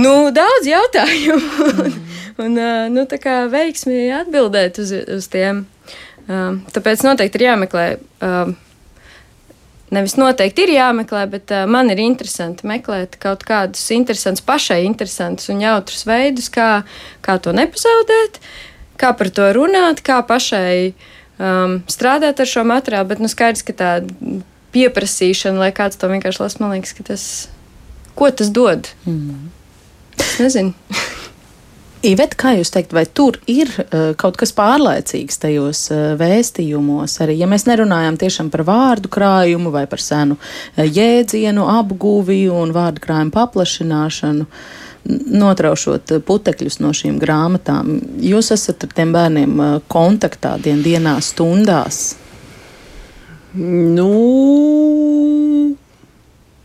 nu, 0.00 0.14
daudz 0.34 0.68
jautājumu. 0.70 1.92
un, 2.46 2.58
nu, 2.94 3.06
tā 3.10 3.20
kā 3.22 3.42
veiksmi 3.52 4.08
atbildēt 4.22 4.80
uz, 4.82 4.94
uz 5.18 5.28
tiem. 5.32 5.66
Tāpēc 6.28 7.04
noteikti 7.04 7.40
ir 7.40 7.48
jāmeklē 7.50 7.86
nevis 9.92 10.16
noteikti 10.20 10.66
ir 10.66 10.74
jāmeklē, 10.76 11.24
bet 11.30 11.52
uh, 11.54 11.64
man 11.70 11.92
ir 11.92 12.00
interesanti 12.02 12.66
meklēt 12.68 13.18
kaut 13.22 13.44
kādus 13.48 13.84
interesantus, 13.94 14.44
pašai 14.46 14.82
interesantus 14.86 15.50
un 15.52 15.62
jautrus 15.62 16.06
veidus, 16.08 16.50
kā, 16.52 16.82
kā 17.24 17.38
to 17.42 17.54
nepazaudēt, 17.56 18.40
kā 19.00 19.12
par 19.18 19.32
to 19.34 19.48
runāt, 19.56 20.02
kā 20.06 20.20
pašai 20.26 20.92
um, 21.38 21.80
strādāt 21.90 22.42
ar 22.42 22.50
šo 22.50 22.66
materiālu. 22.68 23.10
Bet 23.12 23.22
nu, 23.22 23.30
skaidrs, 23.30 23.64
ka 23.66 23.76
tā 23.76 23.92
pieprasīšana, 24.72 25.60
lai 25.60 25.72
kāds 25.76 26.00
to 26.00 26.10
vienkārši 26.10 26.44
lasa. 26.44 26.62
Man 26.62 26.76
liekas, 26.76 26.94
ka 26.96 27.06
tas, 27.12 27.26
ko 28.18 28.30
tas 28.32 28.52
dod? 28.54 28.90
Mm. 29.08 29.50
Es 30.18 30.38
nezinu. 30.42 31.20
Iveta, 32.02 32.34
kā 32.34 32.50
jūs 32.56 32.72
teikt, 32.74 32.90
vai 32.96 33.04
tur 33.06 33.36
ir 33.46 33.68
uh, 33.78 34.10
kaut 34.18 34.34
kas 34.40 34.50
pārlaicīgs 34.56 35.38
tajos 35.38 35.84
uh, 35.94 36.00
vēstījumos? 36.18 37.14
Arī 37.22 37.36
ja 37.38 37.46
mēs 37.46 37.68
nerunājam 37.68 38.16
tiešām 38.18 38.48
par 38.50 38.64
vārdu 38.66 39.10
krājumu 39.12 39.70
vai 39.70 39.84
par 39.86 40.02
senu 40.02 40.34
uh, 40.34 40.82
jēdzienu 40.82 41.68
apguvi 41.70 42.48
un 42.50 42.74
vārdu 42.74 43.04
krājumu 43.04 43.30
paplašināšanu, 43.36 44.48
notraušot 45.42 46.16
putekļus 46.26 46.80
no 46.82 46.90
šīm 46.94 47.22
grāmatām, 47.22 47.94
jūs 48.18 48.50
esat 48.56 48.82
ar 48.88 48.96
tiem 48.98 49.14
bērniem 49.14 49.54
uh, 49.62 49.78
kontaktā 49.86 50.56
dien 50.62 50.82
dienā 50.82 51.14
stundās? 51.22 52.02
Nu, 53.54 54.10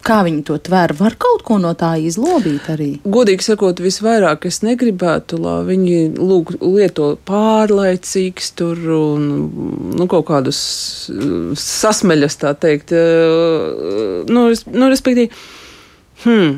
Kā 0.08 0.22
viņi 0.24 0.44
to 0.48 0.56
tver? 0.64 0.94
Var 0.96 1.18
kaut 1.20 1.44
ko 1.48 1.58
no 1.60 1.74
tā 1.78 1.94
izlobīt 2.00 2.70
arī? 2.72 2.90
Godīgi 3.04 3.50
sakot, 3.50 3.82
visvairāk 3.84 4.48
es 4.48 4.62
negribētu, 4.64 5.40
lai 5.44 5.58
viņi 5.68 5.98
lūk, 6.16 6.56
lieto 6.64 7.10
pārlaicīgs 7.28 8.54
tur 8.58 8.80
un 8.96 9.28
nu, 9.98 10.08
kaut 10.08 10.30
kādus 10.32 10.62
sasmeļas, 11.60 12.40
tā 12.40 12.56
teikt. 12.56 12.96
Nu, 14.32 14.48
nu, 14.48 14.90
respektīvi, 14.94 15.30
hmm, 16.24 16.58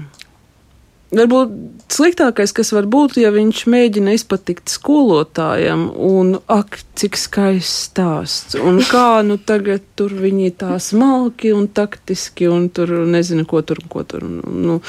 Varbūt 1.10 1.54
sliktākais, 1.94 2.54
kas 2.56 2.72
var 2.76 2.88
būt, 2.90 3.18
ja 3.22 3.32
viņš 3.34 3.64
mēģina 3.70 4.14
izpatikt 4.18 4.72
skolotājam, 4.72 5.88
un 5.96 6.36
ak, 6.52 6.80
cik 7.00 7.18
skaists 7.20 7.90
stāsts, 7.90 8.58
un 8.60 8.82
kā 8.84 9.22
nu 9.26 9.38
tagad 9.40 9.84
tur 10.00 10.14
viņi 10.14 10.52
tā 10.60 10.78
smalki 10.84 11.54
un 11.56 11.68
taktiski, 11.72 12.50
un 12.52 12.68
tur 12.74 12.92
nezinu, 13.08 13.46
ko 13.50 13.62
tur, 13.66 13.82
ko 13.90 14.04
tur. 14.08 14.26
Nu, 14.26 14.80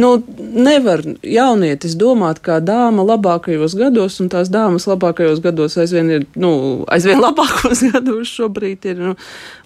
nu, 0.00 0.10
nevar 0.38 1.04
jaunietis 1.22 1.96
domāt 2.00 2.40
kā 2.44 2.58
dāma 2.64 3.04
labākajos 3.06 3.76
gados, 3.78 4.18
un 4.22 4.30
tās 4.32 4.50
dāmas 4.52 4.88
labākajos 4.90 5.42
gados 5.44 5.76
aizvien 5.80 6.10
ir, 6.16 6.26
nu, 6.40 6.52
aizvien 6.90 7.20
labākos 7.22 7.84
gados 7.92 8.32
šobrīd 8.38 8.90
ir, 8.90 9.04
nu, 9.10 9.14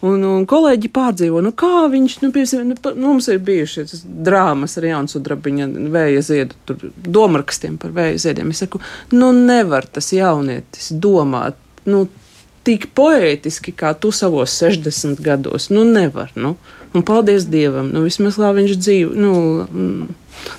un, 0.05 0.27
un 0.35 0.49
kolēģi 0.51 0.93
pārdzīvo, 0.95 1.43
nu 1.45 1.55
kā 1.57 1.87
viņš, 1.93 2.19
nu, 2.25 2.33
piemēram, 2.35 2.75
nu, 2.75 3.07
mums 3.07 3.31
ir 3.33 3.41
bijušas 3.45 4.05
drāmas 4.05 4.79
ar 4.81 4.91
Jānsudrabiņa 4.91 5.71
vēja 5.95 6.25
ziedu, 6.25 6.74
tur 6.81 6.93
domrakstiem 7.19 7.79
par 7.81 7.95
vēja 7.97 8.21
ziediem. 8.27 8.53
Es 8.55 8.63
saku, 8.65 8.81
nu 9.15 9.33
nevar 9.37 9.87
tas 9.87 10.13
jaunietis 10.15 10.91
domāt, 10.93 11.59
nu, 11.89 12.07
tik 12.65 12.89
poētiski, 12.97 13.75
kā 13.77 13.93
tu 14.01 14.13
savos 14.15 14.55
60 14.63 15.21
gados. 15.25 15.71
Nu, 15.73 15.85
nevar. 15.85 16.33
Nu. 16.35 16.57
Un 16.95 17.03
paldies 17.03 17.49
Dievam, 17.51 17.89
nu, 17.91 18.05
vismaz 18.07 18.39
lai 18.39 18.53
viņš 18.61 18.77
dzīvo. 18.79 19.17
Nu. 19.19 19.33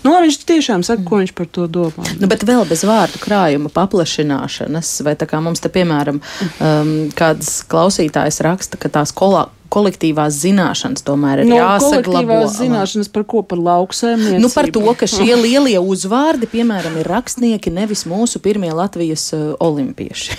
Nu, 0.03 0.11
viņš 0.11 0.37
tiešām 0.47 0.83
saka, 0.87 1.03
ko 1.07 1.19
viņš 1.21 1.31
par 1.35 1.47
to 1.51 1.67
domā. 1.71 2.05
Nu, 2.19 2.27
bet 2.31 2.43
vēl 2.47 2.63
bez 2.67 2.83
vārdu 2.87 3.19
krājuma 3.23 3.71
paplašināšanas, 3.73 4.91
vai 5.07 5.15
tā 5.19 5.27
kā 5.29 5.39
mums 5.43 5.63
te, 5.63 5.71
piemēram, 5.71 6.19
um, 6.19 6.93
kāds 7.15 7.57
klausītājs 7.71 8.41
raksta, 8.45 8.79
ka 8.79 8.91
tās 8.91 9.15
kolā, 9.15 9.45
kolektīvās 9.73 10.39
zināšanas 10.41 11.05
tomēr 11.05 11.43
ir 11.43 11.49
nu, 11.49 11.59
jāsaglabā. 11.59 12.05
Kolektīvās 12.07 12.57
zināšanas 12.59 13.11
par 13.13 13.25
ko? 13.29 13.43
Par 13.45 13.61
lauksēmniecību? 13.61 14.41
Nu, 14.43 14.51
par 14.53 14.69
to, 14.73 14.83
ka 14.99 15.09
šie 15.09 15.31
lielie 15.39 15.77
uzvārdi, 15.81 16.49
piemēram, 16.51 16.99
ir 17.01 17.09
rakstnieki, 17.11 17.73
nevis 17.75 18.05
mūsu 18.09 18.41
pirmie 18.43 18.73
Latvijas 18.75 19.29
uh, 19.35 19.53
olimpieši. 19.63 20.37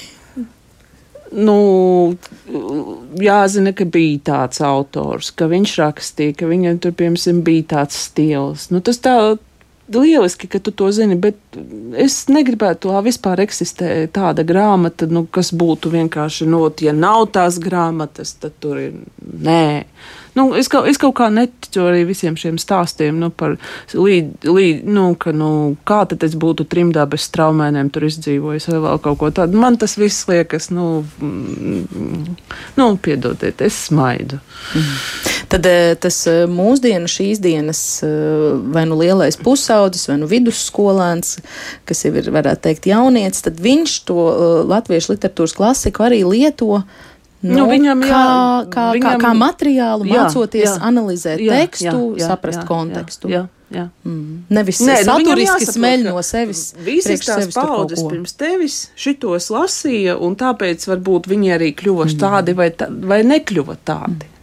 Nu, 1.37 1.57
jāzina, 3.21 3.73
ka 3.77 3.85
bija 3.91 4.21
tāds 4.31 4.63
autors, 4.65 5.33
ka 5.35 5.49
viņš 5.51 5.73
rakstīja, 5.83 6.37
ka 6.39 6.49
viņam 6.49 6.79
tur, 6.81 6.95
piemēram, 6.97 7.43
bija 7.45 7.67
tāds 7.75 7.99
stils. 8.07 8.69
Nu, 8.71 8.81
tas 8.85 9.03
tā 9.03 9.17
lieliski, 9.95 10.49
ka 10.51 10.59
tu 10.59 10.71
to 10.71 10.91
zini, 10.93 11.17
bet 11.21 11.39
es 11.97 12.25
negribētu, 12.33 12.91
lai 12.91 13.05
vispār 13.07 13.43
eksistē 13.45 13.91
tāda 14.13 14.45
grāmata, 14.47 15.09
nu, 15.11 15.27
kas 15.31 15.53
būtu 15.55 15.93
vienkārši, 15.95 16.49
nu, 16.51 16.67
ja 16.83 16.95
nav 16.97 17.29
tās 17.35 17.61
grāmatas, 17.63 18.37
tad 18.41 18.59
tur 18.61 18.81
ir 18.83 18.97
nē. 19.23 19.85
Nu, 20.37 20.51
es, 20.59 20.69
kaut, 20.69 20.85
es 20.91 20.99
kaut 21.01 21.15
kā 21.17 21.31
neticu 21.33 21.87
arī 21.89 22.03
visiem 22.05 22.35
šiem 22.37 22.59
stāstiem 22.61 23.17
nu, 23.17 23.31
par 23.33 23.55
līd, 23.97 24.35
līd, 24.45 24.83
nu, 24.85 25.07
ka, 25.17 25.33
nu, 25.33 25.49
kā 25.89 26.03
tad 26.11 26.27
es 26.27 26.35
būtu 26.37 26.67
trimdā 26.69 27.07
bez 27.09 27.31
traumēniem 27.33 27.89
tur 27.95 28.05
izdzīvojis 28.11 28.69
vai 28.75 28.83
vēl 28.85 29.01
kaut 29.07 29.21
ko 29.23 29.31
tādu. 29.39 29.57
Man 29.63 29.79
tas 29.81 29.97
viss 29.97 30.29
liekas, 30.29 30.69
nu, 30.77 31.07
mm, 31.25 32.37
nu 32.77 32.91
piedodiet, 33.01 33.65
es 33.65 33.81
smaidu. 33.89 34.43
Mm. 34.77 35.36
Tad 35.47 35.67
tas 36.03 36.17
mūsdienu, 36.51 37.07
šīs 37.11 37.39
dienas, 37.39 37.81
vai 38.75 38.83
nu 38.91 38.97
lielais 38.99 39.39
pusaudzis, 39.39 40.09
vai 40.11 40.17
nu 40.19 40.27
vidusskolēns, 40.31 41.37
kas 41.87 42.03
jau 42.03 42.11
ir, 42.19 42.33
varētu 42.35 42.65
teikt, 42.67 42.89
jaunietis, 42.91 43.45
tad 43.47 43.61
viņš 43.63 43.99
to 44.09 44.25
latviešu 44.67 45.15
literatūras 45.15 45.55
klasiku 45.55 46.09
arī 46.09 46.25
lieto 46.27 46.83
Nu, 47.47 47.61
nu, 47.61 47.67
viņam 47.69 48.01
kā, 48.01 48.09
jā, 48.09 48.69
kā, 48.73 48.85
viņam, 48.97 49.07
kā, 49.07 49.17
kā 49.21 49.33
materiālu, 49.37 50.07
jā, 50.09 50.23
mācoties 50.25 50.71
jā, 50.71 50.77
analizēt 50.89 51.43
jā, 51.45 51.59
tekstu, 51.61 51.93
jā, 51.93 52.23
jā, 52.23 52.31
saprast 52.31 52.63
jā, 52.63 52.65
kontekstu. 52.69 53.31
Jā, 53.31 53.43
jā. 53.75 53.85
Mm. 54.09 54.39
Nevis 54.57 54.81
Nē, 54.87 54.97
saturiski 55.07 55.67
nu, 55.69 55.75
smeļ 55.77 56.07
no 56.09 56.23
sevis. 56.27 56.63
Visas 56.87 57.27
tās 57.27 57.51
paudzes 57.55 58.01
pirms 58.09 58.33
tevis 58.41 58.79
šitos 58.99 59.51
lasīja, 59.53 60.17
un 60.17 60.39
tāpēc 60.41 60.89
varbūt 60.89 61.29
viņi 61.33 61.53
arī 61.59 61.75
kļuva 61.77 62.09
mm. 62.09 62.17
tādi 62.25 62.57
vai, 62.57 62.71
tā, 62.73 62.89
vai 62.89 63.21
nekļuva 63.27 63.79
tādi. 63.85 64.25
Mm. 64.25 64.36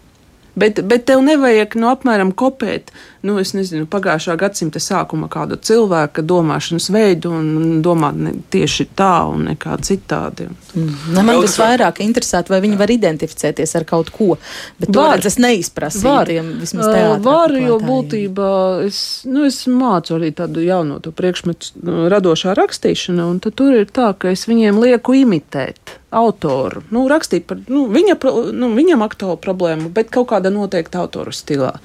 Bet, 0.60 0.82
bet 0.86 1.08
tev 1.10 1.24
nevajag 1.26 1.78
no 1.80 1.88
nu, 1.88 1.92
apmēram 1.96 2.34
kopēt, 2.38 2.92
nu, 3.24 3.38
es 3.40 3.54
nezinu, 3.56 3.88
pagājušā 3.88 4.36
gadsimta 4.40 4.82
sākuma 4.84 5.30
kādu 5.32 5.56
cilvēka 5.56 6.24
domāšanas 6.28 6.90
veidu 6.92 7.32
un 7.38 7.80
domāt 7.86 8.20
tieši 8.52 8.90
tā 9.00 9.14
un 9.32 9.48
nekā 9.48 9.78
citādi. 9.88 10.50
Mm. 10.76 11.16
Man 11.16 11.32
visvairāk 11.44 12.02
interesētu, 12.04 12.52
vai 12.54 12.60
viņi 12.66 12.80
var 12.80 12.92
identificēties 12.92 13.76
ar 13.80 13.88
kaut 13.88 14.12
ko, 14.14 14.36
bet 14.82 14.92
var, 14.92 15.24
to 15.24 15.32
es 15.32 15.40
neizprasīju 15.40 16.10
var, 16.10 16.34
vismaz 16.60 16.90
teātrā. 16.90 17.18
Var, 17.24 17.58
jo 17.64 17.80
būtībā 17.84 18.54
es, 18.90 19.02
nu, 19.30 19.48
es 19.48 19.64
mācu 19.72 20.18
arī 20.20 20.34
tādu 20.36 20.66
jauno 20.66 21.00
to 21.04 21.16
priekšmetu 21.16 21.84
nu, 21.84 22.00
radošā 22.12 22.58
rakstīšana, 22.60 23.28
un 23.32 23.40
tad 23.44 23.56
tur 23.60 23.78
ir 23.80 23.88
tā, 23.88 24.12
ka 24.20 24.34
es 24.36 24.48
viņiem 24.52 24.84
lieku 24.84 25.16
imitēt 25.24 26.00
autoru, 26.14 26.84
nu, 26.94 27.08
rakstīt 27.10 27.48
par 27.50 27.64
nu, 27.72 27.88
viņa, 27.92 28.20
nu, 28.52 28.76
viņam 28.76 29.06
aktuālu 29.06 29.40
problēmu, 29.42 29.94
bet 29.96 30.12
kaut 30.14 30.34
kādā 30.36 30.52
noteikta 30.54 31.02
autora 31.06 31.32
stilā. 31.34 31.78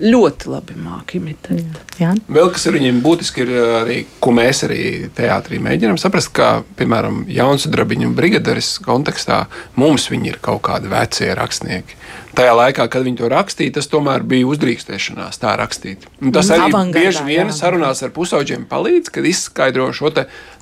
Ļoti 0.00 0.48
labi 0.48 0.74
māki 0.80 1.18
imitēt. 1.20 1.80
Jā. 2.00 2.14
Vēl 2.32 2.48
kas 2.54 2.64
ir 2.64 2.78
viņiem 2.78 3.02
būtiski, 3.04 3.44
ir 3.44 3.50
arī, 3.82 3.96
ko 4.24 4.32
mēs 4.32 4.64
arī 4.64 4.84
teātrī 5.12 5.60
mēģinām 5.60 5.98
saprast, 6.00 6.30
ka, 6.32 6.62
piemēram, 6.78 7.26
Jaunsudrabiņu 7.28 8.08
un 8.08 8.14
Brigaderis 8.16 8.78
kontekstā 8.84 9.42
mums 9.76 10.08
viņi 10.08 10.32
ir 10.32 10.40
kaut 10.40 10.62
kādi 10.70 10.88
vecie 10.92 11.28
rakstnieki 11.36 12.00
tajā 12.36 12.52
laikā, 12.56 12.86
kad 12.90 13.04
viņi 13.04 13.20
to 13.20 13.28
rakstīja, 13.32 13.74
tas 13.76 13.88
tomēr 13.92 14.24
bija 14.28 14.48
uzdrīkstēšanās 14.48 15.40
tā 15.42 15.52
rakstīt. 15.60 16.06
Un 16.22 16.32
tas 16.34 16.48
arī 16.54 16.70
Avangardā, 16.70 17.04
bieži 17.04 17.24
vien 17.26 17.50
jā. 17.50 17.56
sarunās 17.56 18.02
ar 18.04 18.12
pusauģiem 18.14 18.64
palīdz, 18.70 19.12
kad 19.12 19.28
izskaidro 19.28 19.90
šo 19.96 20.12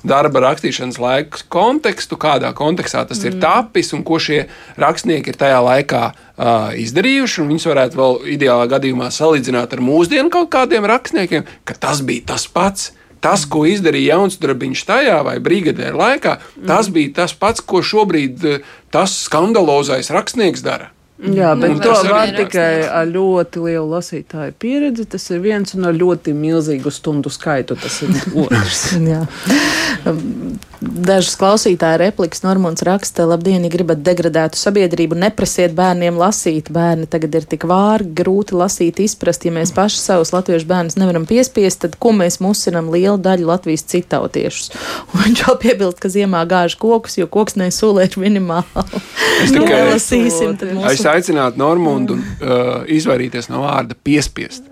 darba 0.07 0.43
rakstīšanas 0.47 0.99
laika 1.01 1.43
kontekstu, 1.51 2.19
kādā 2.21 2.51
kontekstā 2.57 3.05
tas 3.07 3.21
mm. 3.21 3.27
ir 3.29 3.41
tapis 3.43 3.91
un 3.95 4.05
ko 4.07 4.19
šie 4.21 4.45
rakstnieki 4.81 5.33
ir 5.33 5.39
tajā 5.39 5.59
laikā 5.65 6.05
uh, 6.11 6.71
izdarījuši. 6.81 7.47
Viņus 7.51 7.67
varētu 7.71 8.01
vēl 8.01 8.17
ideālā 8.37 8.69
gadījumā 8.71 9.11
salīdzināt 9.13 9.75
ar 9.75 9.83
mūsdienu 9.83 10.31
kaut 10.33 10.51
kādiem 10.53 10.87
rakstniekiem, 10.89 11.47
ka 11.67 11.77
tas 11.77 12.03
bija 12.05 12.33
tas 12.35 12.47
pats. 12.51 12.91
Tas, 13.21 13.43
ko 13.45 13.67
izdarīja 13.69 14.15
Jaunsudrabiņš 14.15 14.81
tajā 14.89 15.19
vai 15.21 15.35
brigadē 15.45 15.91
laikā, 15.93 16.39
tas 16.65 16.87
mm. 16.87 16.95
bija 16.95 17.11
tas 17.19 17.35
pats, 17.37 17.61
ko 17.61 17.83
šobrīd 17.85 18.41
tas 18.89 19.13
skandalozais 19.27 20.09
rakstnieks 20.09 20.65
dara. 20.65 20.89
Jā, 21.21 21.51
bet 21.59 21.83
to 21.83 21.93
var 22.09 22.31
tikai 22.33 22.81
ar 22.89 23.05
ļoti 23.05 23.61
lielu 23.61 23.85
lasītāju 23.91 24.55
pieredzi. 24.61 25.05
Tas 25.13 25.27
ir 25.29 25.43
viens 25.43 25.75
no 25.77 25.91
ļoti 25.93 26.33
milzīgu 26.33 26.93
stundu 26.93 27.29
skaitu. 27.33 27.77
Tas 27.77 28.01
ir 28.05 28.15
otrs. 28.41 28.85
Dažas 30.81 31.35
klausītāja 31.37 31.99
replikas 32.01 32.41
Normons 32.41 32.81
raksta, 32.81 33.27
labdien, 33.29 33.61
ja 33.61 33.69
gribat 33.69 33.99
degradētu 34.01 34.57
sabiedrību, 34.57 35.13
neprasiet 35.21 35.75
bērniem 35.77 36.15
lasīt. 36.17 36.71
Bērni 36.73 37.05
tagad 37.11 37.35
ir 37.37 37.45
tik 37.51 37.67
vārgi, 37.69 38.09
grūti 38.17 38.57
lasīt, 38.57 38.97
izprast. 39.03 39.45
Ja 39.45 39.53
mēs 39.53 39.69
paši 39.75 39.99
savus 40.01 40.31
latviešu 40.33 40.65
bērnus 40.71 40.97
nevaram 40.97 41.27
piespiest, 41.29 41.83
tad 41.83 41.99
ko 42.01 42.15
mēs 42.17 42.39
musinam 42.41 42.89
lielu 42.89 43.19
daļu 43.21 43.45
Latvijas 43.51 43.85
citautiešus? 43.93 44.73
Un 45.13 45.21
viņš 45.27 45.43
vēl 45.45 45.59
piebilst, 45.61 45.99
ka 46.01 46.09
ziemā 46.09 46.41
gāž 46.49 46.73
kokus, 46.81 47.19
jo 47.21 47.29
koks 47.29 47.59
nesūlē 47.61 48.07
ir 48.09 48.17
minimāli. 48.23 49.03
Es 49.43 49.53
tikai 49.53 49.83
lasīsim. 49.91 50.57
Mūsu... 50.57 50.87
Es 50.95 51.05
aicinātu 51.05 51.61
Normundu 51.61 52.17
uh, 52.17 52.81
izvairīties 52.89 53.51
no 53.53 53.67
vārda 53.67 53.93
piespiest. 54.01 54.65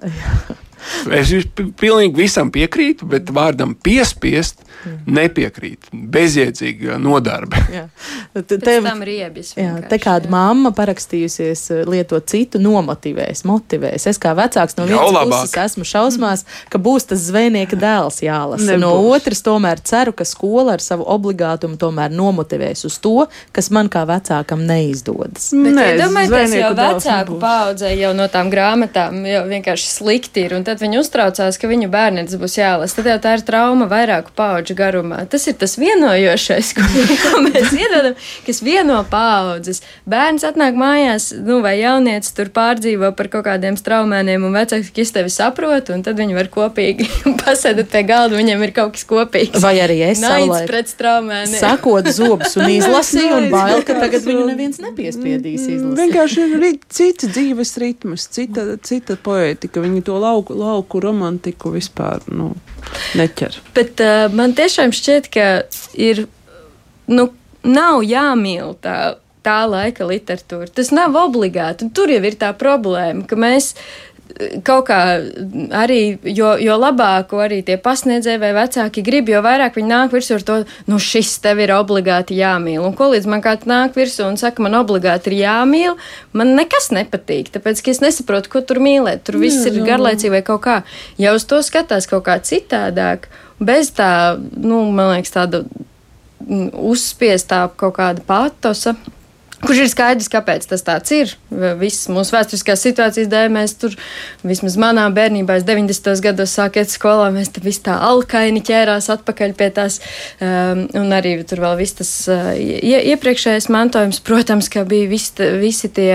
Es 1.14 1.30
pilnīgi 1.78 2.18
visam 2.18 2.50
piekrītu, 2.54 3.06
bet 3.14 3.30
vārdam 3.36 3.76
piespiest 3.78 4.66
nepiekrīt. 5.08 5.90
Bezjēdzīga 5.92 6.98
nodarbe. 7.02 7.60
Jā. 7.78 7.86
Te, 8.34 8.58
te, 8.58 8.78
tam 8.84 9.04
riebis. 9.06 9.54
Jā, 9.58 9.76
te 9.90 10.00
kāda 10.02 10.30
mamma 10.32 10.72
parakstījusies 10.76 11.64
eh, 11.74 11.82
lietot 11.90 12.28
citu 12.30 12.62
nomotivēs, 12.62 13.44
motivēs. 13.48 14.08
Es 14.12 14.22
kā 14.22 14.34
vecāks 14.38 14.78
no 14.80 14.88
vienas 14.90 15.18
puses 15.30 15.56
esmu 15.66 15.88
šausmās, 15.88 16.46
ka 16.72 16.82
būs 16.82 17.10
tas 17.12 17.24
zvejnieka 17.28 17.80
dēls 17.80 18.22
jālasa. 18.24 18.72
Nebūs. 18.72 18.84
No 18.84 18.94
otras 19.12 19.44
tomēr 19.46 19.82
ceru, 19.86 20.14
ka 20.16 20.28
skola 20.28 20.78
ar 20.78 20.84
savu 20.84 21.08
obligātumu 21.10 21.80
tomēr 21.80 22.14
nomotivēs 22.14 22.86
uz 22.88 23.00
to, 23.04 23.28
kas 23.56 23.72
man 23.76 23.90
kā 23.92 24.06
vecākam 24.10 24.64
neizdodas. 24.68 25.50
Bet, 25.54 25.74
Nē, 25.76 25.88
ja 25.94 26.06
domājieties, 26.06 26.56
jau 26.60 26.72
vecāku 26.78 27.40
paudzē 27.42 27.94
jau 27.98 28.14
no 28.18 28.30
tām 28.32 28.52
grāmatām 28.54 29.24
jau 29.28 29.44
vienkārši 29.50 29.90
slikti 29.92 30.46
ir, 30.48 30.56
un 30.58 30.66
tad 30.68 30.82
viņi 30.84 31.02
uztraucās, 31.02 31.60
ka 31.60 31.70
viņu 31.70 31.90
bērniem 31.92 32.30
tas 32.30 32.40
būs 32.40 32.58
jālasa. 32.60 33.00
Tad 33.00 33.12
jau 33.14 33.18
tā 33.24 33.36
ir 33.38 33.46
trauma 33.48 33.90
vairāku 33.90 34.34
paudžu 34.38 34.69
paudžu 34.70 34.76
garumā. 34.76 35.26
Tas 35.30 35.48
ir 35.48 35.56
tas 35.58 35.78
vienojošais, 35.78 36.74
ko, 36.74 36.84
ko 37.24 37.42
mēs 37.44 37.74
iedodam, 37.74 38.16
kas 38.46 38.62
vieno 38.62 39.04
paudzes. 39.10 39.82
Bērns 40.10 40.44
atnāk 40.44 40.76
mājās, 40.76 41.34
nu, 41.34 41.62
vai 41.62 41.80
jaunietis 41.80 42.34
tur 42.34 42.50
pārdzīvo 42.50 43.14
par 43.16 43.30
kaut 43.30 43.46
kādiem 43.46 43.78
straumēniem, 43.78 44.44
un 44.44 44.54
vecāks, 44.54 44.92
ka 44.94 45.02
es 45.02 45.12
tevi 45.12 45.30
saprotu, 45.30 45.94
un 45.94 46.04
tad 46.04 46.18
viņi 46.20 46.38
var 46.38 46.50
kopīgi 46.50 47.08
pasēdēt 47.44 47.90
pie 47.90 48.04
galda, 48.04 48.38
viņiem 48.38 48.64
ir 48.64 48.74
kaut 48.76 48.96
kas 48.98 49.06
kopīgs. 49.10 49.60
Vai 49.62 49.80
arī 49.82 50.02
es 50.10 50.22
savulaik 50.22 50.70
pret 50.70 50.92
straumēniem. 50.92 51.60
Sakot 51.60 52.10
zobus 52.14 52.58
un 52.60 52.70
izlasīju, 52.80 53.36
un 53.38 53.50
bail, 53.54 53.84
ka 53.88 53.98
tagad 54.00 54.26
viņu 54.28 54.46
neviens 54.52 54.82
nepiespiedīs 54.84 55.68
izlasīt. 55.68 55.98
Vienkārši 56.00 56.48
ir 56.48 56.68
cits 56.90 57.30
dzīves 57.30 57.76
ritms, 57.82 58.28
cita, 58.34 58.66
cita 58.86 59.18
poētika, 59.20 59.82
viņi 59.84 60.06
to 60.06 60.18
lauku, 60.22 60.58
lauku 60.58 61.02
romantiku 61.04 61.74
vispār, 61.74 62.24
nu, 62.32 62.54
neķer. 63.20 63.60
Bet 63.78 64.04
uh, 64.04 64.28
man 64.34 64.56
tiešām 64.58 64.94
šķiet, 64.96 65.32
ka 65.34 65.48
ir, 66.00 66.26
nu, 67.12 67.30
nav 67.68 68.04
jāmīl 68.08 68.76
tā 68.84 69.00
tā 69.46 69.64
laika 69.70 70.08
literatūra. 70.08 70.70
Tas 70.76 70.92
nav 70.96 71.16
obligāti. 71.20 71.88
Tur 71.96 72.12
jau 72.12 72.22
ir 72.28 72.38
tā 72.40 72.52
problēma, 72.58 73.26
ka 73.30 73.38
mēs 73.40 73.72
kaut 74.64 74.86
kā 74.88 75.00
arī, 75.76 76.18
jo, 76.24 76.54
jo 76.62 76.76
labāko 76.80 77.42
arī 77.44 77.60
tie 77.66 77.76
pasniedzēji 77.82 78.40
vai 78.42 78.52
vecāki 78.56 79.04
grib, 79.06 79.32
jo 79.32 79.42
vairāk 79.44 79.76
viņi 79.80 79.90
nāk 79.90 80.14
virsū 80.14 80.38
ar 80.38 80.46
to, 80.46 80.58
nu 80.90 81.00
šis 81.02 81.34
tev 81.44 81.62
ir 81.64 81.74
obligāti 81.76 82.38
jāmīl. 82.38 82.80
Un 82.86 82.96
ko 82.98 83.10
līdz 83.14 83.28
man 83.32 83.44
kāds 83.46 83.68
nāk 83.70 83.98
virsū 83.98 84.28
un 84.28 84.40
saka, 84.40 84.64
man 84.66 84.78
obligāti 84.80 85.34
ir 85.34 85.40
jāmīl, 85.42 85.98
man 86.38 86.56
nekas 86.60 86.92
nepatīk, 86.96 87.52
tāpēc, 87.56 87.84
ka 87.84 87.94
es 87.96 88.04
nesaprotu, 88.06 88.54
ko 88.54 88.64
tur 88.64 88.82
mīlēt. 88.84 89.26
Tur 89.28 89.42
viss 89.42 89.66
jā, 89.66 89.74
ir 89.74 89.84
garlaicīgi 89.88 90.36
vai 90.38 90.44
kaut 90.46 90.64
kā. 90.66 90.80
Ja 91.20 91.36
uz 91.36 91.48
to 91.50 91.62
skatās 91.66 92.08
kaut 92.10 92.28
kā 92.30 92.40
citādāk, 92.40 93.28
bez 93.60 93.92
tā, 93.98 94.38
nu, 94.40 94.86
man 94.94 95.16
liekas, 95.16 95.36
tāda 95.36 95.66
mm, 95.66 96.70
uzspiestā 96.94 97.66
kaut 97.80 97.98
kāda 98.00 98.24
patosa. 98.26 98.96
Kurš 99.60 99.82
ir 99.84 99.90
skaidrs, 99.92 100.30
kāpēc 100.32 100.64
tas 100.70 100.86
tāds 100.88 101.12
ir? 101.12 101.32
Visas 101.82 102.08
mūsu 102.14 102.32
vēsturiskās 102.32 102.80
situācijas 102.86 103.28
dēļ 103.28 103.50
mēs 103.52 103.74
tur, 103.82 103.96
vismaz 104.48 104.78
manā 104.80 105.04
bērnībā, 105.12 105.58
90. 105.68 106.14
gados 106.24 106.54
sākot 106.56 106.88
skolā, 106.88 107.28
mēs 107.36 107.52
tam 107.52 107.66
viss 107.68 107.84
tā 107.84 107.98
alkaini 108.08 108.64
ķērās 108.64 109.10
atpakaļ 109.18 109.56
pie 109.60 109.68
tās, 109.76 110.00
um, 110.40 110.86
un 111.02 111.12
arī 111.16 111.36
tur 111.50 111.60
vēl 111.66 111.76
viss 111.82 111.98
tas 112.00 112.14
uh, 112.32 112.54
ie, 112.56 113.02
iepriekšējais 113.12 113.68
mantojums, 113.76 114.22
protams, 114.24 114.72
ka 114.72 114.86
bija 114.88 115.12
vis, 115.12 115.28
visi 115.60 115.92
tie 115.92 116.14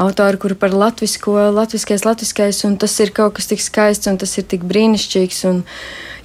autori, 0.00 0.42
kuri 0.42 0.58
par 0.58 0.74
latvisko, 0.74 1.36
latviskais, 1.54 2.02
latviskais, 2.08 2.64
un 2.66 2.74
tas 2.82 2.98
ir 2.98 3.14
kaut 3.14 3.38
kas 3.38 3.52
tik 3.54 3.62
skaists, 3.62 4.10
un 4.10 4.18
tas 4.18 4.34
ir 4.40 4.50
tik 4.50 4.66
brīnišķīgs, 4.66 5.44
un 5.52 5.62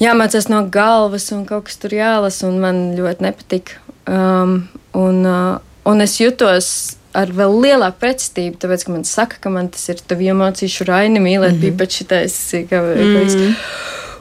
jāmācās 0.01 0.49
no 0.49 0.65
galvas, 0.65 1.29
un 1.35 1.45
kaut 1.45 1.69
kas 1.69 1.77
tur 1.77 1.93
jālasa, 1.93 2.49
un 2.49 2.57
man 2.65 2.83
ļoti 2.97 3.29
nepatika. 3.29 3.81
Um, 4.09 4.63
un, 4.97 5.25
uh, 5.29 5.68
Un 5.85 6.01
es 6.01 6.17
jutos 6.19 6.97
ar 7.15 7.31
vēl 7.33 7.55
lielāku 7.63 8.01
pretestību, 8.03 8.59
tāpēc, 8.61 8.83
ka 8.85 8.91
man 8.93 9.05
saka, 9.07 9.39
ka 9.41 9.49
man 9.53 9.71
tas 9.73 9.87
ir 9.89 10.01
tavi 10.07 10.29
emociju 10.29 10.85
raini 10.85 11.19
mīlēt, 11.19 11.55
mm 11.55 11.55
-hmm. 11.55 11.61
bija 11.61 11.77
pat 11.77 11.91
šitais, 11.91 12.35
ka, 12.69 12.81
mm 12.81 13.15
-hmm. 13.15 13.55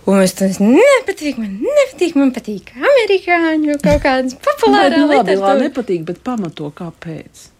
Un 0.08 0.22
es 0.22 0.32
teicu, 0.32 0.64
nepatīk, 0.64 1.36
man 1.36 1.58
nepatīk, 1.60 2.14
man 2.16 2.30
patīk 2.32 2.70
amerikāņu 2.72 3.74
kaut 3.82 4.02
kādas 4.02 4.36
populāras 4.40 5.04
lietas. 5.10 5.40
Man 5.40 5.60
nepatīk, 5.60 6.04
bet 6.04 6.22
pamato 6.24 6.70
kāpēc. 6.70 7.57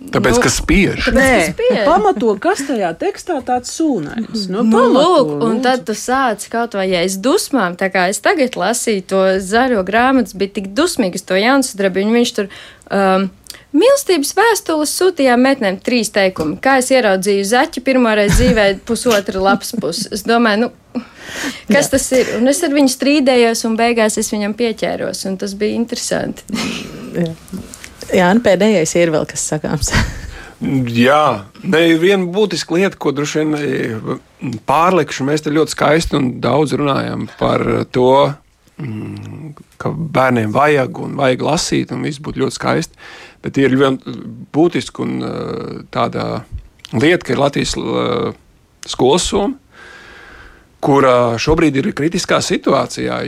Tāpēc, 0.00 0.38
nu, 0.38 0.40
ka 0.40 0.48
spiež. 0.48 1.08
Nē, 1.12 1.32
spiež. 1.52 1.82
pamato, 1.84 2.32
kas 2.40 2.62
tajā 2.64 2.94
tekstā 2.96 3.36
tāds 3.44 3.68
sūnais. 3.76 4.46
Nu, 4.48 4.62
nu, 4.64 4.84
lūk, 4.94 5.34
un 5.36 5.42
lūdzu. 5.42 5.64
tad 5.66 5.84
tu 5.84 5.96
sāc 5.98 6.46
kaut 6.48 6.76
vai 6.78 6.86
aiz 7.02 7.18
dusmām, 7.20 7.76
tā 7.76 7.90
kā 7.92 8.06
es 8.08 8.22
tagad 8.24 8.56
lasīju 8.56 9.04
to 9.12 9.20
zaļo 9.44 9.84
grāmatu, 9.84 10.38
bija 10.40 10.56
tik 10.56 10.70
dusmīgs 10.72 11.26
to 11.28 11.36
Jānsudrabiņu, 11.36 12.16
viņš 12.16 12.32
tur. 12.38 12.48
Um, 12.88 13.28
Mīlestības 13.70 14.32
vēstules 14.34 14.92
sūtījām 14.98 15.44
metnēm 15.46 15.76
trīs 15.78 16.08
teikumi. 16.10 16.56
Kā 16.58 16.80
es 16.80 16.88
ieraudzīju 16.90 17.44
zaķi 17.52 17.82
pirmoreiz 17.86 18.32
dzīvē, 18.34 18.64
pusotra 18.88 19.42
lapas 19.44 19.76
puses. 19.78 20.08
Es 20.16 20.24
domāju, 20.26 20.64
nu, 20.64 21.02
kas 21.68 21.86
Jā. 21.86 21.90
tas 21.92 22.08
ir? 22.16 22.32
Un 22.40 22.50
es 22.50 22.64
ar 22.66 22.74
viņu 22.74 22.90
strīdējos, 22.96 23.62
un 23.68 23.76
beigās 23.78 24.18
es 24.18 24.32
viņam 24.34 24.56
pieķēros, 24.58 25.22
un 25.30 25.38
tas 25.44 25.54
bija 25.60 25.78
interesanti. 25.78 26.48
Jā. 27.14 27.34
Jā, 28.10 28.30
un 28.32 28.42
pēdējais 28.42 28.96
ir 28.98 29.12
vēl 29.14 29.26
kas 29.30 29.44
sakāms. 29.52 29.92
Jā, 30.92 31.46
ne, 31.64 31.80
ir 31.88 32.00
viena 32.02 32.26
būtiska 32.28 32.76
lieta, 32.76 32.98
ko 33.00 33.14
droši 33.16 33.40
vien 33.40 33.54
e, 33.56 34.18
pārlikšu. 34.68 35.24
Mēs 35.28 35.46
te 35.46 35.52
ļoti 35.54 35.72
skaisti 35.72 36.18
un 36.18 36.28
daudz 36.42 36.74
runājam 36.76 37.24
par 37.38 37.64
to, 37.94 38.10
mm, 38.82 39.54
ka 39.80 39.94
bērniem 39.94 40.52
vajag 40.52 41.00
un 41.00 41.16
vajag 41.20 41.46
lasīt, 41.46 41.94
un 41.96 42.04
viss 42.04 42.20
būtu 42.20 42.44
ļoti 42.44 42.58
skaisti. 42.58 43.00
Bet 43.40 43.56
ir 43.56 43.72
ļoti 43.72 44.18
būtiski 44.52 45.06
un 45.06 45.16
e, 45.24 45.32
tāda 45.94 46.26
lieta, 46.92 47.24
ka 47.24 47.32
ir 47.32 47.40
Latvijas 47.40 47.76
e, 47.80 48.36
skolas 48.90 49.30
soma 49.32 49.56
kura 50.80 51.36
šobrīd 51.40 51.76
ir 51.76 51.90
kritiskā 51.96 52.40
situācijā. 52.44 53.20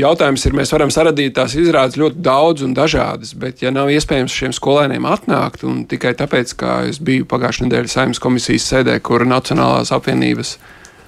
Jautājums 0.00 0.46
ir, 0.48 0.56
mēs 0.56 0.72
varam 0.72 0.92
saradīt 0.92 1.36
tās 1.36 1.54
izrādes 1.58 1.98
ļoti 2.00 2.22
daudz 2.24 2.64
un 2.64 2.72
dažādas, 2.76 3.34
bet 3.38 3.62
ja 3.62 3.72
nav 3.74 3.92
iespējams 3.92 4.34
šiem 4.34 4.54
skolēniem 4.56 5.06
atnākt, 5.08 5.66
un 5.68 5.84
tikai 5.88 6.14
tāpēc, 6.18 6.54
ka 6.58 6.80
es 6.88 7.00
biju 7.04 7.28
pagājušā 7.28 7.68
nedēļa 7.68 7.92
saimnes 7.92 8.22
komisijas 8.22 8.70
sēdē, 8.72 8.96
kur 9.04 9.26
Nacionālās 9.28 9.92
apvienības. 9.94 10.56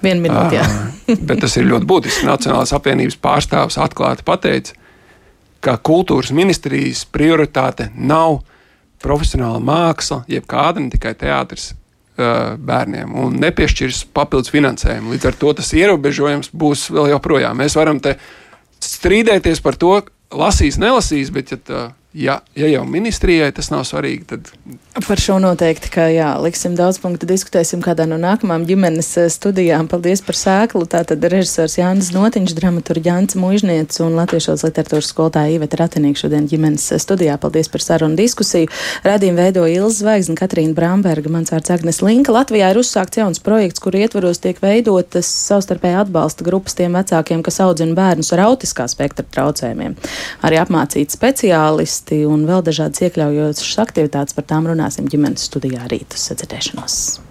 Vienu 0.01 0.25
minūti, 0.27 0.57
jā. 0.57 1.17
bet 1.29 1.41
tas 1.43 1.57
ir 1.57 1.67
ļoti 1.69 1.89
būtiski. 1.89 2.29
Nacionālās 2.29 2.73
apvienības 2.77 3.17
pārstāvs 3.21 3.81
atklāti 3.81 4.25
pateica, 4.25 4.77
ka 5.61 5.77
kultūras 5.77 6.33
ministrijas 6.33 7.03
prioritāte 7.09 7.91
nav 7.97 8.41
profesionāla 9.01 9.61
māksla, 9.65 10.23
jeb 10.29 10.45
kāda, 10.49 10.81
ne 10.81 10.93
tikai 10.93 11.13
teātris, 11.17 11.71
bērniem 12.67 13.15
un 13.23 13.37
nepiešķirs 13.41 14.05
papildus 14.15 14.53
finansējumu. 14.53 15.13
Līdz 15.15 15.29
ar 15.31 15.39
to 15.41 15.53
tas 15.59 15.71
ierobežojums 15.77 16.51
būs 16.53 16.89
vēl 16.93 17.11
joprojām. 17.15 17.57
Mēs 17.61 17.77
varam 17.79 18.01
te 18.03 18.17
strīdēties 18.81 19.63
par 19.63 19.77
to, 19.79 19.97
lasīs, 20.31 20.79
nelasīs, 20.81 21.33
bet 21.33 21.53
ja 21.55 21.59
tā 21.59 21.81
ja, 22.13 22.39
ja 22.55 22.67
jau 22.67 22.83
ministrijai 22.85 23.51
tas 23.55 23.69
nav 23.71 23.85
svarīgi, 23.87 24.25
tad. 24.27 24.49
Par 25.07 25.19
šo 25.21 25.37
noteikti, 25.39 25.87
ka 25.93 26.09
jā, 26.11 26.33
liksim 26.43 26.73
daudz 26.75 26.99
punktu, 26.99 27.27
diskutēsim 27.29 27.79
kādā 27.83 28.03
no 28.09 28.17
nākamajām 28.19 28.65
ģimenes 28.67 29.09
eh, 29.21 29.29
studijām. 29.31 29.87
Paldies 29.91 30.19
par 30.25 30.35
sēklu. 30.35 30.83
Tātad 30.91 31.23
režisors 31.31 31.77
Jānis 31.79 32.11
Notiņš, 32.11 32.55
dramaturgi 32.57 33.07
Jānis 33.07 33.37
Mužniec 33.39 33.95
un 34.03 34.17
Latviešu 34.19 34.57
literatūras 34.59 35.11
skolotāja 35.13 35.55
Iveta 35.55 35.79
Ratinīka 35.79 36.25
šodien 36.25 36.49
ģimenes 36.51 36.89
eh, 36.91 36.99
studijā. 36.99 37.37
Paldies 37.39 37.71
par 37.71 37.85
sarunu 37.85 38.19
diskusiju. 38.19 38.67
Radījumu 39.07 39.39
veido 39.39 39.63
Ilza 39.71 40.03
Zvaigzne, 40.03 40.35
Katrīna 40.39 40.75
Bramberga, 40.75 41.31
mans 41.31 41.55
vārds 41.55 41.71
Agnes 41.71 42.01
Linka. 42.03 42.35
Latvijā 42.35 42.73
ir 42.73 42.81
uzsākts 42.83 43.21
jauns 43.21 43.39
projekts, 43.43 43.79
kur 43.79 43.95
ietvaros 43.95 44.43
tiek 44.43 44.59
veidotas 44.59 45.31
savstarpēji 45.47 46.01
atbalsta 46.03 46.43
grupas 46.43 46.75
tiem 46.75 46.99
vecākiem, 46.99 47.45
kas 47.47 47.61
audzina 47.63 47.95
bērnus 47.95 48.35
ar 48.35 48.43
autiskā 48.49 48.89
spektra 48.91 49.23
traucējumiem. 49.31 49.95
Arī 50.43 50.59
apmācīti 50.59 51.15
speciālisti 51.15 52.00
ārsti 52.01 52.25
un 52.25 52.45
vēl 52.49 52.63
dažādas 52.65 53.01
iekļaujošas 53.05 53.79
aktivitātes. 53.85 54.33
Par 54.33 54.45
tām 54.45 54.67
runāsim 54.67 55.07
ģimenes 55.07 55.45
studijā 55.45 55.87
rīt 55.87 56.13
uz 56.13 56.29
sadzirdēšanos. 56.29 57.30